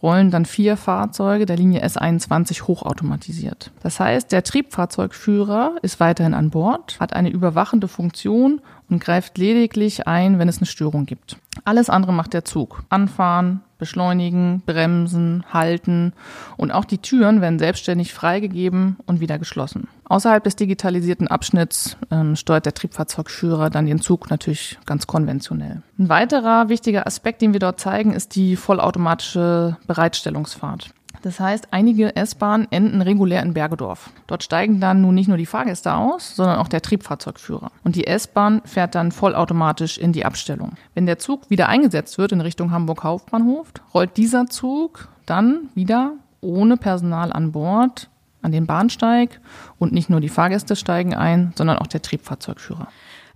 rollen 0.03 0.31
dann 0.31 0.45
vier 0.45 0.77
Fahrzeuge 0.77 1.47
der 1.47 1.57
Linie 1.57 1.85
S21 1.85 2.63
hochautomatisiert. 2.63 3.73
Das 3.83 3.99
heißt, 3.99 4.31
der 4.33 4.45
Triebfahrzeugführer 4.45 5.77
ist 5.83 6.01
weiterhin 6.01 6.35
an 6.35 6.51
Bord, 6.51 6.99
hat 7.01 7.15
eine 7.15 7.31
überwachende 7.31 7.89
Funktion 7.89 8.61
und 8.91 9.01
greift 9.01 9.39
lediglich 9.39 10.07
ein, 10.07 10.39
wenn 10.39 10.49
es 10.49 10.59
eine 10.59 10.67
Störung 10.67 11.07
gibt. 11.07 11.37
Alles 11.65 11.91
andere 11.91 12.13
macht 12.13 12.33
der 12.33 12.45
Zug. 12.45 12.83
Anfahren, 12.89 13.61
beschleunigen, 13.79 14.63
bremsen, 14.67 15.45
halten 15.53 16.13
und 16.57 16.73
auch 16.73 16.85
die 16.85 16.99
Türen 16.99 17.41
werden 17.41 17.59
selbstständig 17.59 18.13
freigegeben 18.13 18.97
und 19.07 19.21
wieder 19.21 19.39
geschlossen. 19.39 19.89
Außerhalb 20.05 20.43
des 20.43 20.57
digitalisierten 20.57 21.29
Abschnitts 21.29 21.97
ähm, 22.11 22.35
steuert 22.35 22.67
der 22.67 22.75
Triebfahrzeugführer 22.75 23.71
dann 23.71 23.87
den 23.87 24.01
Zug 24.01 24.31
natürlich 24.31 24.79
ganz 24.87 25.07
konventionell. 25.07 25.83
Ein 25.99 26.09
weiterer 26.09 26.69
wichtiger 26.69 27.07
Aspekt, 27.07 27.43
den 27.43 27.53
wir 27.53 27.61
dort 27.61 27.79
zeigen, 27.79 28.13
ist 28.13 28.35
die 28.35 28.57
vollautomatische 28.57 29.77
Bereitstellungsfahrt. 29.87 30.91
Das 31.23 31.41
heißt, 31.41 31.69
einige 31.71 32.15
S-Bahnen 32.17 32.69
enden 32.71 33.03
regulär 33.03 33.43
in 33.43 33.55
Bergedorf. 33.55 34.11
Dort 34.27 34.43
steigen 34.43 34.81
dann 34.81 35.01
nun 35.01 35.15
nicht 35.15 35.29
nur 35.29 35.37
die 35.37 35.47
Fahrgäste 35.47 35.95
aus, 35.95 36.37
sondern 36.37 36.59
auch 36.59 36.69
der 36.69 36.83
Triebfahrzeugführer. 36.83 37.71
Und 37.85 37.97
die 37.97 38.07
S-Bahn 38.07 38.63
fährt 38.65 38.95
dann 38.95 39.13
vollautomatisch 39.13 39.99
in 39.99 40.13
die 40.13 40.25
Abstellung. 40.25 40.73
Wenn 40.95 41.07
der 41.07 41.19
Zug 41.19 41.51
wieder 41.51 41.69
eingesetzt 41.69 42.19
wird 42.19 42.33
in 42.33 42.41
Richtung 42.41 42.71
Hamburg 42.71 43.05
Hauptbahnhof, 43.05 43.69
rollt 43.95 44.17
dieser 44.17 44.47
Zug 44.47 45.09
dann 45.27 45.69
wieder 45.75 46.13
ohne 46.41 46.77
Personal 46.77 47.33
an 47.33 47.53
Bord 47.53 48.09
an 48.43 48.53
den 48.53 48.67
Bahnsteig 48.67 49.41
und 49.79 49.93
nicht 49.93 50.11
nur 50.11 50.21
die 50.21 50.29
Fahrgäste 50.29 50.77
steigen 50.77 51.15
ein, 51.15 51.53
sondern 51.57 51.79
auch 51.79 51.87
der 51.87 52.03
Triebfahrzeugführer. 52.03 52.89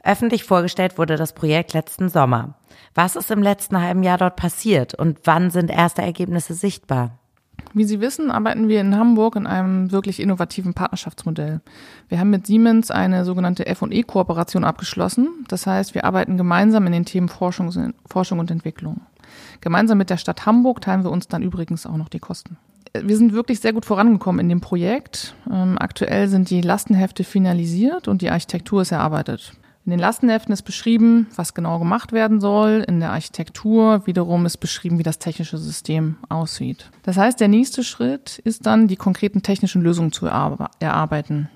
Öffentlich 0.04 0.44
vorgestellt 0.44 0.98
wurde 0.98 1.16
das 1.16 1.32
Projekt 1.32 1.72
letzten 1.72 2.08
Sommer. 2.08 2.54
Was 2.94 3.16
ist 3.16 3.30
im 3.30 3.42
letzten 3.42 3.80
halben 3.80 4.02
Jahr 4.02 4.18
dort 4.18 4.36
passiert 4.36 4.94
und 4.94 5.20
wann 5.24 5.50
sind 5.50 5.70
erste 5.70 6.02
Ergebnisse 6.02 6.54
sichtbar? 6.54 7.18
Wie 7.74 7.84
Sie 7.84 8.00
wissen, 8.00 8.30
arbeiten 8.30 8.68
wir 8.68 8.80
in 8.80 8.96
Hamburg 8.96 9.36
in 9.36 9.46
einem 9.46 9.92
wirklich 9.92 10.20
innovativen 10.20 10.74
Partnerschaftsmodell. 10.74 11.60
Wir 12.08 12.18
haben 12.18 12.30
mit 12.30 12.46
Siemens 12.46 12.90
eine 12.90 13.24
sogenannte 13.24 13.66
F&E-Kooperation 13.66 14.64
abgeschlossen. 14.64 15.28
Das 15.48 15.66
heißt, 15.66 15.94
wir 15.94 16.04
arbeiten 16.04 16.36
gemeinsam 16.36 16.86
in 16.86 16.92
den 16.92 17.06
Themen 17.06 17.28
Forschung, 17.28 17.94
Forschung 18.06 18.38
und 18.38 18.50
Entwicklung. 18.50 19.00
Gemeinsam 19.60 19.98
mit 19.98 20.10
der 20.10 20.18
Stadt 20.18 20.44
Hamburg 20.44 20.82
teilen 20.82 21.04
wir 21.04 21.10
uns 21.10 21.28
dann 21.28 21.42
übrigens 21.42 21.86
auch 21.86 21.96
noch 21.96 22.10
die 22.10 22.18
Kosten. 22.18 22.58
Wir 22.94 23.16
sind 23.16 23.32
wirklich 23.32 23.60
sehr 23.60 23.72
gut 23.72 23.86
vorangekommen 23.86 24.40
in 24.40 24.50
dem 24.50 24.60
Projekt. 24.60 25.34
Ähm, 25.50 25.76
aktuell 25.78 26.28
sind 26.28 26.50
die 26.50 26.60
Lastenhefte 26.60 27.24
finalisiert 27.24 28.06
und 28.06 28.20
die 28.20 28.28
Architektur 28.28 28.82
ist 28.82 28.92
erarbeitet. 28.92 29.54
In 29.84 29.90
den 29.90 29.98
Lastenheften 29.98 30.52
ist 30.52 30.62
beschrieben, 30.62 31.26
was 31.34 31.54
genau 31.54 31.80
gemacht 31.80 32.12
werden 32.12 32.40
soll. 32.40 32.84
In 32.86 33.00
der 33.00 33.10
Architektur 33.10 34.06
wiederum 34.06 34.46
ist 34.46 34.58
beschrieben, 34.58 34.98
wie 34.98 35.02
das 35.02 35.18
technische 35.18 35.58
System 35.58 36.16
aussieht. 36.28 36.90
Das 37.02 37.16
heißt, 37.16 37.40
der 37.40 37.48
nächste 37.48 37.82
Schritt 37.82 38.38
ist 38.38 38.66
dann, 38.66 38.86
die 38.86 38.96
konkreten 38.96 39.42
technischen 39.42 39.82
Lösungen 39.82 40.12
zu 40.12 40.26
erarbeiten. 40.26 41.48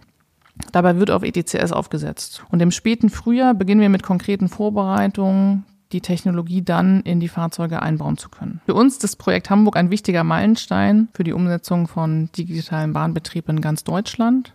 Dabei 0.73 0.97
wird 0.97 1.11
auf 1.11 1.23
ETCS 1.23 1.71
aufgesetzt. 1.71 2.43
Und 2.51 2.61
im 2.63 2.73
späten 2.73 3.11
Frühjahr 3.11 3.55
beginnen 3.55 3.81
wir 3.81 3.91
mit 3.91 4.03
konkreten 4.03 4.49
Vorbereitungen, 4.49 5.65
die 5.93 6.01
Technologie 6.01 6.63
dann 6.63 7.03
in 7.03 7.21
die 7.21 7.29
Fahrzeuge 7.29 7.81
einbauen 7.81 8.17
zu 8.17 8.29
können. 8.29 8.61
Für 8.67 8.75
uns 8.75 8.95
ist 8.95 9.05
das 9.05 9.15
Projekt 9.15 9.51
Hamburg 9.51 9.77
ein 9.77 9.91
wichtiger 9.91 10.25
Meilenstein 10.25 11.09
für 11.15 11.23
die 11.23 11.33
Umsetzung 11.33 11.87
von 11.87 12.31
digitalen 12.37 12.93
Bahnbetrieb 12.93 13.49
in 13.49 13.61
ganz 13.61 13.85
Deutschland 13.85 14.53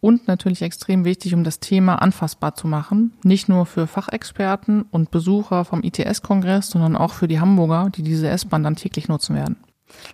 und 0.00 0.28
natürlich 0.28 0.62
extrem 0.62 1.04
wichtig, 1.04 1.34
um 1.34 1.44
das 1.44 1.60
Thema 1.60 1.96
anfassbar 1.96 2.54
zu 2.54 2.66
machen. 2.66 3.12
Nicht 3.22 3.48
nur 3.48 3.66
für 3.66 3.86
Fachexperten 3.86 4.82
und 4.82 5.10
Besucher 5.10 5.64
vom 5.64 5.82
ITS-Kongress, 5.82 6.70
sondern 6.70 6.96
auch 6.96 7.12
für 7.12 7.28
die 7.28 7.40
Hamburger, 7.40 7.90
die 7.94 8.02
diese 8.02 8.28
S-Bahn 8.28 8.62
dann 8.62 8.76
täglich 8.76 9.08
nutzen 9.08 9.36
werden. 9.36 9.56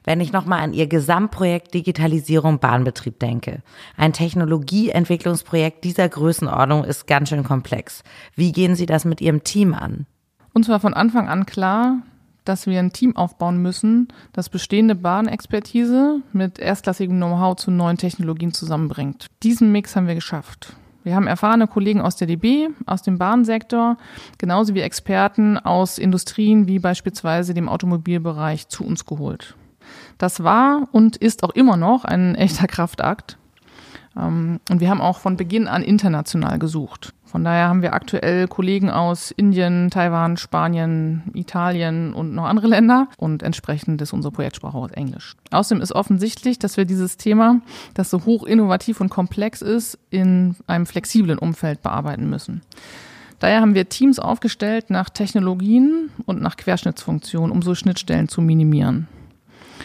Wenn 0.05 0.21
ich 0.21 0.33
nochmal 0.33 0.61
an 0.61 0.73
Ihr 0.73 0.87
Gesamtprojekt 0.87 1.75
Digitalisierung 1.75 2.59
Bahnbetrieb 2.59 3.21
denke. 3.21 3.63
Ein 3.97 4.13
Technologieentwicklungsprojekt 4.13 5.85
dieser 5.85 6.09
Größenordnung 6.09 6.85
ist 6.85 7.07
ganz 7.07 7.29
schön 7.29 7.45
komplex. 7.45 8.03
Wie 8.35 8.53
gehen 8.53 8.75
Sie 8.75 8.87
das 8.87 9.05
mit 9.05 9.21
Ihrem 9.21 9.45
Team 9.45 9.75
an? 9.75 10.07
Uns 10.55 10.69
war 10.69 10.81
von 10.81 10.95
Anfang 10.95 11.29
an 11.29 11.45
klar, 11.45 11.99
dass 12.49 12.67
wir 12.67 12.79
ein 12.79 12.93
Team 12.93 13.17
aufbauen 13.17 13.61
müssen, 13.61 14.09
das 14.33 14.49
bestehende 14.49 14.95
Bahnexpertise 14.95 16.23
mit 16.33 16.59
erstklassigem 16.59 17.17
Know-how 17.17 17.57
zu 17.57 17.71
neuen 17.71 17.99
Technologien 17.99 18.53
zusammenbringt. 18.53 19.27
Diesen 19.43 19.73
Mix 19.73 19.95
haben 19.97 20.07
wir 20.07 20.15
geschafft. 20.15 20.75
Wir 21.05 21.15
haben 21.15 21.29
erfahrene 21.29 21.69
Kollegen 21.69 22.01
aus 22.01 22.17
der 22.17 22.27
DB, 22.27 22.69
aus 22.85 23.03
dem 23.03 23.19
Bahnsektor, 23.19 23.97
genauso 24.39 24.75
wie 24.75 24.81
Experten 24.81 25.57
aus 25.57 25.99
Industrien 25.99 26.67
wie 26.67 26.81
beispielsweise 26.81 27.55
dem 27.55 27.69
Automobilbereich 27.69 28.67
zu 28.69 28.85
uns 28.85 29.05
geholt. 29.05 29.55
Das 30.19 30.43
war 30.43 30.89
und 30.91 31.17
ist 31.17 31.45
auch 31.45 31.51
immer 31.51 31.77
noch 31.77 32.05
ein 32.05 32.35
echter 32.35 32.67
Kraftakt. 32.67 33.39
Ähm, 34.17 34.61
und 34.69 34.81
wir 34.81 34.91
haben 34.91 35.01
auch 35.01 35.19
von 35.19 35.37
Beginn 35.37 35.69
an 35.69 35.83
international 35.83 36.59
gesucht. 36.59 37.13
Von 37.27 37.45
daher 37.45 37.69
haben 37.69 37.83
wir 37.83 37.93
aktuell 37.93 38.47
Kollegen 38.47 38.89
aus 38.89 39.33
Indien, 39.33 39.91
Taiwan, 39.91 40.37
Spanien, 40.37 41.25
Italien 41.35 42.15
und 42.15 42.35
noch 42.35 42.45
andere 42.45 42.69
Länder. 42.69 43.09
Und 43.19 43.43
entsprechend 43.43 44.01
ist 44.01 44.13
unsere 44.13 44.33
Projektsprache 44.33 44.79
auch 44.79 44.91
Englisch. 44.91 45.37
Außerdem 45.51 45.83
ist 45.83 45.93
offensichtlich, 45.93 46.59
dass 46.59 46.77
wir 46.77 46.85
dieses 46.85 47.17
Thema, 47.17 47.61
das 47.95 48.11
so 48.11 48.25
hoch 48.25 48.45
innovativ 48.45 49.01
und 49.01 49.11
komplex 49.11 49.61
ist, 49.61 49.99
in 50.09 50.55
einem 50.67 50.87
flexiblen 50.87 51.39
Umfeld 51.39 51.83
bearbeiten 51.83 52.31
müssen. 52.31 52.63
Daher 53.39 53.61
haben 53.61 53.75
wir 53.75 53.89
Teams 53.89 54.19
aufgestellt 54.19 54.89
nach 54.89 55.11
Technologien 55.11 56.11
und 56.25 56.41
nach 56.41 56.57
Querschnittsfunktionen, 56.57 57.51
um 57.51 57.61
so 57.61 57.75
Schnittstellen 57.75 58.29
zu 58.29 58.41
minimieren. 58.41 59.09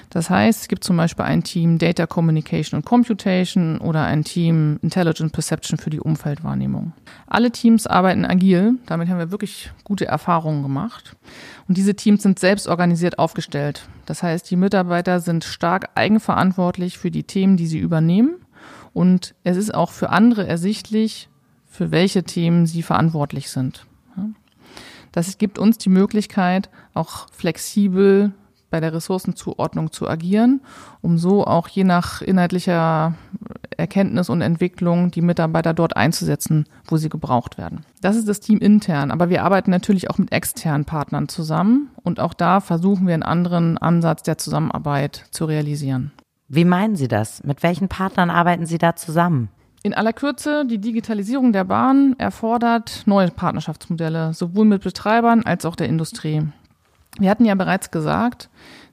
Das 0.10 0.30
heißt, 0.30 0.62
es 0.62 0.68
gibt 0.68 0.84
zum 0.84 0.98
Beispiel 0.98 1.26
ein 1.26 1.44
Team 1.44 1.78
Data 1.78 2.06
Communication 2.06 2.78
und 2.78 2.86
Computation 2.86 3.80
oder 3.80 4.04
ein 4.04 4.24
Team 4.24 4.80
Intelligent 4.82 5.32
Perception 5.32 5.78
für 5.80 5.90
die 5.90 6.00
Umfeldwahrnehmung. 6.00 6.94
Alle 7.28 7.52
Teams 7.52 7.88
arbeiten 7.88 8.26
agil. 8.26 8.76
Damit 8.86 9.10
haben 9.10 9.20
wir 9.20 9.32
wirklich 9.32 9.72
gute 9.84 10.06
Erfahrungen 10.06 10.64
gemacht. 10.64 11.16
Und 11.68 11.78
diese 11.78 11.96
Teams 11.96 12.24
sind 12.24 12.40
selbst 12.40 12.68
organisiert 12.68 13.20
aufgestellt. 13.20 13.88
Das 14.06 14.24
heißt, 14.24 14.50
die 14.50 14.58
Mitarbeiter 14.58 15.20
sind 15.20 15.44
stark 15.44 15.90
eigenverantwortlich 15.96 16.98
für 16.98 17.12
die 17.12 17.24
Themen, 17.24 17.58
die 17.58 17.68
sie 17.68 17.80
übernehmen. 17.80 18.36
Und 18.94 19.36
es 19.44 19.58
ist 19.58 19.74
auch 19.74 19.92
für 19.92 20.10
andere 20.10 20.46
ersichtlich, 20.46 21.30
für 21.66 21.92
welche 21.92 22.24
Themen 22.24 22.66
sie 22.66 22.84
verantwortlich 22.84 23.50
sind. 23.50 23.86
Das 25.12 25.38
gibt 25.38 25.60
uns 25.60 25.78
die 25.78 25.90
Möglichkeit, 25.90 26.70
auch 26.94 27.28
flexibel 27.32 28.32
bei 28.72 28.80
der 28.80 28.94
Ressourcenzuordnung 28.94 29.92
zu 29.92 30.10
agieren, 30.10 30.62
um 31.02 31.20
so 31.20 31.46
auch 31.46 31.68
je 31.68 31.84
nach 31.84 32.24
inhaltlicher 32.24 33.14
Erkenntnis 33.78 34.30
und 34.30 34.42
Entwicklung 34.42 35.12
die 35.12 35.22
Mitarbeiter 35.22 35.76
dort 35.76 35.96
einzusetzen, 35.96 36.66
wo 36.86 36.98
sie 36.98 37.10
gebraucht 37.10 37.60
werden. 37.60 37.86
Das 38.02 38.16
ist 38.16 38.28
das 38.28 38.40
Team 38.40 38.58
intern, 38.58 39.12
aber 39.12 39.30
wir 39.30 39.44
arbeiten 39.44 39.70
natürlich 39.70 40.10
auch 40.10 40.18
mit 40.18 40.32
externen 40.32 40.86
Partnern 40.86 41.28
zusammen 41.28 41.92
und 42.02 42.20
auch 42.20 42.34
da 42.34 42.60
versuchen 42.62 43.06
wir 43.06 43.14
einen 43.14 43.24
anderen 43.24 43.78
Ansatz 43.78 44.24
der 44.24 44.40
Zusammenarbeit 44.40 45.26
zu 45.30 45.46
realisieren. 45.46 46.12
Wie 46.48 46.66
meinen 46.66 46.96
Sie 46.96 47.08
das? 47.08 47.44
Mit 47.44 47.64
welchen 47.64 47.88
Partnern 47.88 48.30
arbeiten 48.30 48.66
Sie 48.66 48.78
da 48.78 48.96
zusammen? 48.96 49.50
In 49.84 49.94
aller 49.96 50.14
Kürze, 50.14 50.66
die 50.66 50.78
Digitalisierung 50.78 51.54
der 51.54 51.64
Bahn 51.64 52.16
erfordert 52.20 53.04
neue 53.06 53.30
Partnerschaftsmodelle, 53.30 54.34
sowohl 54.34 54.66
mit 54.66 54.84
Betreibern 54.84 55.44
als 55.44 55.66
auch 55.66 55.76
der 55.76 55.88
Industrie. 55.88 56.44
Wir 57.20 57.30
hatten 57.30 57.46
ja 57.46 57.56
bereits 57.56 57.92
gesagt, 57.92 58.50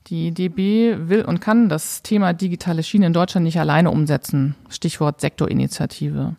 die 0.09 0.33
DB 0.33 0.97
will 1.09 1.25
und 1.25 1.41
kann 1.41 1.69
das 1.69 2.03
Thema 2.03 2.33
digitale 2.33 2.83
Schiene 2.83 3.07
in 3.07 3.13
Deutschland 3.13 3.45
nicht 3.45 3.61
alleine 3.61 3.91
umsetzen. 3.91 4.55
Stichwort 4.69 5.21
Sektorinitiative. 5.21 6.37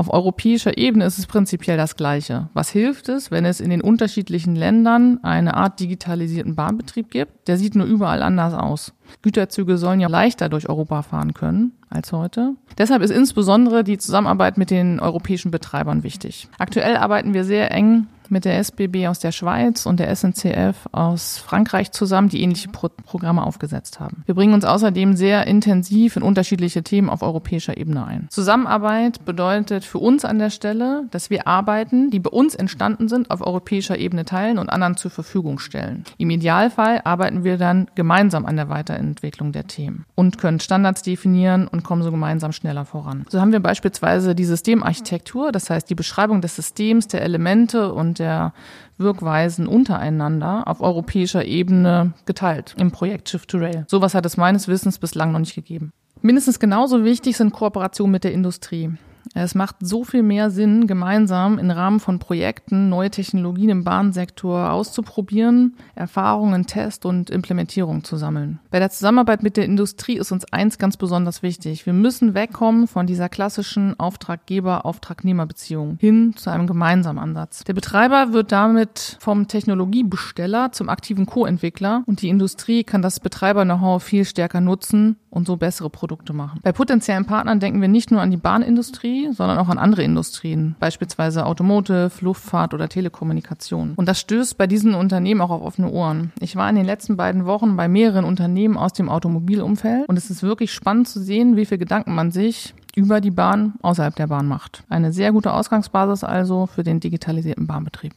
Auf 0.00 0.10
europäischer 0.10 0.78
Ebene 0.78 1.04
ist 1.04 1.18
es 1.18 1.26
prinzipiell 1.26 1.76
das 1.76 1.94
Gleiche. 1.94 2.48
Was 2.54 2.70
hilft 2.70 3.10
es, 3.10 3.30
wenn 3.30 3.44
es 3.44 3.60
in 3.60 3.68
den 3.68 3.82
unterschiedlichen 3.82 4.56
Ländern 4.56 5.22
eine 5.22 5.52
Art 5.58 5.78
digitalisierten 5.78 6.54
Bahnbetrieb 6.54 7.10
gibt? 7.10 7.48
Der 7.48 7.58
sieht 7.58 7.74
nur 7.74 7.86
überall 7.86 8.22
anders 8.22 8.54
aus. 8.54 8.94
Güterzüge 9.20 9.76
sollen 9.76 10.00
ja 10.00 10.08
leichter 10.08 10.48
durch 10.48 10.70
Europa 10.70 11.02
fahren 11.02 11.34
können 11.34 11.72
als 11.90 12.12
heute. 12.12 12.54
Deshalb 12.78 13.02
ist 13.02 13.10
insbesondere 13.10 13.84
die 13.84 13.98
Zusammenarbeit 13.98 14.56
mit 14.56 14.70
den 14.70 15.00
europäischen 15.00 15.50
Betreibern 15.50 16.02
wichtig. 16.02 16.48
Aktuell 16.58 16.96
arbeiten 16.96 17.34
wir 17.34 17.44
sehr 17.44 17.70
eng 17.70 18.06
mit 18.30 18.44
der 18.44 18.58
SBB 18.58 19.08
aus 19.08 19.18
der 19.18 19.32
Schweiz 19.32 19.86
und 19.86 19.98
der 20.00 20.14
SNCF 20.14 20.88
aus 20.92 21.38
Frankreich 21.38 21.90
zusammen, 21.90 22.28
die 22.28 22.42
ähnliche 22.42 22.68
Pro 22.68 22.88
Programme 22.88 23.44
aufgesetzt 23.44 24.00
haben. 24.00 24.22
Wir 24.26 24.34
bringen 24.34 24.54
uns 24.54 24.64
außerdem 24.64 25.16
sehr 25.16 25.46
intensiv 25.46 26.16
in 26.16 26.22
unterschiedliche 26.22 26.82
Themen 26.82 27.10
auf 27.10 27.22
europäischer 27.22 27.76
Ebene 27.76 28.06
ein. 28.06 28.28
Zusammenarbeit 28.30 29.24
bedeutet 29.24 29.84
für 29.90 29.98
uns 29.98 30.24
an 30.24 30.38
der 30.38 30.50
Stelle, 30.50 31.06
dass 31.10 31.30
wir 31.30 31.48
Arbeiten, 31.48 32.10
die 32.10 32.20
bei 32.20 32.30
uns 32.30 32.54
entstanden 32.54 33.08
sind, 33.08 33.30
auf 33.30 33.44
europäischer 33.44 33.98
Ebene 33.98 34.24
teilen 34.24 34.58
und 34.58 34.70
anderen 34.70 34.96
zur 34.96 35.10
Verfügung 35.10 35.58
stellen. 35.58 36.04
Im 36.16 36.30
Idealfall 36.30 37.00
arbeiten 37.02 37.42
wir 37.42 37.58
dann 37.58 37.88
gemeinsam 37.96 38.46
an 38.46 38.54
der 38.54 38.68
Weiterentwicklung 38.68 39.50
der 39.50 39.66
Themen 39.66 40.06
und 40.14 40.38
können 40.38 40.60
Standards 40.60 41.02
definieren 41.02 41.66
und 41.66 41.82
kommen 41.82 42.02
so 42.02 42.12
gemeinsam 42.12 42.52
schneller 42.52 42.84
voran. 42.84 43.26
So 43.28 43.40
haben 43.40 43.50
wir 43.50 43.58
beispielsweise 43.58 44.36
die 44.36 44.44
Systemarchitektur, 44.44 45.50
das 45.50 45.68
heißt 45.68 45.90
die 45.90 45.96
Beschreibung 45.96 46.40
des 46.40 46.54
Systems, 46.54 47.08
der 47.08 47.22
Elemente 47.22 47.92
und 47.92 48.20
der 48.20 48.52
Wirkweisen 48.96 49.66
untereinander 49.66 50.68
auf 50.68 50.80
europäischer 50.80 51.44
Ebene 51.44 52.12
geteilt 52.26 52.76
im 52.78 52.92
Projekt 52.92 53.28
Shift 53.28 53.50
to 53.50 53.58
Rail. 53.58 53.86
Sowas 53.88 54.14
hat 54.14 54.24
es 54.24 54.36
meines 54.36 54.68
Wissens 54.68 54.98
bislang 54.98 55.32
noch 55.32 55.40
nicht 55.40 55.56
gegeben. 55.56 55.92
Mindestens 56.22 56.60
genauso 56.60 57.02
wichtig 57.04 57.36
sind 57.36 57.52
Kooperationen 57.52 58.12
mit 58.12 58.22
der 58.22 58.32
Industrie. 58.32 58.92
Es 59.34 59.54
macht 59.54 59.76
so 59.80 60.02
viel 60.02 60.22
mehr 60.22 60.50
Sinn, 60.50 60.86
gemeinsam 60.86 61.58
im 61.58 61.70
Rahmen 61.70 62.00
von 62.00 62.18
Projekten 62.18 62.88
neue 62.88 63.10
Technologien 63.10 63.70
im 63.70 63.84
Bahnsektor 63.84 64.70
auszuprobieren, 64.70 65.76
Erfahrungen, 65.94 66.66
Test 66.66 67.06
und 67.06 67.30
Implementierung 67.30 68.02
zu 68.02 68.16
sammeln. 68.16 68.58
Bei 68.70 68.80
der 68.80 68.90
Zusammenarbeit 68.90 69.42
mit 69.42 69.56
der 69.56 69.66
Industrie 69.66 70.16
ist 70.16 70.32
uns 70.32 70.52
eins 70.52 70.78
ganz 70.78 70.96
besonders 70.96 71.42
wichtig. 71.42 71.86
Wir 71.86 71.92
müssen 71.92 72.34
wegkommen 72.34 72.88
von 72.88 73.06
dieser 73.06 73.28
klassischen 73.28 73.98
Auftraggeber-Auftragnehmer-Beziehung 74.00 75.98
hin 76.00 76.34
zu 76.36 76.50
einem 76.50 76.66
gemeinsamen 76.66 77.18
Ansatz. 77.20 77.62
Der 77.64 77.74
Betreiber 77.74 78.32
wird 78.32 78.50
damit 78.50 79.16
vom 79.20 79.46
Technologiebesteller 79.46 80.72
zum 80.72 80.88
aktiven 80.88 81.26
Co-Entwickler 81.26 82.02
und 82.06 82.22
die 82.22 82.28
Industrie 82.28 82.82
kann 82.82 83.02
das 83.02 83.20
Betreiber-Know-how 83.20 84.02
viel 84.02 84.24
stärker 84.24 84.60
nutzen 84.60 85.16
und 85.30 85.46
so 85.46 85.56
bessere 85.56 85.90
Produkte 85.90 86.32
machen. 86.32 86.60
Bei 86.62 86.72
potenziellen 86.72 87.24
Partnern 87.24 87.60
denken 87.60 87.80
wir 87.80 87.88
nicht 87.88 88.10
nur 88.10 88.20
an 88.20 88.30
die 88.30 88.36
Bahnindustrie, 88.36 89.19
sondern 89.32 89.58
auch 89.58 89.68
an 89.68 89.78
andere 89.78 90.02
Industrien, 90.02 90.76
beispielsweise 90.80 91.46
Automotive, 91.46 92.10
Luftfahrt 92.20 92.74
oder 92.74 92.88
Telekommunikation. 92.88 93.94
Und 93.96 94.08
das 94.08 94.20
stößt 94.20 94.58
bei 94.58 94.66
diesen 94.66 94.94
Unternehmen 94.94 95.40
auch 95.40 95.50
auf 95.50 95.62
offene 95.62 95.90
Ohren. 95.90 96.32
Ich 96.40 96.56
war 96.56 96.68
in 96.68 96.76
den 96.76 96.86
letzten 96.86 97.16
beiden 97.16 97.46
Wochen 97.46 97.76
bei 97.76 97.88
mehreren 97.88 98.24
Unternehmen 98.24 98.76
aus 98.76 98.92
dem 98.92 99.08
Automobilumfeld 99.08 100.08
und 100.08 100.16
es 100.16 100.30
ist 100.30 100.42
wirklich 100.42 100.72
spannend 100.72 101.08
zu 101.08 101.20
sehen, 101.20 101.56
wie 101.56 101.66
viel 101.66 101.78
Gedanken 101.78 102.14
man 102.14 102.30
sich 102.30 102.74
über 102.96 103.20
die 103.20 103.30
Bahn 103.30 103.74
außerhalb 103.82 104.16
der 104.16 104.26
Bahn 104.26 104.46
macht. 104.46 104.82
Eine 104.88 105.12
sehr 105.12 105.32
gute 105.32 105.52
Ausgangsbasis 105.52 106.24
also 106.24 106.66
für 106.66 106.82
den 106.82 107.00
digitalisierten 107.00 107.66
Bahnbetrieb. 107.66 108.12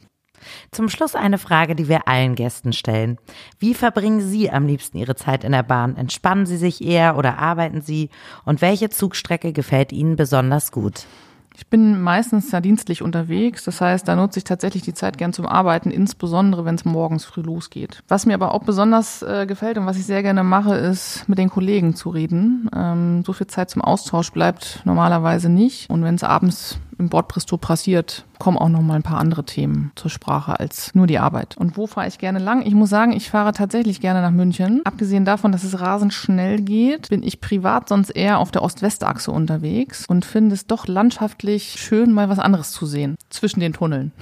Zum 0.72 0.90
Schluss 0.90 1.16
eine 1.16 1.38
Frage, 1.38 1.76
die 1.76 1.88
wir 1.88 2.08
allen 2.08 2.36
Gästen 2.36 2.74
stellen. 2.74 3.18
Wie 3.60 3.74
verbringen 3.74 4.22
Sie 4.22 4.52
am 4.52 4.66
liebsten 4.66 4.98
Ihre 4.98 5.16
Zeit 5.16 5.44
in 5.44 5.52
der 5.52 5.64
Bahn? 5.64 5.96
Entspannen 5.98 6.46
Sie 6.46 6.58
sich 6.58 6.84
eher 6.84 7.18
oder 7.18 7.38
arbeiten 7.40 7.82
Sie? 7.82 8.10
Und 8.46 8.62
welche 8.62 8.90
Zugstrecke 8.90 9.54
gefällt 9.54 9.92
Ihnen 9.92 10.16
besonders 10.16 10.72
gut? 10.72 11.06
Ich 11.56 11.68
bin 11.68 12.02
meistens 12.02 12.52
ja 12.52 12.62
dienstlich 12.62 13.04
unterwegs, 13.04 13.64
das 13.64 13.80
heißt, 13.80 14.08
da 14.08 14.16
nutze 14.16 14.40
ich 14.40 14.44
tatsächlich 14.44 14.82
die 14.82 14.96
Zeit 14.96 15.20
gern 15.20 15.34
zum 15.34 15.46
Arbeiten, 15.46 15.92
insbesondere 15.92 16.66
wenn 16.66 16.76
es 16.76 16.86
morgens 16.86 17.26
früh 17.26 17.42
losgeht. 17.42 18.04
Was 18.08 18.26
mir 18.26 18.34
aber 18.34 18.54
auch 18.54 18.64
besonders 18.64 19.22
äh, 19.22 19.46
gefällt 19.46 19.78
und 19.78 19.86
was 19.86 19.98
ich 19.98 20.06
sehr 20.06 20.24
gerne 20.24 20.44
mache, 20.44 20.76
ist 20.76 21.30
mit 21.30 21.38
den 21.38 21.52
Kollegen 21.52 21.96
zu 21.96 22.10
reden. 22.10 22.70
Ähm, 22.76 23.24
so 23.24 23.34
viel 23.34 23.48
Zeit 23.48 23.70
zum 23.70 23.84
Austausch 23.84 24.32
bleibt 24.32 24.82
normalerweise 24.86 25.50
nicht. 25.50 25.90
Und 25.92 26.04
wenn 26.04 26.16
es 26.16 26.24
abends 26.24 26.80
im 27.04 27.10
Bordbristow 27.10 27.60
passiert, 27.60 28.26
kommen 28.40 28.58
auch 28.58 28.70
noch 28.70 28.82
mal 28.82 28.96
ein 28.96 29.04
paar 29.04 29.20
andere 29.20 29.44
Themen 29.44 29.92
zur 29.96 30.10
Sprache 30.10 30.60
als 30.60 30.96
nur 30.96 31.06
die 31.06 31.20
Arbeit. 31.20 31.58
Und 31.58 31.78
wo 31.78 31.86
fahre 31.86 32.08
ich 32.08 32.18
gerne 32.18 32.40
lang? 32.40 32.66
Ich 32.66 32.74
muss 32.74 32.90
sagen, 32.90 33.12
ich 33.12 33.30
fahre 33.30 33.52
tatsächlich 33.52 34.00
gerne 34.02 34.22
nach 34.22 34.32
München. 34.32 34.82
Abgesehen 34.86 35.26
davon, 35.26 35.52
dass 35.52 35.64
es 35.64 35.80
rasend 35.80 36.14
schnell 36.14 36.62
geht, 36.62 37.10
bin 37.10 37.24
ich 37.24 37.42
privat 37.42 37.90
sonst 37.90 38.10
eher 38.10 38.40
auf 38.40 38.52
der 38.52 38.64
Ost-West-Achse 38.64 39.32
unterwegs 39.32 40.06
und 40.08 40.26
finde 40.26 40.56
es 40.56 40.66
doch 40.66 40.88
landschaftlich 40.88 41.76
schön, 41.78 42.12
mal 42.14 42.30
was 42.30 42.40
anderes 42.40 42.72
zu 42.72 42.86
sehen 42.86 43.16
zwischen 43.30 43.60
den 43.60 43.74
Tunneln. 43.74 44.12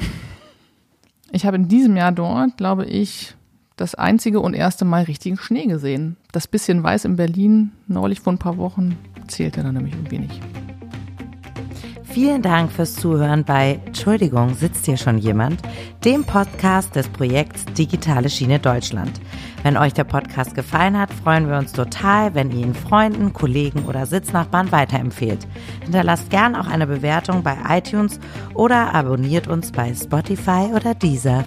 Ich 1.33 1.45
habe 1.45 1.55
in 1.55 1.69
diesem 1.69 1.95
Jahr 1.95 2.11
dort, 2.11 2.57
glaube 2.57 2.83
ich, 2.85 3.35
das 3.77 3.95
einzige 3.95 4.41
und 4.41 4.53
erste 4.53 4.83
Mal 4.83 5.03
richtigen 5.03 5.37
Schnee 5.37 5.65
gesehen. 5.65 6.17
Das 6.33 6.45
bisschen 6.45 6.83
Weiß 6.83 7.05
in 7.05 7.15
Berlin 7.15 7.71
neulich 7.87 8.19
vor 8.19 8.33
ein 8.33 8.37
paar 8.37 8.57
Wochen 8.57 8.97
zählte 9.27 9.63
dann 9.63 9.75
nämlich 9.75 9.93
ein 9.93 10.11
wenig. 10.11 10.41
Vielen 12.13 12.41
Dank 12.41 12.73
fürs 12.73 12.95
Zuhören 12.95 13.45
bei 13.45 13.79
Entschuldigung, 13.85 14.53
sitzt 14.53 14.85
hier 14.85 14.97
schon 14.97 15.17
jemand? 15.17 15.61
Dem 16.03 16.25
Podcast 16.25 16.93
des 16.93 17.07
Projekts 17.07 17.63
Digitale 17.65 18.29
Schiene 18.29 18.59
Deutschland. 18.59 19.21
Wenn 19.63 19.77
euch 19.77 19.93
der 19.93 20.03
Podcast 20.03 20.53
gefallen 20.53 20.99
hat, 20.99 21.13
freuen 21.13 21.47
wir 21.47 21.57
uns 21.57 21.71
total, 21.71 22.35
wenn 22.35 22.51
ihr 22.51 22.65
ihn 22.65 22.75
Freunden, 22.75 23.31
Kollegen 23.31 23.85
oder 23.85 24.05
Sitznachbarn 24.05 24.73
weiterempfehlt. 24.73 25.47
Hinterlasst 25.83 26.29
gern 26.29 26.57
auch 26.57 26.67
eine 26.67 26.85
Bewertung 26.85 27.43
bei 27.43 27.55
iTunes 27.69 28.19
oder 28.55 28.93
abonniert 28.93 29.47
uns 29.47 29.71
bei 29.71 29.93
Spotify 29.93 30.69
oder 30.75 30.93
Deezer. 30.93 31.45